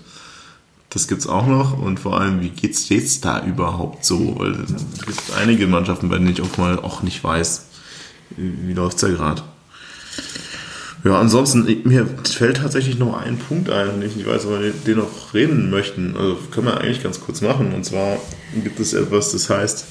[0.91, 4.39] Das gibt's auch noch und vor allem, wie geht's jetzt da überhaupt so?
[4.39, 7.67] Weil es gibt einige Mannschaften, bei denen ich auch mal auch nicht weiß,
[8.37, 9.43] wie wie läuft's da gerade.
[11.05, 15.35] Ja, ansonsten, mir fällt tatsächlich noch ein Punkt ein, ich weiß, ob wir den noch
[15.35, 16.17] reden möchten.
[16.17, 17.73] Also können wir eigentlich ganz kurz machen.
[17.75, 18.19] Und zwar
[18.63, 19.85] gibt es etwas, das heißt,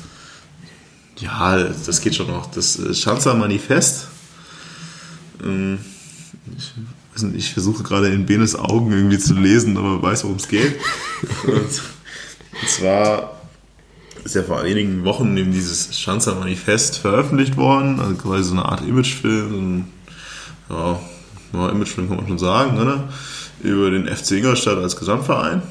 [1.18, 4.08] ja, das geht schon noch, das äh, Schanzer Manifest.
[5.44, 5.80] Ähm,
[6.58, 6.74] Ich,
[7.36, 10.76] ich versuche gerade in Benes Augen irgendwie zu lesen, aber weiß, worum es geht.
[11.46, 13.41] und zwar
[14.24, 18.66] ist ja vor einigen Wochen eben dieses Schanzer Manifest veröffentlicht worden, also quasi so eine
[18.66, 19.88] Art Imagefilm, ein
[20.70, 21.00] ja,
[21.54, 23.10] ja, Imagefilm kann man schon sagen, oder?
[23.62, 25.62] Über den FC Ingolstadt als Gesamtverein.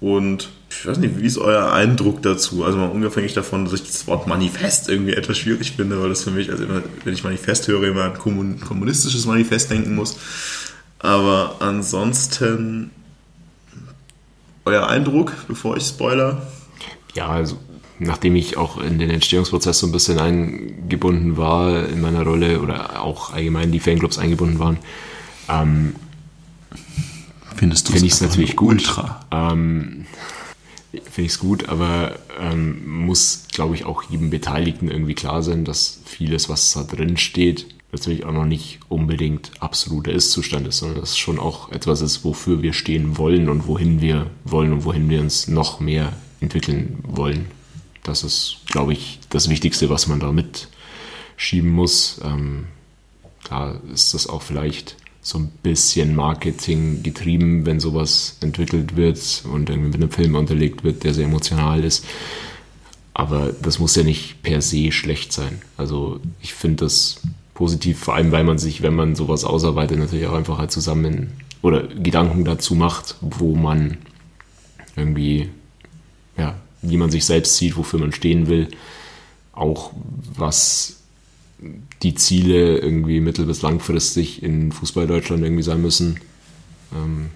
[0.00, 2.64] Und ich weiß nicht, wie ist euer Eindruck dazu?
[2.64, 6.24] Also mal unabhängig davon, dass ich das Wort Manifest irgendwie etwas schwierig finde, weil das
[6.24, 10.16] für mich, also immer, wenn ich Manifest höre, immer kommun kommunistisches Manifest denken muss.
[10.98, 12.90] Aber ansonsten
[14.64, 16.42] euer Eindruck, bevor ich spoiler?
[17.14, 17.56] Ja, also
[17.98, 23.02] nachdem ich auch in den Entstehungsprozess so ein bisschen eingebunden war in meiner Rolle oder
[23.02, 24.78] auch allgemein die Fanclubs eingebunden waren,
[25.48, 25.94] ähm,
[27.56, 28.70] Findest du finde ich es natürlich gut.
[28.70, 29.24] Ultra?
[29.30, 30.06] Ähm,
[30.90, 35.64] finde ich es gut, aber ähm, muss, glaube ich, auch jedem Beteiligten irgendwie klar sein,
[35.64, 41.00] dass vieles, was da drin steht, natürlich auch noch nicht unbedingt absoluter Ist-Zustand ist, sondern
[41.00, 44.84] dass es schon auch etwas ist, wofür wir stehen wollen und wohin wir wollen und
[44.84, 46.12] wohin wir uns noch mehr
[46.42, 47.46] entwickeln wollen.
[48.02, 52.20] Das ist, glaube ich, das Wichtigste, was man da mitschieben muss.
[52.24, 52.66] Ähm,
[53.44, 59.70] klar ist das auch vielleicht so ein bisschen Marketing getrieben, wenn sowas entwickelt wird und
[59.70, 62.04] irgendwie mit einem Film unterlegt wird, der sehr emotional ist.
[63.14, 65.62] Aber das muss ja nicht per se schlecht sein.
[65.76, 67.20] Also ich finde das
[67.54, 71.32] positiv, vor allem weil man sich, wenn man sowas ausarbeitet, natürlich auch einfach halt zusammen
[71.60, 73.98] oder Gedanken dazu macht, wo man
[74.96, 75.50] irgendwie,
[76.36, 78.68] ja, wie man sich selbst sieht, wofür man stehen will,
[79.52, 79.92] auch
[80.36, 80.96] was
[82.02, 86.18] die Ziele irgendwie mittel- bis langfristig in Fußball Deutschland irgendwie sein müssen.
[86.92, 87.30] Ähm,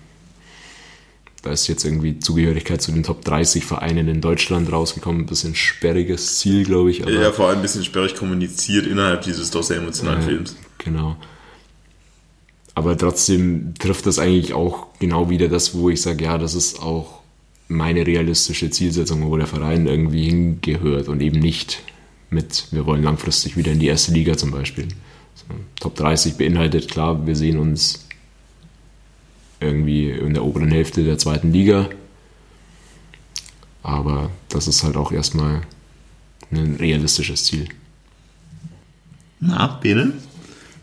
[1.43, 5.23] da ist jetzt irgendwie Zugehörigkeit zu den Top 30 Vereinen in Deutschland rausgekommen.
[5.23, 6.99] Ein bisschen sperriges Ziel, glaube ich.
[6.99, 10.57] Ja, vor allem ein bisschen sperrig kommuniziert innerhalb dieses doch sehr emotionalen Ja, Films.
[10.79, 11.17] Genau.
[12.75, 16.83] Aber trotzdem trifft das eigentlich auch genau wieder das, wo ich sage, ja, das ist
[16.83, 17.21] auch
[17.69, 21.83] meine realistische Zielsetzung, wo der Verein irgendwie hingehört und eben nicht
[22.31, 24.89] mit, wir wollen langfristig wieder in die erste Liga zum Beispiel.
[25.35, 25.45] So,
[25.81, 28.07] Top 30 beinhaltet, klar, wir sehen uns
[29.61, 31.89] irgendwie in der oberen Hälfte der zweiten Liga.
[33.83, 35.63] Aber das ist halt auch erstmal
[36.51, 37.69] ein realistisches Ziel.
[39.41, 40.13] Na, Bene?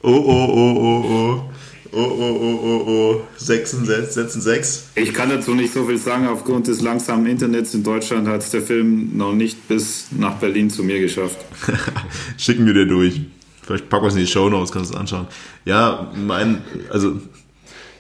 [0.01, 1.52] Oh, oh, oh, oh, oh.
[1.95, 3.21] Oh, oh, oh, oh, oh.
[3.37, 4.89] Sechsen, setzen sechs.
[4.95, 6.27] Ich kann dazu nicht so viel sagen.
[6.27, 10.71] Aufgrund des langsamen Internets in Deutschland hat es der Film noch nicht bis nach Berlin
[10.71, 11.37] zu mir geschafft.
[12.37, 13.21] Schicken wir dir durch.
[13.61, 15.27] Vielleicht packen wir es in die Show Notes, kannst du es anschauen.
[15.65, 17.19] Ja, mein, also,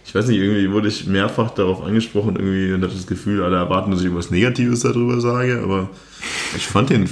[0.05, 3.57] ich weiß nicht, irgendwie wurde ich mehrfach darauf angesprochen, irgendwie und hatte das Gefühl, alle
[3.57, 5.89] erwarten, dass ich irgendwas Negatives darüber sage, aber
[6.55, 7.07] ich fand den,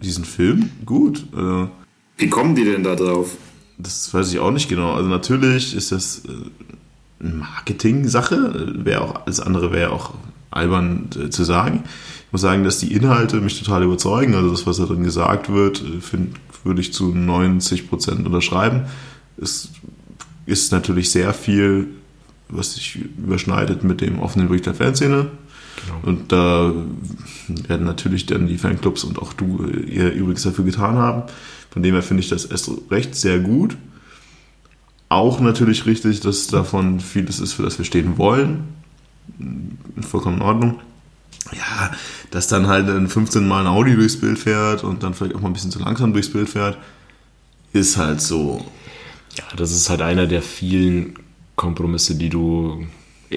[0.00, 1.24] diesen Film gut.
[1.36, 1.68] Also,
[2.16, 3.36] Wie kommen die denn da drauf?
[3.78, 4.92] Das weiß ich auch nicht genau.
[4.92, 8.72] Also natürlich ist das äh, eine Marketing-Sache.
[8.84, 10.14] Wäre auch, alles andere wäre auch
[10.50, 11.84] albern äh, zu sagen.
[12.26, 14.34] Ich muss sagen, dass die Inhalte mich total überzeugen.
[14.34, 18.82] Also das, was da drin gesagt wird, äh, find, würde ich zu 90 Prozent unterschreiben.
[19.36, 19.70] Es
[20.46, 21.88] ist natürlich sehr viel,
[22.48, 25.30] was sich überschneidet mit dem offenen Bericht der Fanszene.
[26.02, 26.72] Und da
[27.48, 31.24] werden natürlich dann die Fanclubs und auch du ihr übrigens dafür getan haben.
[31.74, 33.76] Von dem her finde ich das erst recht sehr gut.
[35.08, 38.68] Auch natürlich richtig, dass davon vieles ist, für das wir stehen wollen.
[40.00, 40.80] Vollkommen in Ordnung.
[41.52, 41.90] Ja,
[42.30, 45.40] dass dann halt ein 15 Mal ein Audi durchs Bild fährt und dann vielleicht auch
[45.40, 46.78] mal ein bisschen zu langsam durchs Bild fährt,
[47.72, 48.64] ist halt so.
[49.36, 51.14] Ja, das ist halt einer der vielen
[51.56, 52.86] Kompromisse, die du,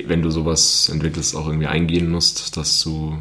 [0.06, 3.18] wenn du sowas entwickelst, auch irgendwie eingehen musst, dass du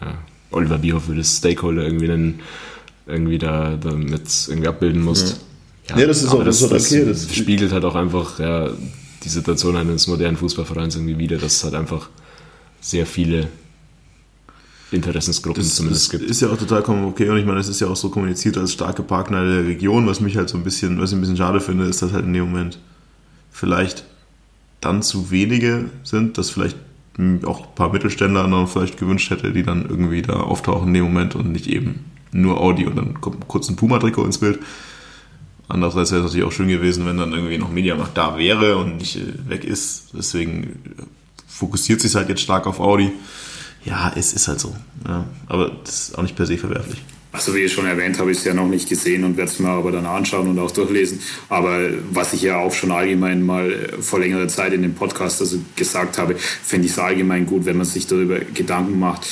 [0.00, 0.14] ja,
[0.52, 2.40] Oliver Bierhoff würde Stakeholder irgendwie einen,
[3.06, 5.40] irgendwie da damit irgendwie abbilden musst.
[5.88, 8.70] Ja, das ist auch- das auch okay, das- spiegelt halt auch einfach ja,
[9.22, 12.08] die Situation eines modernen Fußballvereins irgendwie wieder, dass es halt einfach
[12.80, 13.48] sehr viele
[14.90, 16.30] Interessensgruppen das, zumindest das gibt.
[16.30, 18.72] ist ja auch total okay und ich meine, es ist ja auch so kommuniziert als
[18.72, 21.60] starke Partner der Region, was mich halt so ein bisschen, was ich ein bisschen schade
[21.60, 22.78] finde, ist, dass halt in dem Moment
[23.50, 24.04] vielleicht
[24.80, 26.76] dann zu wenige sind, dass vielleicht
[27.44, 31.04] auch ein paar Mittelständler noch vielleicht gewünscht hätte, die dann irgendwie da auftauchen in dem
[31.04, 34.58] Moment und nicht eben nur Audi und dann kommt kurz ein Puma-Trikot ins Bild.
[35.68, 38.98] Andererseits wäre es natürlich auch schön gewesen, wenn dann irgendwie noch Mediamarkt da wäre und
[38.98, 40.08] nicht äh, weg ist.
[40.12, 40.80] Deswegen
[41.46, 43.12] fokussiert sich halt jetzt stark auf Audi.
[43.84, 44.74] Ja, es ist halt so.
[45.06, 47.02] Ja, aber das ist auch nicht per se verwerflich.
[47.32, 49.58] Also wie ich schon erwähnt habe, ich es ja noch nicht gesehen und werde es
[49.58, 51.18] mir aber dann anschauen und auch durchlesen.
[51.48, 51.80] Aber
[52.12, 56.18] was ich ja auch schon allgemein mal vor längerer Zeit in dem Podcast also gesagt
[56.18, 59.26] habe, finde ich es allgemein gut, wenn man sich darüber Gedanken macht,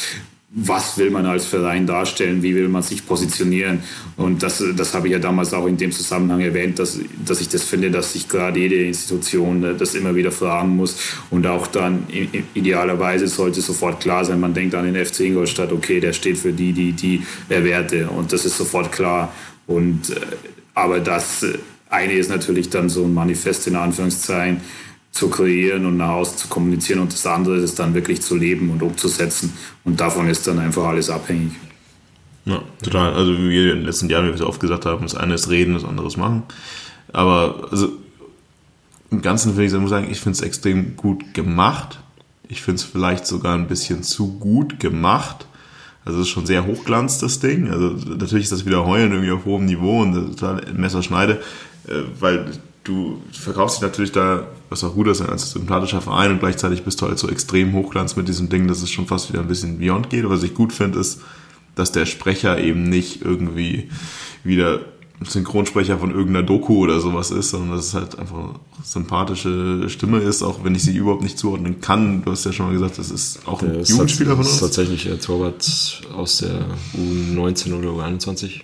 [0.55, 3.83] was will man als Verein darstellen, wie will man sich positionieren.
[4.19, 7.49] Und das, das habe ich ja damals auch in dem Zusammenhang erwähnt, dass, dass ich
[7.49, 10.99] das finde, dass sich gerade jede Institution äh, das immer wieder fragen muss.
[11.31, 12.07] Und auch dann
[12.53, 16.53] idealerweise sollte sofort klar sein, man denkt an den FC Ingolstadt, okay, der steht für
[16.53, 18.11] die, die, die Werte.
[18.11, 19.33] Und das ist sofort klar.
[19.67, 20.17] Und, äh,
[20.75, 21.57] aber das äh,
[21.89, 24.61] eine ist natürlich dann so ein Manifest in Anführungszeichen,
[25.13, 28.71] zu kreieren und nach außen zu kommunizieren und das andere ist dann wirklich zu leben
[28.71, 29.53] und umzusetzen.
[29.85, 31.53] Und davon ist dann einfach alles abhängig.
[32.47, 33.13] Ja, total.
[33.13, 35.35] Also wie wir in den letzten Jahren, wie wir es oft gesagt haben, das eine
[35.35, 36.43] ist reden, das andere ist machen.
[37.13, 37.93] Aber also
[39.11, 42.01] im Ganzen finde ich, sagen, ich finde es extrem gut gemacht.
[42.49, 45.47] Ich finde es vielleicht sogar ein bisschen zu gut gemacht.
[46.05, 47.71] Also es ist schon sehr hochglanz, das Ding.
[47.71, 51.43] Also natürlich ist das wieder Heulen irgendwie auf hohem Niveau und total Messerschneide,
[51.87, 52.51] äh, weil
[52.85, 57.01] du verkaufst dich natürlich da, was auch gut ist, als sympathischer Verein und gleichzeitig bist
[57.01, 59.79] du halt so extrem hochglanz mit diesem Ding, dass es schon fast wieder ein bisschen
[59.79, 60.29] beyond geht.
[60.29, 61.21] Was ich gut finde, ist,
[61.75, 63.89] dass der Sprecher eben nicht irgendwie
[64.45, 64.81] wieder
[65.25, 70.19] Synchronsprecher von irgendeiner Doku oder sowas ist, sondern dass es halt einfach eine sympathische Stimme
[70.19, 72.25] ist, auch wenn ich sie überhaupt nicht zuordnen kann.
[72.25, 74.49] Du hast ja schon mal gesagt, das ist auch ein Jugendspieler von uns.
[74.49, 76.65] Das ist tatsächlich der Torwart aus der
[76.97, 78.63] U19 oder U21.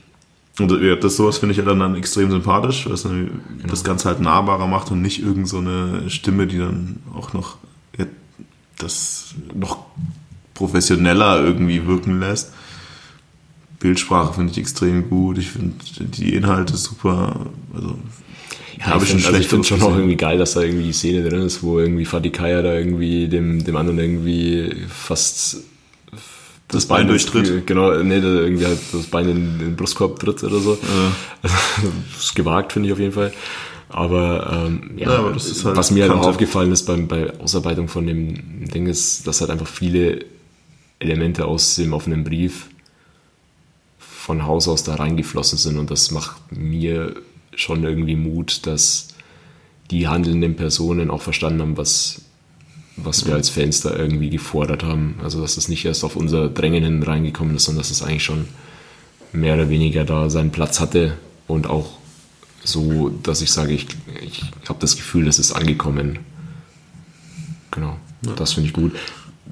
[0.59, 0.73] Und
[1.03, 3.29] das sowas finde ich ja dann, dann extrem sympathisch, was genau.
[3.69, 7.59] das Ganze halt nahbarer macht und nicht irgend so eine Stimme, die dann auch noch
[7.97, 8.07] ja,
[8.77, 9.87] das noch
[10.55, 12.53] professioneller irgendwie wirken lässt.
[13.79, 15.39] Bildsprache finde ich extrem gut.
[15.39, 17.47] Ich finde die Inhalte super.
[17.73, 17.97] Also
[18.79, 20.93] ja, habe ich, find, also ich finde schon auch irgendwie geil, dass da irgendwie die
[20.93, 25.59] Szene drin ist, wo irgendwie Fatih Kaya da irgendwie dem, dem anderen irgendwie fast
[26.69, 27.66] das, Bein, Bein durchtritt.
[27.66, 30.73] Genau, nee, irgendwie halt das Bein in den Brustkorb tritt oder so.
[30.74, 31.12] Ja.
[31.43, 31.53] das
[32.24, 33.32] ist gewagt, finde ich auf jeden Fall.
[33.89, 37.89] Aber, ähm, ja, ja aber halt was mir halt auch aufgefallen ist beim, bei Ausarbeitung
[37.89, 40.27] von dem Ding ist, dass halt einfach viele
[40.99, 42.66] Elemente aus dem offenen Brief
[43.99, 47.15] von Haus aus da reingeflossen sind und das macht mir
[47.55, 49.09] schon irgendwie Mut, dass
[49.90, 52.23] die handelnden Personen auch verstanden haben, was
[53.03, 55.16] was wir als Fans da irgendwie gefordert haben.
[55.23, 58.25] Also dass es nicht erst auf unser Drängen hin reingekommen ist, sondern dass es eigentlich
[58.25, 58.47] schon
[59.33, 61.15] mehr oder weniger da seinen Platz hatte
[61.47, 61.91] und auch
[62.65, 63.87] so, dass ich sage, ich,
[64.23, 66.19] ich habe das Gefühl, es ist angekommen.
[67.70, 67.97] Genau,
[68.27, 68.33] ja.
[68.35, 68.95] das finde ich gut.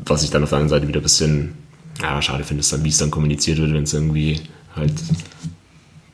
[0.05, 1.55] Was ich dann auf der anderen Seite wieder ein bisschen
[2.03, 4.41] ja, schade finde, ist dann, wie es dann kommuniziert wird, wenn es irgendwie
[4.75, 4.93] halt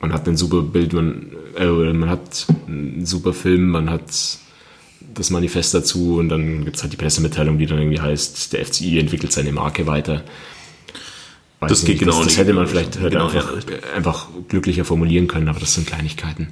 [0.03, 4.11] man hat ein super Bild, man, äh, man hat einen super Film, man hat
[5.15, 8.65] das Manifest dazu und dann gibt es halt die Pressemitteilung, die dann irgendwie heißt, der
[8.65, 10.23] FCI entwickelt seine Marke weiter.
[11.61, 13.95] Weiß das geht nicht, genau das, das hätte man vielleicht genau, einfach, ja.
[13.95, 16.49] einfach glücklicher formulieren können, aber das sind Kleinigkeiten.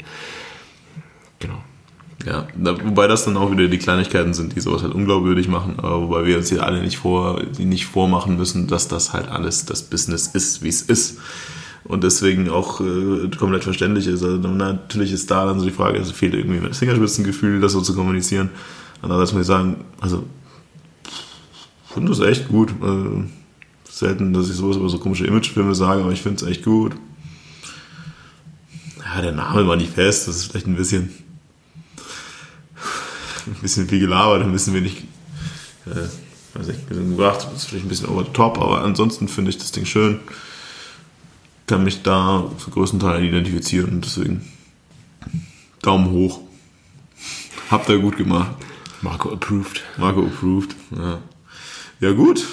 [1.40, 1.62] Genau.
[2.26, 2.46] Ja,
[2.84, 6.26] wobei das dann auch wieder die Kleinigkeiten sind, die sowas halt unglaubwürdig machen, aber wobei
[6.26, 10.26] wir uns hier alle nicht vor, nicht vormachen müssen, dass das halt alles das Business
[10.26, 11.18] ist, wie es ist
[11.84, 14.22] und deswegen auch äh, komplett verständlich ist.
[14.22, 17.80] Also natürlich ist da dann so die Frage, es fehlt irgendwie das Fingerspitzengefühl, das so
[17.80, 18.50] zu kommunizieren.
[19.02, 20.24] Andererseits muss ich sagen, also
[21.04, 22.70] ich finde das echt gut.
[22.70, 23.24] Äh,
[24.00, 26.94] selten, dass ich sowas über so komische Imagefilme sage, aber ich finde es echt gut.
[28.98, 31.10] Ja, der Name Manifest, das ist vielleicht ein bisschen
[33.46, 35.04] ein bisschen viel gelabert, ein bisschen wenig
[35.86, 36.08] äh,
[36.54, 39.58] weiß bisschen gebracht, das ist vielleicht ein bisschen over the top, aber ansonsten finde ich
[39.58, 40.20] das Ding schön
[41.70, 44.44] kann mich da zu größten Teilen identifizieren und deswegen
[45.82, 46.40] Daumen hoch.
[47.70, 48.50] Habt ihr gut gemacht.
[49.02, 49.80] Marco approved.
[49.96, 51.20] Marco approved, ja.
[52.00, 52.44] Ja gut.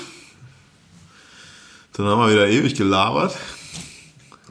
[1.94, 3.36] Dann haben wir wieder ewig gelabert.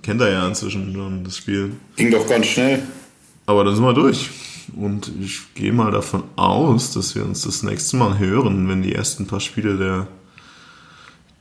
[0.03, 1.77] Kennt er ja inzwischen schon das Spiel.
[1.95, 2.83] Ging doch ganz schnell.
[3.47, 4.31] Aber dann sind wir durch.
[4.75, 8.97] Und ich gehe mal davon aus, dass wir uns das nächste Mal hören, wenn die
[8.97, 10.09] ersten paar Spiele der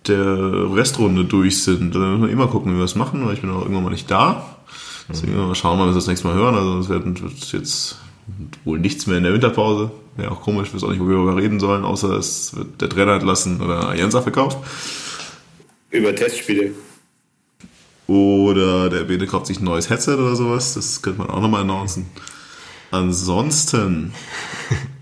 [0.07, 1.95] der Restrunde durch sind.
[1.95, 3.90] Da müssen wir immer gucken, wie wir das machen, weil ich bin auch irgendwann mal
[3.90, 4.57] nicht da.
[5.10, 6.56] Deswegen mal schauen, wann wir das nächste Mal hören.
[6.56, 7.98] Also es wird jetzt
[8.64, 9.91] wohl nichts mehr in der Winterpause.
[10.15, 12.90] Wäre auch komisch, wir wissen auch nicht, wo wir reden sollen, außer es wird der
[12.90, 14.57] Trainer entlassen oder Jensa verkauft.
[15.91, 16.72] Über Testspiele.
[18.07, 20.73] Oder der Bene kauft sich ein neues Headset oder sowas.
[20.73, 22.06] Das könnte man auch nochmal announcen.
[22.91, 24.14] Ansonsten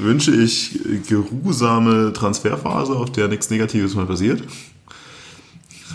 [0.00, 4.42] wünsche ich geruhsame Transferphase, auf der nichts Negatives mal passiert.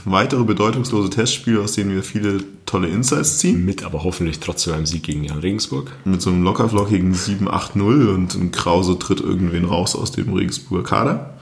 [0.06, 3.64] Weitere bedeutungslose Testspiele, aus denen wir viele tolle Insights ziehen.
[3.64, 5.92] Mit aber hoffentlich trotzdem einem Sieg gegen Jan Regensburg.
[6.04, 11.38] Mit so einem lockerflockigen 7-8-0 und ein Krause tritt irgendwen raus aus dem Regensburger Kader.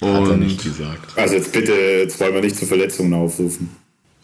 [0.00, 1.18] Hat er nicht gesagt.
[1.18, 3.70] Also jetzt bitte, jetzt wollen wir nicht zu Verletzungen aufrufen.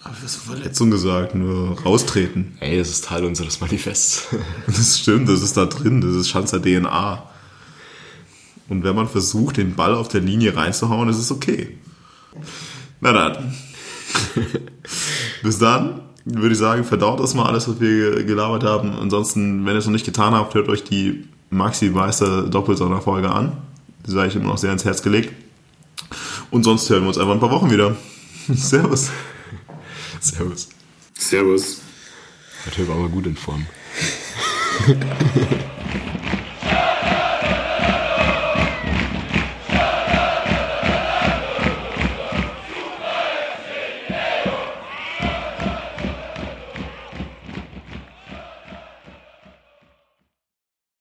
[0.06, 1.34] Hab ich was Verletzung gesagt?
[1.34, 2.56] Nur raustreten.
[2.60, 4.28] Ey, das ist Teil unseres Manifests.
[4.68, 7.24] Das stimmt, das ist da drin, das ist Schanzer DNA.
[8.68, 11.76] Und wenn man versucht, den Ball auf der Linie reinzuhauen, ist es okay.
[13.00, 13.54] Na dann.
[15.42, 18.92] Bis dann würde ich sagen, verdaut das mal alles, was wir gelabert haben.
[18.92, 23.56] Ansonsten, wenn ihr es noch nicht getan habt, hört euch die Maxi Meister Doppelsonderfolge an.
[24.06, 25.32] Die sei ich immer noch sehr ins Herz gelegt.
[26.52, 27.96] Und sonst hören wir uns einfach in ein paar Wochen wieder.
[28.54, 29.10] Servus.
[30.26, 30.68] Servus.
[31.16, 31.80] Servus.
[32.64, 33.66] Der Typ war aber gut in Form.